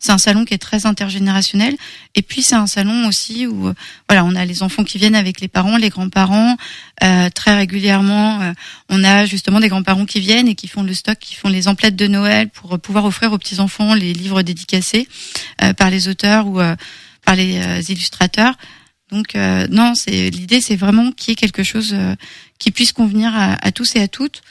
c'est 0.03 0.11
un 0.11 0.19
salon 0.19 0.45
qui 0.45 0.53
est 0.53 0.59
très 0.59 0.85
intergénérationnel. 0.85 1.77
Et 2.17 2.23
puis 2.23 2.43
c'est 2.43 2.57
un 2.57 2.67
salon 2.67 3.07
aussi 3.07 3.47
où 3.47 3.69
euh, 3.69 3.75
voilà, 4.09 4.25
on 4.25 4.35
a 4.35 4.45
les 4.45 4.65
enfants 4.65 4.83
qui 4.83 4.99
viennent 4.99 5.15
avec 5.15 5.41
les 5.41 5.47
parents, 5.47 5.77
les 5.77 5.91
grands-parents. 5.91 6.57
Euh, 7.05 7.31
très 7.31 7.55
régulièrement, 7.55 8.41
euh, 8.41 8.53
on 8.89 9.05
a 9.05 9.27
justement 9.27 9.61
des 9.61 9.69
grands-parents 9.69 10.05
qui 10.05 10.19
viennent 10.19 10.49
et 10.49 10.57
qui 10.57 10.67
font 10.67 10.83
le 10.83 10.93
stock, 10.93 11.19
qui 11.21 11.37
font 11.37 11.49
les 11.49 11.69
emplettes 11.69 11.95
de 11.95 12.09
Noël 12.09 12.49
pour 12.49 12.81
pouvoir 12.81 13.05
offrir 13.05 13.33
aux 13.33 13.39
petits 13.39 13.61
enfants 13.61 13.95
les 13.95 14.13
livres 14.13 14.43
dédicacés 14.43 15.07
par 15.77 15.89
les 15.89 16.09
auteurs 16.09 16.49
ou 16.49 16.61
par 17.25 17.37
les 17.37 17.91
illustrateurs. 17.91 18.55
Donc 19.11 19.35
non, 19.35 19.95
c'est 19.95 20.31
l'idée, 20.31 20.61
c'est 20.61 20.77
vraiment 20.77 21.13
qu'il 21.13 21.31
y 21.31 21.33
ait 21.33 21.37
quelque 21.37 21.63
chose 21.63 21.95
qui 22.59 22.73
puisse 22.73 22.93
convenir 22.93 23.35
à, 23.35 23.55
à 23.65 23.71
tous 23.71 23.95
et 23.95 24.01
à 24.01 24.09
toutes. 24.09 24.43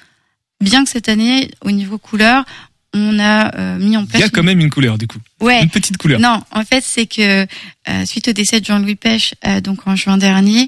Bien 0.61 0.83
que 0.83 0.89
cette 0.89 1.09
année, 1.09 1.51
au 1.61 1.71
niveau 1.71 1.97
couleur, 1.97 2.45
on 2.93 3.19
a 3.19 3.55
euh, 3.57 3.77
mis 3.77 3.95
en 3.95 4.05
place. 4.05 4.19
Il 4.19 4.23
y 4.23 4.27
a 4.27 4.29
quand 4.29 4.43
même 4.43 4.59
une 4.59 4.69
couleur 4.69 4.97
du 4.97 5.07
coup. 5.07 5.19
Ouais. 5.39 5.63
Une 5.63 5.69
petite 5.69 5.97
couleur. 5.97 6.19
Non, 6.19 6.41
en 6.51 6.63
fait, 6.65 6.83
c'est 6.85 7.05
que 7.05 7.45
euh, 7.89 8.05
suite 8.05 8.27
au 8.27 8.33
décès 8.33 8.59
de 8.59 8.65
Jean-Louis 8.65 8.95
Pêche, 8.95 9.33
euh, 9.47 9.61
donc 9.61 9.87
en 9.87 9.95
juin 9.95 10.17
dernier, 10.17 10.67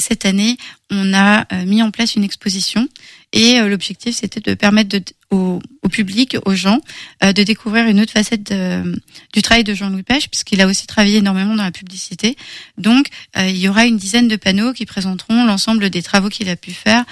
cette 0.00 0.24
année, 0.24 0.56
on 0.90 1.14
a 1.14 1.46
mis 1.64 1.80
en 1.80 1.92
place 1.92 2.16
une 2.16 2.24
exposition 2.24 2.88
et 3.32 3.60
l'objectif 3.60 4.16
c'était 4.16 4.40
de 4.40 4.54
permettre 4.54 4.88
de, 4.88 5.00
au, 5.30 5.60
au, 5.82 5.88
public, 5.88 6.36
aux 6.44 6.56
gens, 6.56 6.80
de 7.22 7.42
découvrir 7.44 7.86
une 7.86 8.00
autre 8.00 8.10
facette 8.10 8.42
de, 8.50 9.00
du 9.32 9.42
travail 9.42 9.62
de 9.62 9.74
Jean-Louis 9.74 10.02
Pêche, 10.02 10.28
puisqu'il 10.28 10.60
a 10.60 10.66
aussi 10.66 10.88
travaillé 10.88 11.18
énormément 11.18 11.54
dans 11.54 11.62
la 11.62 11.70
publicité. 11.70 12.36
Donc, 12.78 13.06
il 13.36 13.56
y 13.56 13.68
aura 13.68 13.86
une 13.86 13.96
dizaine 13.96 14.26
de 14.26 14.34
panneaux 14.34 14.72
qui 14.72 14.86
présenteront 14.86 15.44
l'ensemble 15.44 15.88
des 15.88 16.02
travaux 16.02 16.30
qu'il 16.30 16.48
a 16.48 16.56
pu 16.56 16.72
faire 16.72 17.04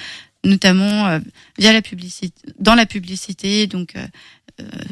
notamment 0.42 1.20
via 1.58 1.72
la 1.72 1.80
publicité, 1.80 2.34
dans 2.58 2.74
la 2.74 2.86
publicité, 2.86 3.66
donc 3.66 3.94
euh, 3.96 4.06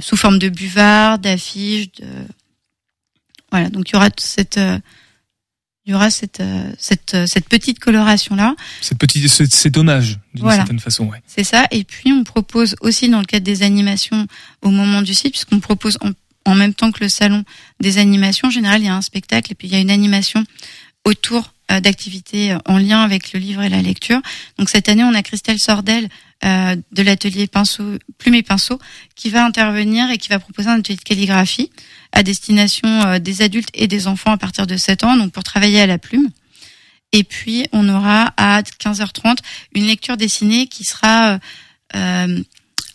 sous 0.00 0.16
forme 0.16 0.38
de 0.38 0.48
buvard, 0.48 1.18
d'affiches. 1.18 1.92
De... 1.92 2.06
Voilà, 3.50 3.68
donc 3.68 3.90
il 3.90 3.92
y 3.92 3.96
aura 3.96 4.08
cette 4.18 4.58
euh, 4.58 4.78
il 5.84 5.92
y 5.92 5.94
aura 5.94 6.10
cette 6.10 6.40
euh, 6.40 6.72
cette 6.78 7.16
cette 7.26 7.48
petite 7.48 7.78
coloration 7.78 8.34
là. 8.34 8.54
Cette 8.80 8.98
petite 8.98 9.28
c'est 9.28 9.70
dommage 9.70 10.18
d'une 10.34 10.50
certaine 10.50 10.80
façon, 10.80 11.06
ouais. 11.06 11.22
C'est 11.26 11.44
ça. 11.44 11.66
Et 11.70 11.84
puis 11.84 12.12
on 12.12 12.24
propose 12.24 12.76
aussi 12.80 13.08
dans 13.08 13.20
le 13.20 13.26
cadre 13.26 13.44
des 13.44 13.62
animations 13.62 14.26
au 14.62 14.70
moment 14.70 15.02
du 15.02 15.14
site, 15.14 15.32
puisqu'on 15.32 15.60
propose 15.60 15.98
en, 16.00 16.12
en, 16.50 16.54
même 16.54 16.74
temps 16.74 16.92
que 16.92 17.02
le 17.02 17.08
salon 17.08 17.44
des 17.80 17.98
animations. 17.98 18.48
En 18.48 18.50
général, 18.50 18.80
il 18.80 18.86
y 18.86 18.88
a 18.88 18.94
un 18.94 19.02
spectacle 19.02 19.52
et 19.52 19.54
puis 19.54 19.68
il 19.68 19.74
y 19.74 19.76
a 19.76 19.80
une 19.80 19.90
animation 19.90 20.44
autour 21.04 21.52
d'activités 21.80 22.56
en 22.66 22.78
lien 22.78 23.02
avec 23.02 23.32
le 23.32 23.40
livre 23.40 23.62
et 23.62 23.68
la 23.68 23.82
lecture. 23.82 24.20
Donc 24.58 24.68
cette 24.68 24.88
année, 24.88 25.04
on 25.04 25.14
a 25.14 25.22
Christelle 25.22 25.58
Sordel 25.58 26.08
euh, 26.44 26.74
de 26.90 27.02
l'atelier 27.04 27.48
plume 28.18 28.34
et 28.34 28.42
pinceau, 28.42 28.80
qui 29.14 29.30
va 29.30 29.44
intervenir 29.44 30.10
et 30.10 30.18
qui 30.18 30.28
va 30.28 30.40
proposer 30.40 30.70
un 30.70 30.80
atelier 30.80 30.96
de 30.96 31.02
calligraphie 31.02 31.70
à 32.10 32.24
destination 32.24 32.88
euh, 32.88 33.18
des 33.20 33.42
adultes 33.42 33.68
et 33.74 33.86
des 33.86 34.08
enfants 34.08 34.32
à 34.32 34.36
partir 34.36 34.66
de 34.66 34.76
7 34.76 35.04
ans, 35.04 35.16
donc 35.16 35.30
pour 35.30 35.44
travailler 35.44 35.80
à 35.80 35.86
la 35.86 35.98
plume. 35.98 36.30
Et 37.12 37.22
puis 37.22 37.66
on 37.70 37.88
aura 37.88 38.34
à 38.36 38.62
15h30 38.62 39.36
une 39.76 39.86
lecture 39.86 40.16
dessinée 40.16 40.66
qui 40.66 40.82
sera 40.82 41.38
euh, 41.94 42.42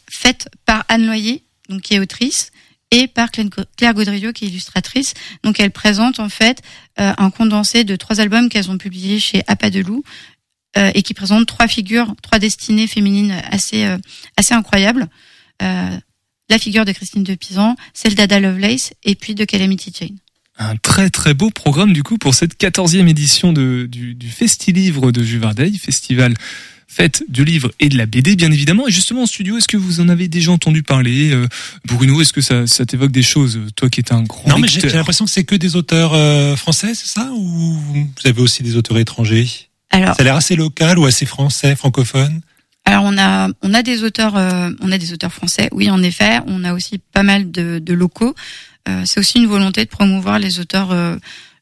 faite 0.09 0.49
par 0.65 0.83
Anne 0.89 1.05
Loyer, 1.05 1.41
donc 1.69 1.83
qui 1.83 1.93
est 1.93 1.99
autrice, 1.99 2.51
et 2.91 3.07
par 3.07 3.29
Claire 3.31 3.93
Gaudriot, 3.93 4.31
qui 4.31 4.45
est 4.45 4.47
illustratrice. 4.47 5.13
Donc 5.43 5.59
elle 5.59 5.71
présente 5.71 6.19
en 6.19 6.29
fait 6.29 6.61
un 6.97 7.29
condensé 7.29 7.83
de 7.83 7.95
trois 7.95 8.21
albums 8.21 8.47
qu'elles 8.47 8.71
ont 8.71 8.77
publiés 8.77 9.19
chez 9.19 9.43
Appa 9.47 9.69
de 9.69 9.81
Loup, 9.81 10.03
euh, 10.77 10.91
et 10.93 11.01
qui 11.01 11.13
présente 11.13 11.47
trois 11.47 11.67
figures, 11.67 12.13
trois 12.21 12.39
destinées 12.39 12.87
féminines 12.87 13.33
assez 13.49 13.85
euh, 13.85 13.97
assez 14.35 14.53
incroyables. 14.53 15.07
Euh, 15.61 15.97
la 16.49 16.59
figure 16.59 16.85
de 16.85 16.91
Christine 16.91 17.23
de 17.23 17.35
Pisan, 17.35 17.75
celle 17.93 18.15
d'Ada 18.15 18.39
Lovelace 18.39 18.93
et 19.03 19.15
puis 19.15 19.33
de 19.33 19.43
Calamity 19.43 19.91
Jane. 19.97 20.17
Un 20.59 20.75
très 20.75 21.09
très 21.09 21.33
beau 21.33 21.49
programme 21.49 21.93
du 21.93 22.03
coup 22.03 22.17
pour 22.17 22.35
cette 22.35 22.57
quatorzième 22.57 23.07
édition 23.07 23.53
de, 23.53 23.87
du, 23.89 24.13
du 24.13 24.29
Festi-Livre 24.29 25.11
de 25.11 25.23
Juvardeil, 25.23 25.77
festival 25.77 26.35
fête 26.87 27.23
du 27.27 27.43
livre 27.43 27.71
et 27.79 27.89
de 27.89 27.97
la 27.97 28.05
BD 28.05 28.35
bien 28.35 28.51
évidemment. 28.51 28.87
Et 28.87 28.91
justement 28.91 29.23
en 29.23 29.25
studio, 29.25 29.57
est-ce 29.57 29.67
que 29.67 29.77
vous 29.77 29.99
en 29.99 30.09
avez 30.09 30.27
déjà 30.27 30.51
entendu 30.51 30.83
parler 30.83 31.33
Bruno, 31.85 32.21
est-ce 32.21 32.33
que 32.33 32.41
ça, 32.41 32.65
ça 32.67 32.85
t'évoque 32.85 33.11
des 33.11 33.23
choses, 33.23 33.59
toi 33.75 33.89
qui 33.89 34.01
es 34.01 34.13
un 34.13 34.23
grand 34.23 34.49
Non 34.49 34.57
mais 34.57 34.67
j'ai 34.67 34.89
l'impression 34.89 35.25
que 35.25 35.31
c'est 35.31 35.43
que 35.43 35.55
des 35.55 35.75
auteurs 35.75 36.11
français, 36.57 36.93
c'est 36.95 37.07
ça? 37.07 37.29
Ou 37.33 37.73
vous 37.73 38.07
avez 38.25 38.41
aussi 38.41 38.63
des 38.63 38.75
auteurs 38.75 38.97
étrangers? 38.97 39.47
Alors, 39.89 40.15
ça 40.15 40.21
a 40.21 40.23
l'air 40.23 40.35
assez 40.35 40.55
local 40.55 40.97
ou 40.99 41.05
assez 41.05 41.25
français, 41.25 41.75
francophone? 41.75 42.41
Alors 42.87 43.03
on 43.03 43.17
a 43.17 43.49
on 43.63 43.73
a 43.73 43.83
des 43.83 44.03
auteurs 44.03 44.37
euh, 44.37 44.69
on 44.79 44.93
a 44.93 44.97
des 44.97 45.11
auteurs 45.11 45.33
français, 45.33 45.67
oui 45.73 45.89
en 45.89 46.01
effet. 46.01 46.39
On 46.47 46.63
a 46.63 46.73
aussi 46.73 46.99
pas 46.99 47.21
mal 47.21 47.51
de, 47.51 47.79
de 47.79 47.93
locaux. 47.93 48.33
Euh, 48.87 49.01
c'est 49.05 49.19
aussi 49.19 49.39
une 49.39 49.47
volonté 49.47 49.83
de 49.83 49.89
promouvoir 49.89 50.39
les 50.39 50.61
auteurs 50.61 50.93
euh, 50.93 51.17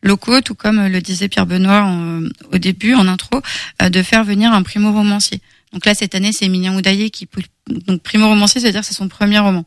locaux, 0.06 0.42
tout 0.42 0.56
comme 0.56 0.88
le 0.88 1.02
disait 1.02 1.28
Pierre 1.28 1.46
Benoît 1.46 1.92
au 2.52 2.58
début 2.58 2.94
en 2.94 3.08
intro, 3.08 3.42
de 3.84 4.04
faire 4.04 4.24
venir 4.24 4.54
un 4.54 4.64
primo 4.64 4.92
romancier. 4.92 5.42
Donc 5.74 5.86
là 5.86 5.94
cette 5.94 6.16
année 6.16 6.32
c'est 6.32 6.46
Emilien 6.46 6.76
Oudaillé 6.76 7.10
qui 7.10 7.28
donc 7.88 8.02
primo 8.02 8.28
romancier, 8.28 8.62
c'est-à-dire 8.62 8.84
c'est 8.84 8.94
son 8.94 9.08
premier 9.08 9.40
roman. 9.40 9.66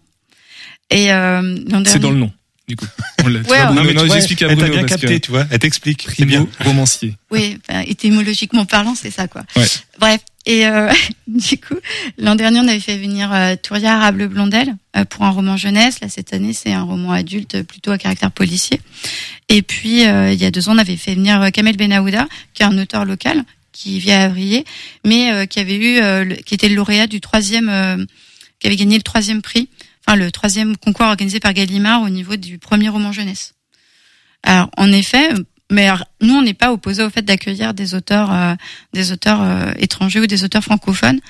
Et 0.90 1.08
c'est 1.84 1.98
dans 1.98 2.10
le 2.10 2.16
nom 2.16 2.32
du 2.68 2.76
coup. 2.76 2.86
On 3.24 3.26
ouais, 3.34 3.72
non, 3.72 3.82
mais 3.82 3.94
non, 3.94 4.06
j'explique 4.06 4.42
à 4.42 4.46
Bruno. 4.46 4.62
Elle 4.62 4.70
t'a 4.70 4.76
bien 4.76 4.86
capté, 4.86 5.20
tu 5.20 5.30
vois. 5.30 5.46
Elle 5.50 5.58
t'explique. 5.58 6.06
C'est 6.14 6.26
bien. 6.26 6.46
romancier. 6.60 7.16
Oui, 7.30 7.58
enfin, 7.68 7.80
étymologiquement 7.80 8.66
parlant, 8.66 8.94
c'est 8.94 9.10
ça, 9.10 9.26
quoi. 9.26 9.42
Ouais. 9.56 9.66
Bref. 9.98 10.20
Et 10.48 10.66
euh, 10.66 10.90
du 11.28 11.58
coup, 11.58 11.76
l'an 12.16 12.34
dernier, 12.34 12.58
on 12.58 12.66
avait 12.66 12.80
fait 12.80 12.96
venir 12.96 13.32
euh, 13.32 13.54
Touria 13.62 13.96
Arable 13.96 14.26
Blondel 14.26 14.74
euh, 14.96 15.04
pour 15.04 15.24
un 15.24 15.30
roman 15.30 15.56
jeunesse. 15.56 16.00
Là, 16.00 16.08
cette 16.08 16.32
année, 16.32 16.54
c'est 16.54 16.72
un 16.72 16.82
roman 16.82 17.12
adulte 17.12 17.62
plutôt 17.62 17.92
à 17.92 17.98
caractère 17.98 18.32
policier. 18.32 18.80
Et 19.48 19.62
puis, 19.62 20.02
il 20.02 20.34
y 20.34 20.44
a 20.44 20.50
deux 20.50 20.68
ans, 20.68 20.74
on 20.74 20.78
avait 20.78 20.96
fait 20.96 21.14
venir 21.14 21.50
Kamel 21.52 21.76
Benahouda, 21.76 22.28
qui 22.52 22.62
est 22.62 22.66
un 22.66 22.76
auteur 22.76 23.06
local, 23.06 23.44
qui 23.72 23.98
vit 23.98 24.12
à 24.12 24.24
Avrier, 24.24 24.66
mais 25.06 25.46
qui 25.46 25.58
avait 25.58 25.76
eu, 25.76 26.36
qui 26.44 26.54
était 26.54 26.68
le 26.68 26.74
lauréat 26.74 27.06
du 27.06 27.22
troisième, 27.22 28.06
qui 28.58 28.66
avait 28.66 28.76
gagné 28.76 28.96
le 28.96 29.02
troisième 29.02 29.40
prix 29.40 29.70
le 30.16 30.30
troisième 30.30 30.76
concours 30.76 31.06
organisé 31.06 31.40
par 31.40 31.52
Gallimard 31.52 32.02
au 32.02 32.08
niveau 32.08 32.36
du 32.36 32.58
premier 32.58 32.88
roman 32.88 33.12
jeunesse. 33.12 33.54
Alors, 34.42 34.70
en 34.76 34.92
effet, 34.92 35.30
mais 35.70 35.88
nous, 36.20 36.34
on 36.34 36.42
n'est 36.42 36.54
pas 36.54 36.72
opposé 36.72 37.02
au 37.02 37.10
fait 37.10 37.22
d'accueillir 37.22 37.74
des 37.74 37.94
auteurs, 37.94 38.32
euh, 38.32 38.54
des 38.92 39.12
auteurs 39.12 39.42
euh, 39.42 39.72
étrangers 39.78 40.20
ou 40.20 40.26
des 40.26 40.44
auteurs 40.44 40.64
francophones. 40.64 41.20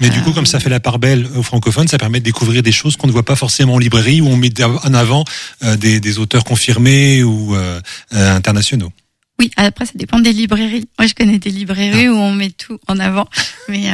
Mais 0.00 0.10
du 0.10 0.20
coup, 0.22 0.32
comme 0.32 0.46
ça 0.46 0.58
fait 0.58 0.70
la 0.70 0.80
part 0.80 0.98
belle 0.98 1.24
aux 1.36 1.44
francophones, 1.44 1.86
ça 1.86 1.98
permet 1.98 2.18
de 2.18 2.24
découvrir 2.24 2.64
des 2.64 2.72
choses 2.72 2.96
qu'on 2.96 3.06
ne 3.06 3.12
voit 3.12 3.24
pas 3.24 3.36
forcément 3.36 3.74
en 3.74 3.78
librairie, 3.78 4.20
où 4.20 4.26
on 4.26 4.36
met 4.36 4.50
en 4.60 4.92
avant 4.92 5.24
euh, 5.62 5.76
des, 5.76 6.00
des, 6.00 6.18
auteurs 6.18 6.42
confirmés 6.42 7.22
ou 7.22 7.54
internationaux. 8.10 8.90
Oui, 9.38 9.52
après 9.56 9.86
ça 9.86 9.92
dépend 9.94 10.18
des 10.18 10.32
librairies. 10.32 10.88
Moi, 10.98 11.06
je 11.06 11.14
connais 11.14 11.38
des 11.38 11.50
librairies 11.50 12.06
ah. 12.06 12.12
où 12.12 12.16
on 12.16 12.32
met 12.32 12.50
tout 12.50 12.80
en 12.88 12.98
avant. 12.98 13.28
Mais 13.68 13.88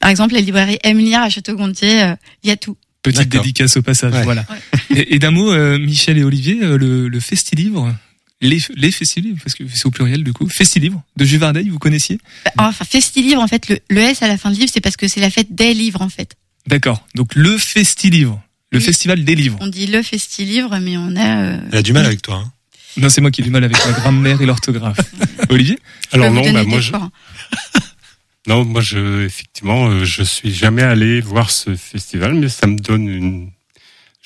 par 0.00 0.08
exemple, 0.08 0.32
les 0.34 0.40
librairies 0.40 0.78
Emiliard 0.84 1.24
à 1.24 1.28
Château-Gontier, 1.28 2.14
il 2.42 2.48
y 2.48 2.52
a 2.52 2.56
tout. 2.56 2.78
Petite 3.02 3.28
dédicace 3.28 3.76
au 3.76 3.82
passage, 3.82 4.12
voilà. 4.24 4.44
Et, 4.90 5.18
d'un 5.18 5.30
mot, 5.30 5.52
euh, 5.52 5.78
Michel 5.78 6.18
et 6.18 6.24
Olivier, 6.24 6.58
euh, 6.62 6.76
le, 6.76 7.08
le 7.08 7.20
Festi-Livre, 7.20 7.94
les, 8.40 8.58
les 8.74 8.90
Festi-Livres, 8.90 9.38
parce 9.42 9.54
que 9.54 9.64
c'est 9.72 9.86
au 9.86 9.90
pluriel 9.90 10.22
du 10.22 10.32
coup, 10.32 10.48
Festi-Livre 10.48 11.02
de 11.16 11.24
Juvardeil, 11.24 11.68
vous 11.68 11.78
connaissiez 11.78 12.18
bah, 12.44 12.68
Enfin, 12.68 12.84
Festi-Livre, 12.84 13.40
en 13.40 13.48
fait, 13.48 13.68
le, 13.68 13.78
le, 13.88 14.00
S 14.00 14.22
à 14.22 14.28
la 14.28 14.36
fin 14.36 14.50
de 14.50 14.56
livre, 14.56 14.70
c'est 14.72 14.80
parce 14.80 14.96
que 14.96 15.08
c'est 15.08 15.20
la 15.20 15.30
fête 15.30 15.54
des 15.54 15.74
livres, 15.74 16.02
en 16.02 16.08
fait. 16.08 16.36
D'accord, 16.66 17.06
donc 17.14 17.34
le 17.34 17.56
Festi-Livre, 17.56 18.42
le 18.72 18.80
festival 18.80 19.24
des 19.24 19.34
livres. 19.34 19.58
On 19.60 19.68
dit 19.68 19.86
le 19.86 20.02
Festi-Livre, 20.02 20.78
mais 20.80 20.96
on 20.96 21.16
a... 21.16 21.44
Euh... 21.44 21.60
Elle 21.72 21.78
a 21.78 21.82
du 21.82 21.92
mal 21.92 22.06
avec 22.06 22.22
toi, 22.22 22.42
hein. 22.44 22.52
Non, 22.98 23.10
c'est 23.10 23.20
moi 23.20 23.30
qui 23.30 23.42
ai 23.42 23.44
du 23.44 23.50
mal 23.50 23.62
avec 23.62 23.76
la 23.84 23.92
grammaire 23.92 24.40
et 24.40 24.46
l'orthographe. 24.46 24.98
Olivier 25.50 25.78
Alors 26.12 26.32
non, 26.32 26.50
bah 26.50 26.64
moi 26.64 26.80
je... 26.80 26.92
Non, 28.46 28.64
moi, 28.64 28.80
je, 28.80 29.24
effectivement, 29.24 29.88
euh, 29.88 30.04
je 30.04 30.22
suis 30.22 30.54
jamais 30.54 30.82
allé 30.82 31.20
voir 31.20 31.50
ce 31.50 31.74
festival, 31.74 32.34
mais 32.34 32.48
ça 32.48 32.68
me 32.68 32.78
donne 32.78 33.08
une 33.08 33.50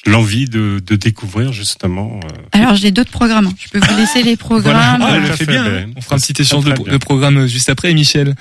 l'envie 0.07 0.47
de, 0.47 0.83
de, 0.85 0.97
découvrir 0.97 1.53
justement. 1.53 2.21
Euh, 2.25 2.29
Alors 2.53 2.75
j'ai 2.75 2.91
d'autres 2.91 3.11
programmes. 3.11 3.49
Hein. 3.49 3.55
Je 3.59 3.69
peux 3.69 3.79
vous 3.79 3.97
laisser 3.97 4.23
les 4.23 4.37
programmes. 4.37 5.03
Ah, 5.03 5.37
fait 5.37 5.47
bien. 5.47 5.65
Ben, 5.65 5.93
on 5.97 6.01
fera 6.01 6.17
un 6.17 6.19
petit 6.19 6.41
échange 6.41 6.65
de, 6.65 6.73
de, 6.73 6.97
programme 6.97 7.47
juste 7.47 7.69
après. 7.69 7.93
Michel, 7.93 8.35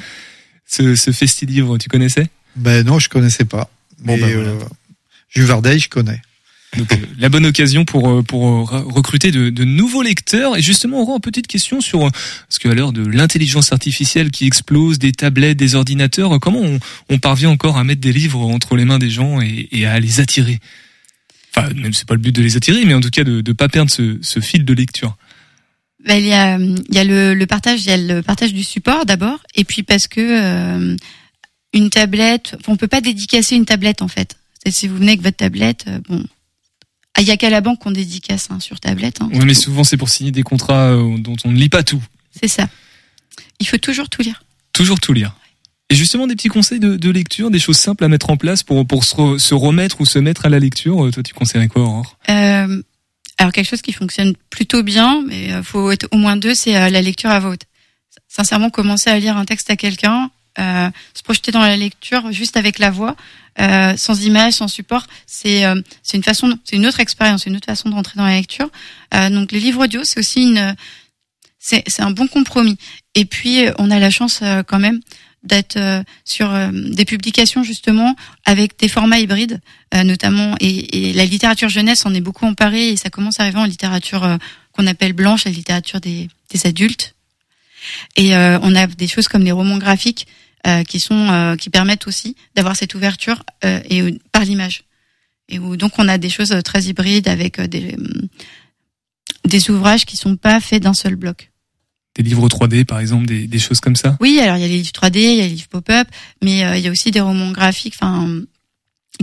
ce, 0.66 0.96
ce 0.96 1.12
festi-livre, 1.12 1.78
tu 1.78 1.90
connaissais? 1.90 2.28
Ben 2.56 2.86
non, 2.86 3.00
je 3.00 3.10
connaissais 3.10 3.46
pas. 3.46 3.70
Bon, 4.00 4.18
ben, 4.18 4.34
voilà. 4.34 4.50
euh, 4.50 5.78
je 5.78 5.88
connais. 5.90 6.22
Donc, 6.78 6.92
euh, 6.94 6.98
la 7.18 7.30
bonne 7.30 7.46
occasion 7.48 7.84
pour 7.84 8.10
euh, 8.10 8.22
pour 8.22 8.74
euh, 8.74 8.84
recruter 8.86 9.32
de, 9.32 9.50
de, 9.50 9.64
nouveaux 9.64 10.04
lecteurs 10.04 10.56
et 10.56 10.62
justement 10.62 11.00
on 11.00 11.02
aura 11.02 11.14
une 11.16 11.22
petite 11.22 11.48
question 11.48 11.82
sur 11.82 12.00
parce 12.02 12.60
qu'à 12.60 12.74
l'heure 12.76 12.94
de 12.94 13.04
l'intelligence 13.04 13.74
artificielle 13.74 14.30
qui 14.30 14.46
explose, 14.46 15.00
des 15.00 15.12
tablettes, 15.12 15.58
des 15.58 15.74
ordinateurs, 15.74 16.40
comment 16.40 16.62
on, 16.62 16.80
on, 17.10 17.18
parvient 17.18 17.50
encore 17.50 17.78
à 17.78 17.84
mettre 17.84 18.02
des 18.02 18.14
livres 18.14 18.42
entre 18.42 18.76
les 18.76 18.86
mains 18.86 19.00
des 19.00 19.10
gens 19.10 19.42
et, 19.42 19.68
et 19.72 19.88
à 19.88 20.00
les 20.00 20.20
attirer? 20.20 20.60
Enfin, 21.56 21.74
même 21.74 21.94
c'est 21.94 22.08
pas 22.08 22.14
le 22.14 22.20
but 22.20 22.34
de 22.34 22.42
les 22.42 22.58
attirer, 22.58 22.86
mais 22.86 22.94
en 22.94 23.02
tout 23.02 23.10
cas 23.10 23.24
de 23.24 23.44
ne 23.46 23.54
pas 23.54 23.70
perdre 23.70 23.92
ce, 23.92 24.18
ce, 24.22 24.40
fil 24.40 24.66
de 24.66 24.74
lecture. 24.74 25.18
Ben, 26.06 26.16
il 26.16 26.28
y 26.28 26.34
a 26.34 26.58
il 26.58 26.96
y 26.96 27.00
a 27.00 27.04
le, 27.04 27.34
le, 27.34 27.46
partage, 27.48 27.82
il 27.84 27.90
y 27.90 27.92
a 27.92 27.98
le 27.98 28.22
partage 28.22 28.54
du 28.54 28.64
support 28.64 29.06
d'abord, 29.06 29.40
et 29.56 29.64
puis 29.64 29.84
parce 29.84 30.08
que 30.08 30.22
euh, 30.22 30.96
une 31.74 31.90
tablette, 31.90 32.56
on 32.68 32.78
peut 32.78 32.88
pas 32.88 33.02
dédicacer 33.02 33.56
une 33.56 33.66
tablette 33.66 34.02
en 34.02 34.08
fait. 34.08 34.38
Si 34.70 34.88
vous 34.88 34.98
venez 34.98 35.14
avec 35.14 35.22
votre 35.22 35.38
tablette, 35.38 35.86
bon, 36.08 36.24
il 37.20 37.26
n'y 37.26 37.32
a 37.32 37.38
qu'à 37.38 37.50
la 37.50 37.62
banque 37.62 37.80
qu'on 37.80 37.92
dédicace 37.92 38.48
hein, 38.50 38.60
sur 38.60 38.80
tablette. 38.80 39.22
Hein, 39.22 39.30
oui, 39.34 39.46
mais 39.46 39.54
souvent 39.54 39.84
c'est 39.84 39.98
pour 39.98 40.10
signer 40.10 40.32
des 40.32 40.44
contrats 40.44 40.92
euh, 40.92 41.18
dont 41.18 41.36
on 41.44 41.52
ne 41.52 41.58
lit 41.58 41.70
pas 41.70 41.84
tout. 41.84 42.02
C'est 42.40 42.48
ça. 42.48 42.70
Il 43.60 43.68
faut 43.68 43.78
toujours 43.78 44.10
tout 44.10 44.22
lire. 44.22 44.44
Toujours 44.74 45.00
tout 45.00 45.14
lire. 45.14 45.36
Et 45.92 45.96
justement 45.96 46.28
des 46.28 46.36
petits 46.36 46.50
conseils 46.50 46.80
de, 46.80 46.98
de, 46.98 47.10
lecture, 47.10 47.50
des 47.50 47.60
choses 47.60 47.78
simples 47.78 48.04
à 48.04 48.08
mettre 48.08 48.30
en 48.30 48.38
place 48.38 48.62
pour, 48.64 48.86
pour 48.86 49.04
se, 49.04 49.38
se, 49.38 49.54
remettre 49.56 50.02
ou 50.02 50.06
se 50.06 50.20
mettre 50.20 50.46
à 50.46 50.50
la 50.50 50.60
lecture. 50.60 51.06
Euh, 51.06 51.12
toi, 51.12 51.24
tu 51.24 51.34
conseillerais 51.34 51.68
quoi, 51.68 51.82
Aurore? 51.82 52.18
Euh, 52.30 52.82
Alors 53.38 53.52
quelque 53.52 53.70
chose 53.70 53.82
qui 53.82 53.94
fonctionne 53.94 54.36
plutôt 54.50 54.84
bien, 54.84 55.24
mais 55.28 55.48
il 55.48 55.64
faut 55.64 55.92
être 55.92 56.08
au 56.12 56.18
moins 56.18 56.38
deux, 56.38 56.54
c'est 56.54 56.74
la 56.74 57.02
lecture 57.02 57.32
à 57.32 57.40
voix. 57.40 57.56
Sincèrement, 58.28 58.70
commencer 58.70 59.10
à 59.10 59.18
lire 59.18 59.38
un 59.38 59.46
texte 59.46 59.72
à 59.72 59.76
quelqu'un, 59.76 60.30
euh, 60.60 60.90
se 61.14 61.24
projeter 61.24 61.52
dans 61.52 61.62
la 61.62 61.78
lecture 61.78 62.32
juste 62.32 62.58
avec 62.58 62.80
la 62.80 62.92
voix, 62.92 63.16
euh, 63.60 63.96
sans 63.98 64.26
image, 64.26 64.54
sans 64.54 64.68
support. 64.68 65.06
C'est 65.26 65.66
euh, 65.66 65.82
c'est 66.04 66.18
une 66.18 66.24
façon, 66.24 66.58
c'est 66.64 66.76
une 66.76 66.86
autre 66.86 67.00
expérience, 67.00 67.46
une 67.46 67.56
autre 67.56 67.66
façon 67.66 67.90
de 67.90 67.96
rentrer 67.96 68.18
dans 68.18 68.26
la 68.26 68.36
lecture. 68.36 68.70
Euh, 69.14 69.30
donc 69.30 69.52
les 69.52 69.60
livres 69.60 69.84
audio, 69.84 70.04
c'est 70.04 70.20
aussi 70.20 70.44
une, 70.44 70.76
c'est 71.60 72.00
un 72.00 72.12
bon 72.12 72.28
compromis. 72.28 72.78
Et 73.16 73.26
puis 73.26 73.66
on 73.78 73.92
a 73.92 74.00
la 74.00 74.10
chance 74.10 74.42
quand 74.68 74.80
même 74.80 75.00
d'être 75.44 75.78
euh, 75.78 76.04
sur 76.26 76.54
euh, 76.54 76.70
des 76.72 77.06
publications 77.06 77.64
justement 77.64 78.16
avec 78.46 78.78
des 78.78 78.88
formats 78.88 79.20
hybrides, 79.20 79.62
euh, 79.94 80.04
notamment 80.04 80.56
et, 80.60 81.14
la 81.14 81.26
littérature 81.26 81.70
jeunesse 81.70 82.06
en 82.06 82.14
est 82.14 82.22
beaucoup 82.22 82.46
emparée 82.46 82.90
et 82.90 82.98
ça 82.98 83.10
commence 83.10 83.40
à 83.40 83.44
arriver 83.44 83.60
en 83.60 83.66
littérature 83.66 84.38
qu'on 84.72 84.88
appelle 84.88 85.14
blanche, 85.14 85.46
la 85.46 85.52
littérature 85.52 86.00
des, 86.00 86.30
des 86.52 86.68
adultes. 86.68 87.16
Et 88.16 88.36
on 88.36 88.76
a 88.76 88.88
des 88.88 89.08
choses 89.08 89.28
comme 89.28 89.44
les 89.44 89.52
romans 89.52 89.78
graphiques 89.78 90.28
qui 90.88 91.00
sont 91.00 91.56
qui 91.60 91.70
permettent 91.70 92.08
aussi 92.08 92.36
d'avoir 92.56 92.76
cette 92.76 92.94
ouverture 92.94 93.44
et 93.64 94.20
par 94.32 94.44
l'image. 94.44 94.84
Et 95.48 95.60
où 95.60 95.78
donc 95.78 95.94
on 95.98 96.08
a 96.08 96.18
des 96.18 96.30
choses 96.30 96.56
très 96.64 96.84
hybrides 96.84 97.28
avec 97.28 97.60
des 97.62 97.96
des 99.46 99.70
ouvrages 99.72 100.06
qui 100.06 100.18
sont 100.18 100.36
pas 100.36 100.60
faits 100.60 100.84
d'un 100.84 100.94
seul 100.94 101.16
bloc 101.16 101.50
des 102.24 102.30
livres 102.30 102.48
3D 102.48 102.86
par 102.86 103.00
exemple, 103.00 103.26
des, 103.26 103.48
des, 103.48 103.60
choses 103.60 103.80
comme 103.80 103.96
ça? 103.96 104.18
Oui, 104.20 104.40
alors 104.42 104.58
il 104.58 104.62
y 104.62 104.66
a 104.66 104.68
les 104.68 104.78
livres 104.78 104.92
3D, 104.92 105.18
il 105.18 105.38
y 105.38 105.42
a 105.42 105.44
les 105.44 105.50
livres 105.50 105.68
pop-up, 105.70 106.08
mais 106.44 106.64
euh, 106.64 106.78
il 106.78 106.84
y 106.84 106.88
a 106.88 106.92
aussi 106.92 107.12
des 107.12 107.22
romans 107.22 107.52
graphiques, 107.52 107.96
enfin 108.00 108.44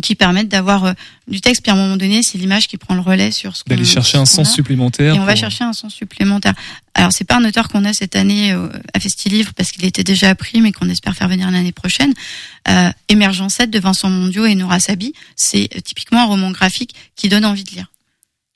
qui 0.03 0.14
permettent 0.14 0.49
d'avoir 0.49 0.84
euh, 0.84 0.92
du 1.28 1.40
texte. 1.40 1.62
Puis 1.62 1.70
à 1.70 1.74
un 1.74 1.76
moment 1.76 1.97
donné 1.97 2.22
c'est 2.22 2.38
l'image 2.38 2.68
qui 2.68 2.76
prend 2.76 2.94
le 2.94 3.01
relais 3.01 3.30
sur 3.30 3.57
ce 3.57 3.62
d'aller 3.66 3.84
chercher 3.84 4.18
un 4.18 4.24
sens 4.24 4.53
supplémentaire 4.53 5.14
et 5.14 5.18
on 5.18 5.24
va 5.24 5.36
chercher 5.36 5.64
un 5.64 5.72
sens 5.72 5.94
supplémentaire. 5.94 6.55
Alors 6.94 7.12
c'est 7.12 7.24
pas 7.24 7.36
un 7.36 7.44
auteur 7.44 7.68
qu'on 7.68 7.84
a 7.84 7.92
cette 7.92 8.16
année 8.16 8.53
euh, 8.53 8.68
à 8.94 9.01
Festilivre 9.01 9.55
parce 9.55 9.72
qu'il 9.72 9.84
était 9.84 10.05
déjà 10.05 10.30
appris 10.30 10.61
mais 10.61 10.72
qu'on 10.72 10.88
espère 10.88 11.14
faire 11.14 11.28
venir 11.28 11.51
l'année 11.51 11.72
prochaine. 11.72 12.12
Euh, 12.68 12.90
Émergence 13.09 13.55
7 13.55 13.70
de 13.70 13.78
Vincent 13.78 14.11
Mondio 14.11 14.44
et 14.44 14.55
Nora 14.55 14.80
Sabi 14.80 15.14
c'est 15.34 15.68
typiquement 15.84 16.20
un 16.20 16.26
roman 16.26 16.51
graphique 16.51 16.94
qui 17.14 17.28
donne 17.28 17.44
envie 17.44 17.64
de 17.64 17.70
lire 17.70 17.86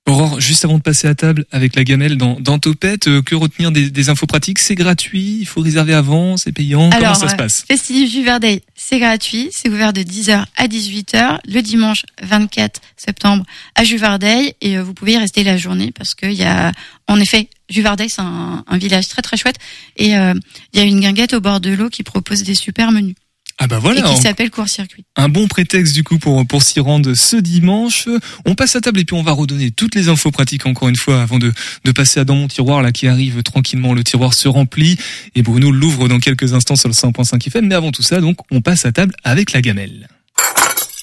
Aurore, 0.07 0.40
juste 0.40 0.64
avant 0.64 0.78
de 0.78 0.82
passer 0.82 1.07
à 1.07 1.14
table 1.14 1.44
avec 1.53 1.76
la 1.76 1.84
gamelle 1.84 2.16
dans, 2.16 2.40
dans 2.40 2.59
Topette, 2.59 3.07
euh, 3.07 3.22
que 3.22 3.34
retenir 3.34 3.70
des, 3.70 3.90
des, 3.90 4.09
infos 4.09 4.26
pratiques? 4.26 4.59
C'est 4.59 4.74
gratuit 4.74 5.38
Il 5.40 5.46
faut 5.46 5.61
réserver 5.61 5.94
avant 5.94 6.36
C'est 6.36 6.53
payant 6.53 6.90
Comment 6.90 7.14
ça 7.14 7.28
se 7.28 7.36
passe? 7.36 7.61
Euh, 7.62 7.74
Festival 7.74 8.09
Juverdey, 8.09 8.62
c'est 8.74 8.98
gratuit. 8.98 9.51
C'est 9.53 9.68
ouvert 9.68 9.92
de 9.92 10.01
10h 10.01 10.44
à 10.57 10.66
18h 10.66 11.38
le 11.46 11.61
dimanche 11.61 12.07
24 12.22 12.80
septembre 12.96 13.44
à 13.74 13.84
Juvardey 13.84 14.57
et 14.61 14.78
euh, 14.78 14.82
vous 14.82 14.94
pouvez 14.94 15.12
y 15.12 15.18
rester 15.18 15.44
la 15.44 15.57
journée 15.57 15.92
parce 15.92 16.14
qu'il 16.14 16.32
y 16.32 16.44
a, 16.44 16.72
en 17.07 17.20
effet, 17.20 17.48
Juvardey, 17.68 18.09
c'est 18.09 18.22
un, 18.22 18.64
un, 18.66 18.78
village 18.78 19.07
très 19.07 19.22
très 19.22 19.36
chouette 19.36 19.59
et 19.96 20.09
il 20.09 20.40
y 20.74 20.78
a 20.78 20.82
une 20.82 21.01
guinguette 21.01 21.34
au 21.34 21.40
bord 21.40 21.61
de 21.61 21.70
l'eau 21.70 21.88
qui 21.88 22.03
propose 22.03 22.42
des 22.42 22.55
super 22.55 22.90
menus. 22.90 23.14
Ah 23.62 23.66
bah 23.66 23.78
voilà. 23.78 24.00
Et 24.00 24.14
qui 24.14 24.16
s'appelle 24.16 24.50
court-circuit. 24.50 25.04
Un 25.16 25.28
bon 25.28 25.46
prétexte 25.46 25.94
du 25.94 26.02
coup 26.02 26.18
pour 26.18 26.46
pour 26.46 26.62
s'y 26.62 26.80
rendre 26.80 27.12
ce 27.12 27.36
dimanche. 27.36 28.08
On 28.46 28.54
passe 28.54 28.74
à 28.74 28.80
table 28.80 28.98
et 29.00 29.04
puis 29.04 29.14
on 29.14 29.22
va 29.22 29.32
redonner 29.32 29.70
toutes 29.70 29.94
les 29.94 30.08
infos 30.08 30.30
pratiques 30.30 30.64
encore 30.64 30.88
une 30.88 30.96
fois 30.96 31.20
avant 31.20 31.38
de 31.38 31.52
de 31.84 31.92
passer 31.92 32.20
à 32.20 32.24
dans 32.24 32.36
mon 32.36 32.48
tiroir 32.48 32.80
là 32.80 32.90
qui 32.90 33.06
arrive 33.06 33.42
tranquillement. 33.42 33.92
Le 33.92 34.02
tiroir 34.02 34.32
se 34.32 34.48
remplit 34.48 34.96
et 35.34 35.42
Bruno 35.42 35.70
l'ouvre 35.70 36.08
dans 36.08 36.18
quelques 36.20 36.54
instants 36.54 36.74
sur 36.74 36.88
le 36.88 36.94
100.5 36.94 37.46
FM. 37.48 37.66
Mais 37.66 37.74
avant 37.74 37.92
tout 37.92 38.02
ça, 38.02 38.22
donc 38.22 38.38
on 38.50 38.62
passe 38.62 38.86
à 38.86 38.92
table 38.92 39.14
avec 39.24 39.52
la 39.52 39.61
gamelle. 39.61 40.08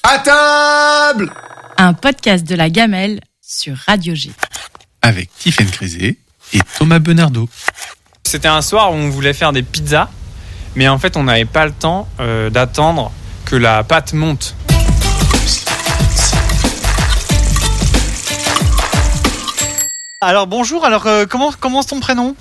À 0.02 0.18
table. 0.18 1.32
Un 1.76 1.94
podcast 1.94 2.44
de 2.44 2.56
la 2.56 2.70
gamelle 2.70 3.20
sur 3.40 3.76
Radio 3.76 4.16
G. 4.16 4.32
Avec 5.00 5.30
Tiffaine 5.38 5.70
Crisé 5.70 6.18
et 6.52 6.58
Thomas 6.76 6.98
Benardo. 6.98 7.48
C'était 8.24 8.48
un 8.48 8.62
soir 8.62 8.90
où 8.90 8.96
on 8.96 9.10
voulait 9.10 9.32
faire 9.32 9.52
des 9.52 9.62
pizzas 9.62 10.10
mais 10.76 10.88
en 10.88 10.98
fait, 10.98 11.16
on 11.16 11.24
n'avait 11.24 11.44
pas 11.44 11.66
le 11.66 11.72
temps 11.72 12.08
euh, 12.20 12.50
d'attendre 12.50 13.12
que 13.44 13.56
la 13.56 13.82
pâte 13.82 14.12
monte. 14.12 14.54
Alors 20.20 20.48
bonjour, 20.48 20.84
alors 20.84 21.06
euh, 21.06 21.26
comment 21.26 21.52
commence 21.52 21.86
ton 21.86 22.00
prénom? 22.00 22.34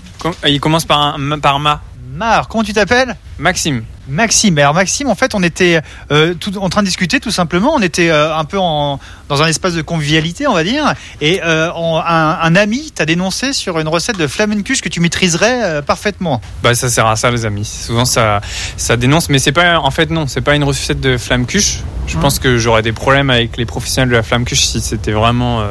Il 0.45 0.59
commence 0.59 0.85
par, 0.85 0.99
un, 0.99 1.39
par 1.39 1.59
Ma. 1.59 1.81
Mar, 2.11 2.47
comment 2.47 2.63
tu 2.63 2.73
t'appelles? 2.73 3.15
Maxime. 3.37 3.83
Maxime. 4.07 4.57
Alors 4.57 4.73
Maxime, 4.73 5.09
en 5.09 5.15
fait, 5.15 5.35
on 5.35 5.43
était 5.43 5.81
euh, 6.11 6.33
tout, 6.33 6.57
en 6.57 6.69
train 6.69 6.81
de 6.81 6.87
discuter 6.87 7.19
tout 7.19 7.31
simplement. 7.31 7.73
On 7.75 7.81
était 7.81 8.09
euh, 8.09 8.35
un 8.35 8.45
peu 8.45 8.57
en, 8.57 8.99
dans 9.29 9.41
un 9.41 9.47
espace 9.47 9.73
de 9.73 9.81
convivialité, 9.81 10.47
on 10.47 10.53
va 10.53 10.63
dire. 10.63 10.93
Et 11.21 11.41
euh, 11.43 11.69
un, 11.73 12.39
un, 12.41 12.55
ami 12.55 12.91
t'a 12.91 13.05
dénoncé 13.05 13.53
sur 13.53 13.79
une 13.79 13.87
recette 13.87 14.17
de 14.17 14.27
flamencuche 14.27 14.81
que 14.81 14.89
tu 14.89 14.99
maîtriserais 14.99 15.81
parfaitement. 15.83 16.41
Bah 16.63 16.75
ça 16.75 16.89
sert 16.89 17.07
à 17.07 17.15
ça, 17.15 17.31
les 17.31 17.45
amis. 17.45 17.65
Souvent 17.65 18.05
ça, 18.05 18.41
ça 18.77 18.97
dénonce, 18.97 19.29
mais 19.29 19.39
c'est 19.39 19.51
pas. 19.51 19.79
En 19.79 19.91
fait, 19.91 20.09
non, 20.09 20.27
c'est 20.27 20.41
pas 20.41 20.55
une 20.55 20.63
recette 20.63 21.01
de 21.01 21.17
flammecuche. 21.17 21.81
Je 22.07 22.15
hum. 22.15 22.21
pense 22.21 22.39
que 22.39 22.57
j'aurais 22.57 22.81
des 22.81 22.93
problèmes 22.93 23.29
avec 23.29 23.57
les 23.57 23.65
professionnels 23.65 24.09
de 24.09 24.15
la 24.15 24.23
flammecuche 24.23 24.65
si 24.65 24.79
c'était 24.79 25.11
vraiment 25.11 25.63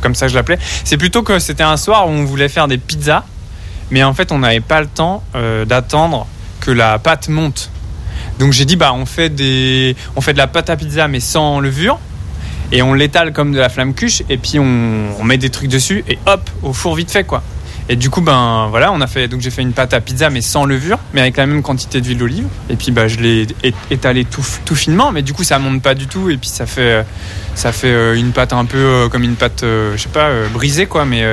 comme 0.00 0.14
ça 0.14 0.26
que 0.26 0.32
je 0.32 0.36
l'appelais. 0.36 0.58
C'est 0.84 0.96
plutôt 0.96 1.22
que 1.22 1.38
c'était 1.38 1.64
un 1.64 1.76
soir 1.76 2.08
où 2.08 2.10
on 2.10 2.24
voulait 2.24 2.48
faire 2.48 2.68
des 2.68 2.78
pizzas 2.78 3.24
mais 3.90 4.04
en 4.04 4.14
fait 4.14 4.30
on 4.30 4.38
n'avait 4.38 4.60
pas 4.60 4.80
le 4.80 4.86
temps 4.86 5.24
d'attendre 5.66 6.28
que 6.60 6.70
la 6.70 6.98
pâte 6.98 7.28
monte. 7.28 7.70
Donc 8.40 8.54
j'ai 8.54 8.64
dit 8.64 8.76
bah 8.76 8.94
on 8.94 9.04
fait 9.04 9.28
de 9.28 9.94
la 10.34 10.46
pâte 10.46 10.70
à 10.70 10.76
pizza 10.76 11.06
mais 11.08 11.20
sans 11.20 11.60
levure 11.60 11.98
et 12.72 12.80
on 12.80 12.94
l'étale 12.94 13.34
comme 13.34 13.52
de 13.52 13.58
la 13.58 13.68
flamme 13.68 13.92
cuche 13.92 14.22
et 14.30 14.38
puis 14.38 14.58
on 14.58 15.22
met 15.22 15.36
des 15.36 15.50
trucs 15.50 15.68
dessus 15.68 16.02
et 16.08 16.18
hop 16.24 16.48
au 16.62 16.72
four 16.72 16.94
vite 16.94 17.10
fait 17.10 17.24
quoi. 17.24 17.42
Et 17.90 17.96
du 17.96 18.08
coup, 18.08 18.20
ben 18.20 18.68
voilà, 18.70 18.92
on 18.92 19.00
a 19.00 19.08
fait. 19.08 19.26
Donc 19.26 19.40
j'ai 19.40 19.50
fait 19.50 19.62
une 19.62 19.72
pâte 19.72 19.92
à 19.94 20.00
pizza, 20.00 20.30
mais 20.30 20.42
sans 20.42 20.64
levure, 20.64 21.00
mais 21.12 21.22
avec 21.22 21.36
la 21.36 21.46
même 21.46 21.60
quantité 21.60 22.00
d'huile 22.00 22.18
d'olive. 22.18 22.46
Et 22.70 22.76
puis, 22.76 22.92
bah, 22.92 23.08
je 23.08 23.16
l'ai 23.16 23.48
étalé 23.90 24.24
tout, 24.24 24.46
tout 24.64 24.76
finement, 24.76 25.10
mais 25.10 25.22
du 25.22 25.32
coup, 25.32 25.42
ça 25.42 25.58
monte 25.58 25.82
pas 25.82 25.94
du 25.94 26.06
tout. 26.06 26.30
Et 26.30 26.36
puis, 26.36 26.48
ça 26.48 26.66
fait, 26.66 27.04
ça 27.56 27.72
fait 27.72 27.88
euh, 27.88 28.14
une 28.14 28.30
pâte 28.30 28.52
un 28.52 28.64
peu 28.64 28.78
euh, 28.78 29.08
comme 29.08 29.24
une 29.24 29.34
pâte, 29.34 29.64
euh, 29.64 29.96
je 29.96 30.02
sais 30.02 30.08
pas, 30.08 30.30
brisée 30.54 30.86
quoi. 30.86 31.04
Mais 31.04 31.24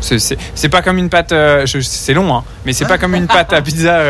c'est 0.00 0.70
pas 0.70 0.80
comme 0.80 0.96
une 0.96 1.10
pâte. 1.10 1.34
c'est 1.66 2.14
long, 2.14 2.34
hein. 2.34 2.44
Mais 2.64 2.72
c'est 2.72 2.86
pas 2.86 2.96
comme 2.96 3.14
une 3.14 3.26
pâte 3.26 3.52
à 3.52 3.60
pizza. 3.60 4.00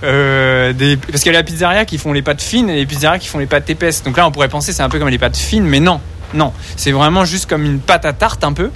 parce 0.00 1.22
qu'il 1.22 1.32
y 1.32 1.34
a 1.34 1.38
la 1.38 1.42
pizzeria 1.42 1.84
qui 1.84 1.98
font 1.98 2.14
les 2.14 2.22
pâtes 2.22 2.40
fines 2.40 2.70
et 2.70 2.76
les 2.76 2.86
pizzerias 2.86 3.18
qui 3.18 3.28
font 3.28 3.40
les 3.40 3.46
pâtes 3.46 3.68
épaisses. 3.68 4.02
Donc 4.02 4.16
là, 4.16 4.26
on 4.26 4.30
pourrait 4.30 4.48
penser 4.48 4.72
c'est 4.72 4.82
un 4.82 4.88
peu 4.88 4.98
comme 4.98 5.10
les 5.10 5.18
pâtes 5.18 5.36
fines, 5.36 5.66
mais 5.66 5.80
non, 5.80 6.00
non. 6.32 6.54
C'est 6.76 6.92
vraiment 6.92 7.26
juste 7.26 7.44
comme 7.44 7.66
une 7.66 7.80
pâte 7.80 8.06
à 8.06 8.14
tarte 8.14 8.42
un 8.42 8.54
peu 8.54 8.70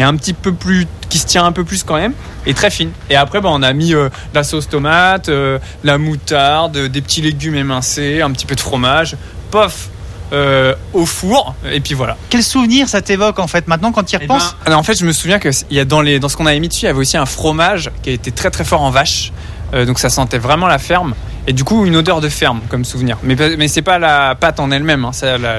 mais 0.00 0.06
un 0.06 0.16
petit 0.16 0.32
peu 0.32 0.54
plus 0.54 0.86
qui 1.10 1.18
se 1.18 1.26
tient 1.26 1.44
un 1.44 1.52
peu 1.52 1.62
plus 1.62 1.82
quand 1.82 1.96
même 1.96 2.14
et 2.46 2.54
très 2.54 2.70
fine. 2.70 2.90
Et 3.10 3.16
après, 3.16 3.42
bah, 3.42 3.50
on 3.52 3.62
a 3.62 3.74
mis 3.74 3.92
euh, 3.92 4.08
la 4.32 4.44
sauce 4.44 4.66
tomate, 4.66 5.28
euh, 5.28 5.58
la 5.84 5.98
moutarde, 5.98 6.78
des 6.78 7.02
petits 7.02 7.20
légumes 7.20 7.56
émincés, 7.56 8.22
un 8.22 8.30
petit 8.30 8.46
peu 8.46 8.54
de 8.54 8.60
fromage, 8.60 9.16
pof. 9.50 9.90
Euh, 10.32 10.76
au 10.92 11.06
four 11.06 11.56
et 11.68 11.80
puis 11.80 11.94
voilà. 11.94 12.16
Quel 12.28 12.44
souvenir 12.44 12.88
ça 12.88 13.02
t'évoque 13.02 13.40
en 13.40 13.48
fait 13.48 13.66
maintenant 13.66 13.90
quand 13.90 14.04
tu 14.04 14.14
y 14.14 14.18
eh 14.20 14.22
repenses 14.22 14.54
ben, 14.64 14.76
En 14.76 14.84
fait, 14.84 14.96
je 14.96 15.04
me 15.04 15.10
souviens 15.10 15.40
que 15.40 15.48
il 15.70 15.76
y 15.76 15.80
a 15.80 15.84
dans 15.84 16.02
les 16.02 16.20
dans 16.20 16.28
ce 16.28 16.36
qu'on 16.36 16.46
avait 16.46 16.60
mis 16.60 16.68
dessus, 16.68 16.82
il 16.82 16.86
y 16.86 16.88
avait 16.88 17.00
aussi 17.00 17.16
un 17.16 17.26
fromage 17.26 17.90
qui 18.04 18.10
était 18.10 18.30
très 18.30 18.48
très 18.48 18.62
fort 18.62 18.82
en 18.82 18.90
vache, 18.90 19.32
donc 19.72 19.98
ça 19.98 20.08
sentait 20.08 20.38
vraiment 20.38 20.68
la 20.68 20.78
ferme. 20.78 21.16
Et 21.48 21.52
du 21.52 21.64
coup, 21.64 21.84
une 21.84 21.96
odeur 21.96 22.20
de 22.20 22.28
ferme 22.28 22.60
comme 22.68 22.84
souvenir. 22.84 23.18
Mais, 23.24 23.34
mais 23.58 23.66
c'est 23.66 23.82
pas 23.82 23.98
la 23.98 24.36
pâte 24.36 24.60
en 24.60 24.70
elle-même, 24.70 25.04
hein. 25.04 25.10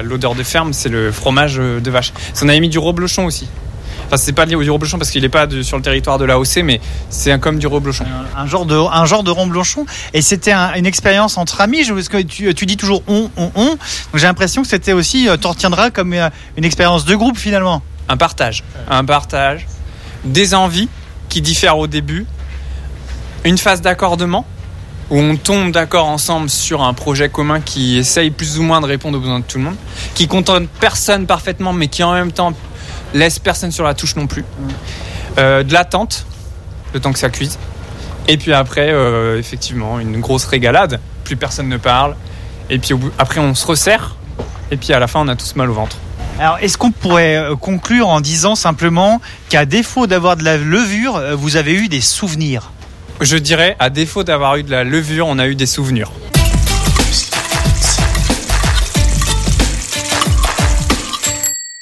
l'odeur 0.02 0.34
de 0.34 0.42
ferme, 0.42 0.72
c'est 0.72 0.88
le 0.88 1.12
fromage 1.12 1.56
de 1.56 1.90
vache. 1.90 2.14
On 2.40 2.48
avait 2.48 2.60
mis 2.60 2.70
du 2.70 2.78
reblochon 2.78 3.26
aussi. 3.26 3.48
Enfin, 4.12 4.22
c'est 4.22 4.34
pas 4.34 4.44
lié 4.44 4.54
au 4.56 4.62
du 4.62 4.70
reblochon 4.70 4.98
parce 4.98 5.10
qu'il 5.10 5.22
n'est 5.22 5.30
pas 5.30 5.48
sur 5.62 5.78
le 5.78 5.82
territoire 5.82 6.18
de 6.18 6.26
l'AOC, 6.26 6.58
mais 6.64 6.82
c'est 7.08 7.32
un 7.32 7.38
comme 7.38 7.58
du 7.58 7.66
reblochon. 7.66 8.04
Un, 8.36 8.46
genre 8.46 8.66
de 8.66 8.76
un 8.76 9.06
genre 9.06 9.22
de. 9.22 9.32
Et 10.12 10.20
c'était 10.20 10.52
une 10.52 10.84
expérience 10.84 11.38
entre 11.38 11.62
amis. 11.62 11.82
Parce 11.88 12.10
que 12.10 12.20
tu, 12.20 12.52
tu 12.52 12.66
dis 12.66 12.76
toujours 12.76 13.02
on, 13.08 13.30
on, 13.38 13.50
on. 13.54 13.68
Donc 13.68 13.78
j'ai 14.16 14.26
l'impression 14.26 14.60
que 14.60 14.68
c'était 14.68 14.92
aussi, 14.92 15.30
euh, 15.30 15.38
tu 15.38 15.46
retiendras 15.46 15.88
comme 15.88 16.12
euh, 16.12 16.28
une 16.58 16.64
expérience 16.66 17.06
de 17.06 17.14
groupe 17.14 17.38
finalement. 17.38 17.80
Un 18.10 18.18
partage, 18.18 18.64
un 18.90 19.02
partage, 19.02 19.66
des 20.24 20.54
envies 20.54 20.90
qui 21.30 21.40
diffèrent 21.40 21.78
au 21.78 21.86
début, 21.86 22.26
une 23.44 23.56
phase 23.56 23.80
d'accordement 23.80 24.44
où 25.08 25.18
on 25.18 25.36
tombe 25.36 25.72
d'accord 25.72 26.06
ensemble 26.06 26.50
sur 26.50 26.82
un 26.82 26.92
projet 26.92 27.30
commun 27.30 27.60
qui 27.60 27.96
essaye 27.96 28.30
plus 28.30 28.58
ou 28.58 28.62
moins 28.62 28.82
de 28.82 28.86
répondre 28.86 29.16
aux 29.16 29.20
besoins 29.22 29.40
de 29.40 29.44
tout 29.44 29.56
le 29.56 29.64
monde, 29.64 29.76
qui 30.14 30.28
contente 30.28 30.68
personne 30.80 31.26
parfaitement, 31.26 31.72
mais 31.72 31.88
qui 31.88 32.02
en 32.02 32.12
même 32.12 32.32
temps 32.32 32.52
laisse 33.14 33.38
personne 33.38 33.72
sur 33.72 33.84
la 33.84 33.94
touche 33.94 34.16
non 34.16 34.26
plus. 34.26 34.44
Euh, 35.38 35.62
de 35.62 35.72
l'attente, 35.72 36.26
le 36.94 37.00
temps 37.00 37.12
que 37.12 37.18
ça 37.18 37.30
cuise. 37.30 37.58
Et 38.28 38.36
puis 38.36 38.52
après, 38.52 38.90
euh, 38.90 39.38
effectivement, 39.38 39.98
une 39.98 40.20
grosse 40.20 40.44
régalade. 40.44 41.00
Plus 41.24 41.36
personne 41.36 41.68
ne 41.68 41.76
parle. 41.76 42.16
Et 42.70 42.78
puis 42.78 42.94
après, 43.18 43.40
on 43.40 43.54
se 43.54 43.66
resserre. 43.66 44.16
Et 44.70 44.76
puis 44.76 44.92
à 44.92 44.98
la 44.98 45.06
fin, 45.06 45.20
on 45.20 45.28
a 45.28 45.36
tous 45.36 45.56
mal 45.56 45.70
au 45.70 45.74
ventre. 45.74 45.96
Alors, 46.38 46.58
est-ce 46.60 46.78
qu'on 46.78 46.90
pourrait 46.90 47.36
euh, 47.36 47.56
conclure 47.56 48.08
en 48.08 48.20
disant 48.20 48.54
simplement 48.54 49.20
qu'à 49.48 49.66
défaut 49.66 50.06
d'avoir 50.06 50.36
de 50.36 50.44
la 50.44 50.56
levure, 50.56 51.20
vous 51.36 51.56
avez 51.56 51.74
eu 51.74 51.88
des 51.88 52.00
souvenirs? 52.00 52.72
Je 53.20 53.36
dirais, 53.36 53.76
à 53.78 53.90
défaut 53.90 54.24
d'avoir 54.24 54.56
eu 54.56 54.62
de 54.62 54.70
la 54.70 54.84
levure, 54.84 55.26
on 55.28 55.38
a 55.38 55.46
eu 55.46 55.54
des 55.54 55.66
souvenirs. 55.66 56.10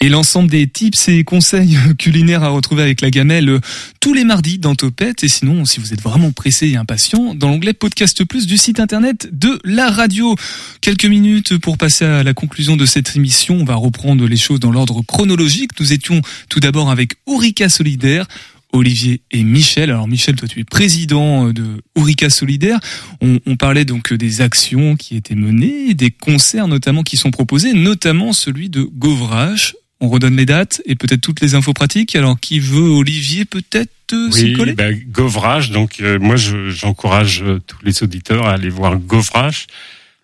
Et 0.02 0.08
l'ensemble 0.08 0.48
des 0.48 0.66
tips 0.66 1.08
et 1.08 1.24
conseils 1.24 1.76
culinaires 1.98 2.42
à 2.42 2.48
retrouver 2.48 2.82
avec 2.82 3.02
la 3.02 3.10
gamelle 3.10 3.50
euh, 3.50 3.60
tous 4.00 4.14
les 4.14 4.24
mardis 4.24 4.58
dans 4.58 4.74
Topette. 4.74 5.22
Et 5.24 5.28
sinon, 5.28 5.66
si 5.66 5.78
vous 5.78 5.92
êtes 5.92 6.00
vraiment 6.00 6.32
pressé 6.32 6.68
et 6.68 6.76
impatient, 6.76 7.34
dans 7.34 7.48
l'onglet 7.48 7.74
Podcast 7.74 8.24
Plus 8.24 8.46
du 8.46 8.56
site 8.56 8.80
internet 8.80 9.28
de 9.30 9.60
la 9.62 9.90
radio. 9.90 10.34
Quelques 10.80 11.04
minutes 11.04 11.58
pour 11.58 11.76
passer 11.76 12.06
à 12.06 12.22
la 12.22 12.32
conclusion 12.32 12.78
de 12.78 12.86
cette 12.86 13.14
émission. 13.14 13.56
On 13.56 13.64
va 13.64 13.74
reprendre 13.74 14.26
les 14.26 14.38
choses 14.38 14.58
dans 14.58 14.70
l'ordre 14.70 15.02
chronologique. 15.02 15.78
Nous 15.78 15.92
étions 15.92 16.22
tout 16.48 16.60
d'abord 16.60 16.90
avec 16.90 17.12
Ourika 17.26 17.68
Solidaire. 17.68 18.26
Olivier 18.72 19.20
et 19.32 19.42
Michel. 19.42 19.90
Alors 19.90 20.06
Michel, 20.06 20.36
toi 20.36 20.46
tu 20.46 20.60
es 20.60 20.64
président 20.64 21.48
euh, 21.48 21.52
de 21.52 21.82
Ourika 21.96 22.30
Solidaire. 22.30 22.78
On, 23.20 23.40
on, 23.44 23.56
parlait 23.56 23.84
donc 23.84 24.14
des 24.14 24.40
actions 24.42 24.94
qui 24.94 25.16
étaient 25.16 25.34
menées, 25.34 25.92
des 25.92 26.12
concerts 26.12 26.68
notamment 26.68 27.02
qui 27.02 27.16
sont 27.16 27.32
proposés, 27.32 27.72
notamment 27.72 28.32
celui 28.32 28.70
de 28.70 28.82
Govrache 28.82 29.74
on 30.00 30.08
redonne 30.08 30.36
les 30.36 30.46
dates 30.46 30.80
et 30.86 30.94
peut-être 30.94 31.20
toutes 31.20 31.40
les 31.40 31.54
infos 31.54 31.74
pratiques. 31.74 32.16
Alors, 32.16 32.40
qui 32.40 32.58
veut 32.58 32.88
Olivier 32.90 33.44
peut-être 33.44 33.90
euh, 34.12 34.30
s'y 34.30 34.54
coller 34.54 34.72
ben, 34.72 34.98
Govrage. 35.08 35.70
Donc, 35.70 36.00
euh, 36.00 36.18
moi, 36.18 36.36
j'encourage 36.36 37.42
euh, 37.42 37.60
tous 37.66 37.78
les 37.84 38.02
auditeurs 38.02 38.46
à 38.46 38.54
aller 38.54 38.70
voir 38.70 38.96
Govrage 38.96 39.66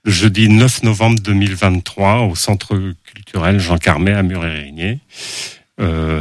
le 0.05 0.13
jeudi 0.13 0.49
9 0.49 0.85
novembre 0.85 1.21
2023 1.21 2.21
au 2.23 2.35
Centre 2.35 2.79
culturel 3.05 3.59
Jean 3.59 3.77
Carmet 3.77 4.13
à 4.13 4.23
Muré-Régnier. 4.23 5.01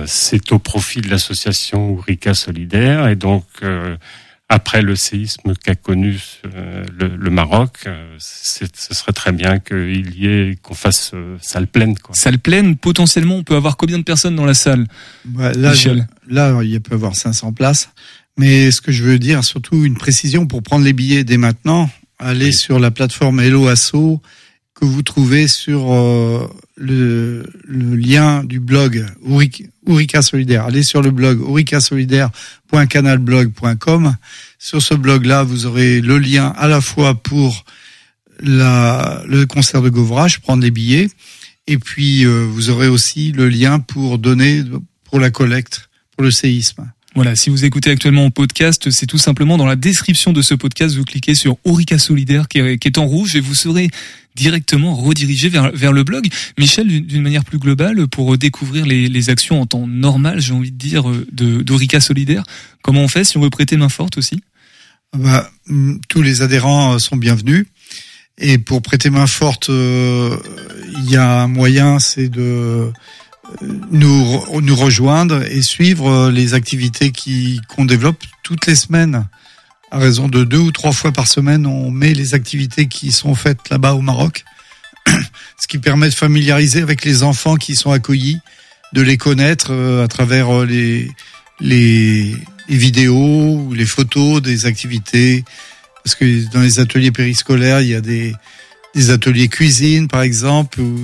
C'est 0.07 0.51
au 0.51 0.59
profit 0.59 1.01
de 1.01 1.09
l'association 1.09 1.91
Ourika 1.91 2.33
Solidaire 2.33 3.07
et 3.07 3.15
donc 3.15 3.43
après 4.47 4.81
le 4.81 4.95
séisme 4.95 5.53
qu'a 5.63 5.75
connu 5.75 6.19
euh, 6.53 6.83
le, 6.97 7.29
Maroc, 7.29 7.79
euh, 7.87 8.15
ce 8.19 8.65
serait 8.91 9.11
très 9.11 9.31
bien 9.31 9.59
qu'il 9.59 10.15
y 10.15 10.27
ait 10.27 10.57
qu'on 10.61 10.75
fasse 10.75 11.11
euh, 11.13 11.37
salle 11.41 11.67
pleine. 11.67 11.97
Quoi. 11.97 12.15
Salle 12.15 12.37
pleine, 12.37 12.75
potentiellement, 12.75 13.35
on 13.35 13.43
peut 13.43 13.55
avoir 13.55 13.75
combien 13.75 13.97
de 13.97 14.03
personnes 14.03 14.35
dans 14.35 14.45
la 14.45 14.53
salle 14.53 14.85
là, 15.35 15.73
là, 16.27 16.59
il 16.63 16.79
peut 16.81 16.91
y 16.91 16.93
avoir 16.93 17.15
500 17.15 17.53
places. 17.53 17.89
Mais 18.37 18.69
ce 18.69 18.81
que 18.81 18.91
je 18.91 19.03
veux 19.03 19.17
dire, 19.17 19.43
surtout 19.43 19.83
une 19.83 19.97
précision 19.97 20.45
pour 20.45 20.61
prendre 20.61 20.85
les 20.85 20.93
billets 20.93 21.23
dès 21.23 21.37
maintenant, 21.37 21.89
allez 22.19 22.51
sur 22.51 22.79
la 22.79 22.91
plateforme 22.91 23.39
Hello 23.39 23.67
Asso 23.67 24.21
que 24.75 24.85
vous 24.85 25.01
trouvez 25.01 25.47
sur 25.47 25.91
le, 26.75 27.45
le, 27.63 27.95
lien 27.95 28.43
du 28.43 28.59
blog 28.59 29.07
Ourika 29.87 30.21
Solidaire. 30.21 30.65
Allez 30.65 30.83
sur 30.83 31.01
le 31.01 31.09
blog 31.11 31.39
ourikasolidaire.canalblog.com. 31.41 34.15
Sur 34.59 34.81
ce 34.81 34.93
blog-là, 34.93 35.43
vous 35.43 35.65
aurez 35.65 36.01
le 36.01 36.19
lien 36.19 36.53
à 36.57 36.67
la 36.67 36.81
fois 36.81 37.15
pour 37.15 37.63
la, 38.39 39.23
le 39.27 39.45
concert 39.45 39.81
de 39.81 39.89
Govrage, 39.89 40.41
prendre 40.41 40.63
les 40.63 40.71
billets, 40.71 41.09
et 41.67 41.77
puis 41.77 42.25
euh, 42.25 42.45
vous 42.49 42.69
aurez 42.69 42.87
aussi 42.87 43.31
le 43.31 43.49
lien 43.49 43.79
pour 43.79 44.17
donner 44.17 44.63
pour 45.03 45.19
la 45.19 45.31
collecte, 45.31 45.89
pour 46.15 46.23
le 46.23 46.31
séisme. 46.31 46.91
Voilà, 47.15 47.37
si 47.37 47.49
vous 47.49 47.63
écoutez 47.63 47.91
actuellement 47.91 48.25
en 48.25 48.29
podcast, 48.29 48.89
c'est 48.91 49.05
tout 49.05 49.17
simplement 49.17 49.57
dans 49.57 49.65
la 49.65 49.77
description 49.77 50.33
de 50.33 50.41
ce 50.41 50.53
podcast, 50.53 50.97
vous 50.97 51.05
cliquez 51.05 51.33
sur 51.33 51.55
Ourika 51.63 51.97
Solidaire 51.97 52.49
qui 52.49 52.59
est, 52.59 52.97
en 52.97 53.05
rouge 53.05 53.37
et 53.37 53.39
vous 53.39 53.55
serez 53.55 53.89
directement 54.35 54.93
redirigé 54.93 55.47
vers, 55.47 55.71
vers 55.71 55.93
le 55.93 56.03
blog. 56.03 56.27
Michel, 56.59 56.87
d'une 56.87 57.21
manière 57.21 57.45
plus 57.45 57.57
globale, 57.57 58.05
pour 58.09 58.37
découvrir 58.37 58.85
les, 58.85 59.29
actions 59.29 59.61
en 59.61 59.65
temps 59.65 59.87
normal, 59.87 60.41
j'ai 60.41 60.51
envie 60.51 60.73
de 60.73 60.77
dire, 60.77 61.05
de 61.31 61.61
d'Orica 61.61 62.01
Solidaire, 62.01 62.43
comment 62.81 63.03
on 63.03 63.07
fait 63.07 63.23
si 63.23 63.37
on 63.37 63.41
veut 63.41 63.49
prêter 63.49 63.77
main 63.77 63.87
forte 63.87 64.17
aussi? 64.17 64.41
Bah, 65.17 65.49
mm, 65.67 65.99
Tous 66.09 66.21
les 66.21 66.41
adhérents 66.41 66.95
euh, 66.95 66.99
sont 66.99 67.15
bienvenus. 67.15 67.65
Et 68.37 68.57
pour 68.57 68.81
prêter 68.81 69.09
main 69.09 69.27
forte, 69.27 69.69
euh, 69.69 70.35
il 70.97 71.09
y 71.09 71.15
a 71.15 71.43
un 71.43 71.47
moyen, 71.47 71.99
c'est 71.99 72.27
de 72.27 72.91
nous, 73.91 74.43
nous 74.61 74.75
rejoindre 74.75 75.43
et 75.43 75.61
suivre 75.61 76.29
les 76.29 76.53
activités 76.53 77.11
qui 77.11 77.61
qu'on 77.67 77.85
développe 77.85 78.23
toutes 78.43 78.65
les 78.65 78.75
semaines 78.75 79.25
à 79.91 79.97
raison 79.97 80.27
de 80.27 80.43
deux 80.43 80.59
ou 80.59 80.71
trois 80.71 80.91
fois 80.91 81.11
par 81.11 81.27
semaine, 81.27 81.65
on 81.65 81.89
met 81.91 82.13
les 82.13 82.33
activités 82.33 82.87
qui 82.87 83.11
sont 83.11 83.35
faites 83.35 83.69
là-bas 83.69 83.93
au 83.93 84.01
Maroc, 84.01 84.43
ce 85.07 85.67
qui 85.67 85.77
permet 85.77 86.09
de 86.09 86.13
familiariser 86.13 86.81
avec 86.81 87.05
les 87.05 87.23
enfants 87.23 87.55
qui 87.55 87.75
sont 87.75 87.91
accueillis, 87.91 88.39
de 88.93 89.01
les 89.01 89.17
connaître 89.17 89.67
euh, 89.71 90.03
à 90.03 90.07
travers 90.07 90.53
euh, 90.53 90.65
les, 90.65 91.11
les, 91.59 92.35
les 92.67 92.77
vidéos 92.77 93.55
ou 93.55 93.73
les 93.73 93.85
photos 93.85 94.41
des 94.41 94.65
activités. 94.65 95.43
Parce 96.03 96.15
que 96.15 96.51
dans 96.51 96.61
les 96.61 96.79
ateliers 96.79 97.11
périscolaires, 97.11 97.81
il 97.81 97.89
y 97.89 97.95
a 97.95 98.01
des, 98.01 98.35
des 98.95 99.09
ateliers 99.09 99.49
cuisine, 99.49 100.07
par 100.07 100.21
exemple, 100.21 100.79
ou, 100.79 100.95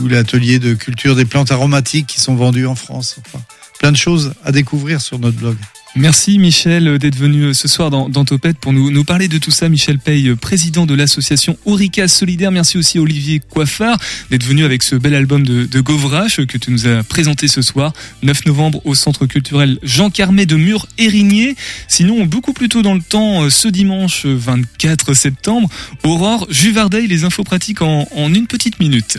ou 0.00 0.08
l'atelier 0.08 0.58
de 0.58 0.74
culture 0.74 1.16
des 1.16 1.24
plantes 1.24 1.50
aromatiques 1.50 2.06
qui 2.06 2.20
sont 2.20 2.36
vendus 2.36 2.66
en 2.66 2.74
France. 2.74 3.16
Enfin, 3.26 3.42
plein 3.78 3.92
de 3.92 3.96
choses 3.96 4.34
à 4.44 4.52
découvrir 4.52 5.00
sur 5.00 5.18
notre 5.18 5.36
blog. 5.38 5.56
Merci 5.96 6.38
Michel 6.38 6.98
d'être 6.98 7.16
venu 7.16 7.54
ce 7.54 7.66
soir 7.66 7.90
dans, 7.90 8.08
dans 8.08 8.24
Topette 8.24 8.58
pour 8.58 8.72
nous, 8.72 9.04
parler 9.04 9.26
de 9.26 9.38
tout 9.38 9.50
ça. 9.50 9.68
Michel 9.68 9.98
Paye, 9.98 10.34
président 10.36 10.86
de 10.86 10.94
l'association 10.94 11.58
Orica 11.64 12.06
Solidaire. 12.08 12.52
Merci 12.52 12.78
aussi 12.78 12.98
Olivier 12.98 13.40
Coiffard 13.40 13.98
d'être 14.30 14.44
venu 14.44 14.64
avec 14.64 14.82
ce 14.82 14.94
bel 14.96 15.14
album 15.14 15.44
de, 15.44 15.64
de 15.64 15.80
Govrache 15.80 16.44
que 16.46 16.58
tu 16.58 16.70
nous 16.70 16.86
as 16.86 17.02
présenté 17.02 17.48
ce 17.48 17.62
soir, 17.62 17.92
9 18.22 18.46
novembre 18.46 18.80
au 18.84 18.94
Centre 18.94 19.26
culturel 19.26 19.78
Jean 19.82 20.10
Carmet 20.10 20.46
de 20.46 20.56
Mur 20.56 20.86
Érigné. 20.98 21.56
Sinon, 21.88 22.26
beaucoup 22.26 22.52
plus 22.52 22.68
tôt 22.68 22.82
dans 22.82 22.94
le 22.94 23.02
temps, 23.02 23.48
ce 23.50 23.68
dimanche 23.68 24.26
24 24.26 25.14
septembre, 25.14 25.68
Aurore 26.04 26.46
Juvardeil, 26.50 27.06
les 27.08 27.24
infos 27.24 27.44
pratiques 27.44 27.82
en 27.82 28.06
une 28.34 28.46
petite 28.46 28.78
minute. 28.78 29.18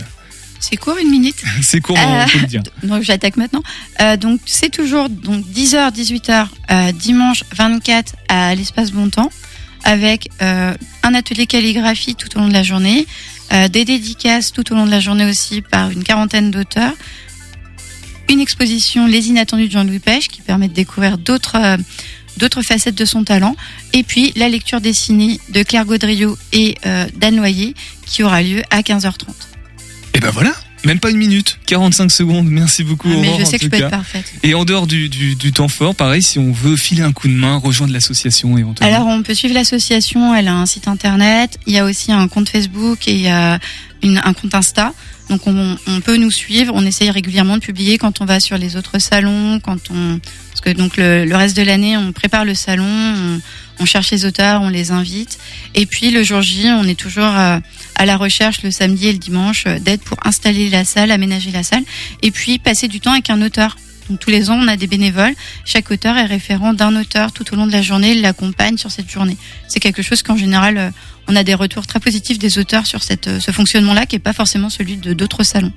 C'est 0.60 0.78
court 0.78 0.98
une 0.98 1.10
minute 1.10 1.38
C'est 1.62 1.82
court, 1.82 1.98
on 1.98 2.26
peut 2.28 2.40
le 2.40 2.48
dire. 2.48 2.64
Donc 2.84 3.04
j'attaque 3.04 3.38
maintenant. 3.38 3.64
Euh, 4.02 4.18
donc 4.18 4.42
c'est 4.46 4.70
toujours 4.70 5.10
donc 5.10 5.46
10h 5.46 5.94
18h 5.94 6.48
euh, 6.72 6.92
dimanche 6.92 7.44
24 7.56 8.16
à 8.28 8.56
l'espace 8.56 8.92
Bon 8.92 9.10
Temps 9.10 9.32
avec 9.84 10.30
euh, 10.42 10.74
un 11.04 11.14
atelier 11.14 11.48
calligraphie 11.48 12.16
tout 12.16 12.36
au 12.38 12.42
long 12.42 12.48
de 12.48 12.54
la 12.54 12.64
journée, 12.64 13.08
euh, 13.54 13.68
des 13.68 13.86
dédicaces 13.86 14.52
tout 14.52 14.72
au 14.72 14.76
long 14.76 14.86
de 14.86 14.92
la 14.92 15.00
journée 15.00 15.26
aussi 15.26 15.62
par 15.62 15.90
une 15.90 16.04
quarantaine 16.04 16.52
d'auteurs, 16.52 16.94
une 18.30 18.40
exposition 18.40 19.08
Les 19.08 19.30
inattendus 19.30 19.68
de 19.68 19.72
Jean-Louis 19.72 20.00
Pêche 20.00 20.28
qui 20.28 20.42
permet 20.42 20.68
de 20.68 20.74
découvrir 20.74 21.18
d'autres 21.18 21.56
euh, 21.56 21.78
d'autres 22.38 22.62
facettes 22.62 22.96
de 22.96 23.06
son 23.06 23.24
talent. 23.24 23.56
Et 23.94 24.04
puis 24.04 24.32
la 24.36 24.48
lecture 24.50 24.82
dessinée 24.82 25.40
de 25.50 25.64
Claire 25.64 25.86
Gaudriot 25.86 26.38
et 26.54 26.78
euh, 26.86 27.06
d'Anne 27.16 27.36
Loyer 27.36 27.74
qui 28.06 28.24
aura 28.24 28.42
lieu 28.42 28.62
à 28.70 28.82
15h30. 28.82 29.49
Et 30.14 30.20
ben 30.20 30.32
voilà 30.32 30.54
même 30.86 31.00
pas 31.00 31.10
une 31.10 31.18
minute, 31.18 31.60
45 31.66 32.10
secondes. 32.10 32.48
Merci 32.48 32.84
beaucoup. 32.84 33.10
Ah, 33.12 33.18
mais 33.20 33.28
Aurore, 33.28 33.40
je 33.40 33.46
sais 33.46 33.56
en 33.56 33.58
que 33.58 33.64
je 33.66 33.70
peux 33.70 33.78
cas. 33.78 33.86
être 33.86 33.92
parfaite. 33.92 34.34
Et 34.44 34.54
en 34.54 34.64
dehors 34.64 34.88
du, 34.88 35.10
du, 35.10 35.36
du 35.36 35.52
temps 35.52 35.68
fort, 35.68 35.94
pareil, 35.94 36.24
si 36.24 36.40
on 36.40 36.52
veut 36.52 36.78
filer 36.78 37.02
un 37.02 37.12
coup 37.12 37.28
de 37.28 37.34
main, 37.34 37.58
rejoindre 37.58 37.92
l'association 37.94 38.58
éventuellement. 38.58 38.96
Alors 38.96 39.08
on 39.08 39.22
peut 39.22 39.34
suivre 39.34 39.54
l'association, 39.54 40.34
elle 40.34 40.48
a 40.48 40.56
un 40.56 40.66
site 40.66 40.88
internet, 40.88 41.58
il 41.68 41.74
y 41.74 41.80
a 41.80 41.86
aussi 41.86 42.12
un 42.12 42.28
compte 42.28 42.50
Facebook 42.50 43.08
et 43.08 43.14
il 43.14 43.22
y 43.22 43.28
a 43.28 43.60
une, 44.04 44.22
un 44.24 44.34
compte 44.34 44.56
Insta. 44.56 44.94
Donc 45.30 45.46
on, 45.48 45.78
on 45.86 46.00
peut 46.02 46.18
nous 46.18 46.32
suivre, 46.32 46.74
on 46.76 46.86
essaye 46.86 47.12
régulièrement 47.12 47.58
de 47.58 47.62
publier 47.62 47.98
quand 47.98 48.22
on 48.22 48.26
va 48.26 48.40
sur 48.40 48.58
les 48.58 48.78
autres 48.78 49.00
salons, 49.00 49.60
quand 49.60 49.92
on 49.92 50.20
parce 50.60 50.76
que 50.76 50.82
donc 50.82 50.98
le, 50.98 51.24
le 51.24 51.36
reste 51.36 51.56
de 51.56 51.62
l'année 51.62 51.96
on 51.96 52.12
prépare 52.12 52.44
le 52.44 52.54
salon, 52.54 52.86
on, 52.86 53.40
on 53.80 53.86
cherche 53.86 54.12
les 54.12 54.26
auteurs, 54.26 54.62
on 54.62 54.70
les 54.70 54.92
invite 54.92 55.40
et 55.74 55.86
puis 55.86 56.12
le 56.12 56.22
jour 56.22 56.42
J 56.42 56.68
on 56.72 56.84
est 56.84 57.00
toujours 57.00 57.24
euh, 57.24 57.60
à 57.96 58.06
la 58.06 58.18
recherche 58.18 58.64
le 58.64 58.72
samedi 58.72 59.08
et 59.08 59.14
le 59.14 59.20
dimanche 59.20 59.64
euh, 59.68 59.80
d'aide 59.80 60.02
pour 60.02 60.18
installer 60.26 60.70
la 60.70 60.84
salle, 60.84 61.12
aménager 61.12 61.52
la 61.52 61.64
salle 61.64 61.84
et 62.24 62.32
puis 62.32 62.60
passer 62.60 62.88
du 62.90 63.00
temps 63.00 63.14
avec 63.14 63.30
un 63.30 63.42
auteur. 63.42 63.78
Donc 64.10 64.20
tous 64.20 64.32
les 64.32 64.50
ans, 64.50 64.60
on 64.60 64.68
a 64.68 64.76
des 64.76 64.88
bénévoles. 64.88 65.36
Chaque 65.66 65.92
auteur 65.92 66.18
est 66.18 66.26
référent 66.26 66.74
d'un 66.74 66.96
auteur 67.00 67.32
tout 67.32 67.54
au 67.54 67.56
long 67.56 67.68
de 67.68 67.72
la 67.72 67.84
journée. 67.84 68.16
L'accompagne 68.16 68.76
sur 68.76 68.90
cette 68.90 69.08
journée. 69.08 69.38
C'est 69.68 69.80
quelque 69.80 70.02
chose 70.02 70.24
qu'en 70.24 70.36
général, 70.36 70.78
euh, 70.80 70.90
on 71.28 71.36
a 71.36 71.44
des 71.44 71.54
retours 71.54 71.86
très 71.86 72.00
positifs 72.00 72.40
des 72.40 72.58
auteurs 72.58 72.88
sur 72.88 73.04
cette, 73.04 73.40
ce 73.40 73.52
fonctionnement-là, 73.52 74.08
qui 74.08 74.16
est 74.16 74.20
pas 74.20 74.34
forcément 74.34 74.72
celui 74.72 74.98
de 74.98 75.14
d'autres 75.14 75.44
salons. 75.44 75.74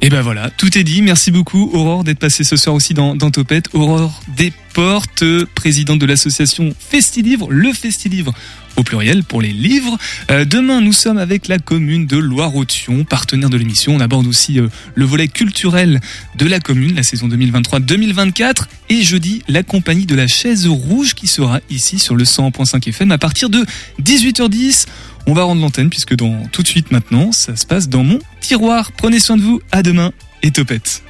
Et 0.00 0.10
ben 0.10 0.20
voilà, 0.20 0.48
tout 0.50 0.78
est 0.78 0.84
dit. 0.84 1.02
Merci 1.02 1.32
beaucoup 1.32 1.70
Aurore 1.72 2.04
d'être 2.04 2.20
passée 2.20 2.44
ce 2.44 2.56
soir 2.56 2.74
aussi 2.74 2.94
dans, 2.94 3.16
dans 3.16 3.32
Topette. 3.32 3.68
Aurore 3.72 4.20
Desportes, 4.36 5.24
présidente 5.56 5.98
de 5.98 6.06
l'association 6.06 6.72
Festilivre, 6.78 7.48
le 7.50 7.72
Festilivre 7.72 8.32
au 8.76 8.84
pluriel 8.84 9.24
pour 9.24 9.42
les 9.42 9.50
livres. 9.50 9.98
Euh, 10.30 10.44
demain, 10.44 10.80
nous 10.80 10.92
sommes 10.92 11.18
avec 11.18 11.48
la 11.48 11.58
commune 11.58 12.06
de 12.06 12.16
Loire-Othion, 12.16 13.04
partenaire 13.04 13.50
de 13.50 13.56
l'émission. 13.56 13.96
On 13.96 14.00
aborde 14.00 14.28
aussi 14.28 14.60
euh, 14.60 14.68
le 14.94 15.04
volet 15.04 15.26
culturel 15.26 16.00
de 16.36 16.46
la 16.46 16.60
commune, 16.60 16.94
la 16.94 17.02
saison 17.02 17.28
2023-2024. 17.28 18.66
Et 18.90 19.02
jeudi, 19.02 19.42
la 19.48 19.64
compagnie 19.64 20.06
de 20.06 20.14
la 20.14 20.28
chaise 20.28 20.66
rouge 20.68 21.14
qui 21.14 21.26
sera 21.26 21.60
ici 21.70 21.98
sur 21.98 22.14
le 22.14 22.22
100.5 22.22 22.88
FM 22.88 23.10
à 23.10 23.18
partir 23.18 23.50
de 23.50 23.66
18h10. 24.00 24.86
On 25.28 25.34
va 25.34 25.42
rendre 25.42 25.60
l'antenne 25.60 25.90
puisque 25.90 26.16
dans 26.16 26.46
tout 26.52 26.62
de 26.62 26.68
suite 26.68 26.90
maintenant, 26.90 27.32
ça 27.32 27.54
se 27.54 27.66
passe 27.66 27.90
dans 27.90 28.02
mon 28.02 28.18
tiroir. 28.40 28.92
Prenez 28.92 29.20
soin 29.20 29.36
de 29.36 29.42
vous. 29.42 29.60
À 29.70 29.82
demain 29.82 30.10
et 30.42 30.50
topette. 30.50 31.02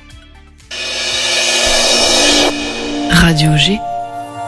Radio 3.13 3.57
G 3.57 3.79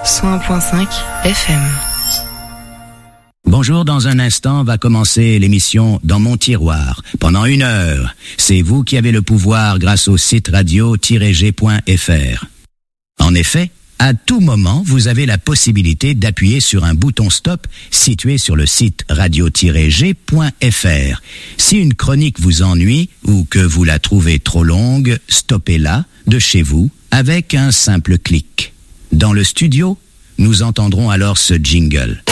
101.5 0.04 0.88
FM 1.24 1.60
Bonjour, 3.44 3.84
dans 3.84 4.08
un 4.08 4.18
instant 4.18 4.64
va 4.64 4.76
commencer 4.76 5.38
l'émission 5.38 6.00
Dans 6.02 6.18
mon 6.18 6.36
tiroir. 6.36 7.02
Pendant 7.20 7.44
une 7.44 7.62
heure, 7.62 8.16
c'est 8.38 8.62
vous 8.62 8.82
qui 8.82 8.96
avez 8.96 9.12
le 9.12 9.22
pouvoir 9.22 9.78
grâce 9.78 10.08
au 10.08 10.16
site 10.16 10.48
radio-g.fr. 10.48 12.44
En 13.20 13.34
effet, 13.36 13.70
à 14.00 14.14
tout 14.14 14.40
moment, 14.40 14.82
vous 14.86 15.08
avez 15.08 15.26
la 15.26 15.36
possibilité 15.36 16.14
d'appuyer 16.14 16.60
sur 16.60 16.84
un 16.84 16.94
bouton 16.94 17.28
stop 17.28 17.66
situé 17.90 18.38
sur 18.38 18.56
le 18.56 18.64
site 18.64 19.04
radio-g.fr. 19.10 20.14
Si 21.58 21.76
une 21.76 21.92
chronique 21.92 22.40
vous 22.40 22.62
ennuie 22.62 23.10
ou 23.24 23.44
que 23.44 23.58
vous 23.58 23.84
la 23.84 23.98
trouvez 23.98 24.38
trop 24.38 24.64
longue, 24.64 25.18
stoppez-la 25.28 26.06
de 26.26 26.38
chez 26.38 26.62
vous 26.62 26.90
avec 27.10 27.54
un 27.54 27.72
simple 27.72 28.16
clic. 28.16 28.72
Dans 29.12 29.34
le 29.34 29.44
studio, 29.44 29.98
nous 30.38 30.62
entendrons 30.62 31.10
alors 31.10 31.36
ce 31.36 31.54
jingle. 31.62 32.22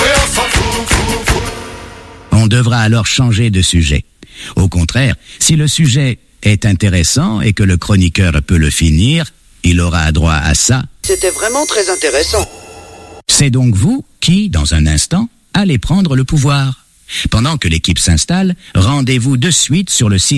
On 2.33 2.47
devra 2.47 2.81
alors 2.81 3.05
changer 3.05 3.51
de 3.51 3.61
sujet. 3.61 4.07
Au 4.57 4.69
contraire, 4.69 5.17
si 5.39 5.55
le 5.55 5.69
sujet 5.69 6.19
est 6.43 6.65
intéressant 6.65 7.43
et 7.43 7.53
que 7.53 7.63
le 7.63 7.77
chroniqueur 7.77 8.41
peut 8.47 8.57
le 8.57 8.71
finir, 8.71 9.27
il 9.63 9.81
aura 9.81 10.13
droit 10.13 10.35
à 10.35 10.55
ça. 10.55 10.83
C'était 11.03 11.31
vraiment 11.31 11.67
très 11.67 11.91
intéressant. 11.91 12.49
C'est 13.27 13.51
donc 13.51 13.75
vous 13.75 14.05
qui, 14.21 14.51
dans 14.51 14.75
un 14.75 14.87
instant, 14.87 15.29
allez 15.55 15.79
prendre 15.79 16.17
le 16.17 16.25
pouvoir. 16.25 16.85
Pendant 17.31 17.57
que 17.57 17.69
l'équipe 17.69 17.99
s'installe, 17.99 18.55
rendez-vous 18.75 19.37
de 19.37 19.51
suite 19.51 19.91
sur 19.91 20.09
le 20.09 20.19
site 20.19 20.27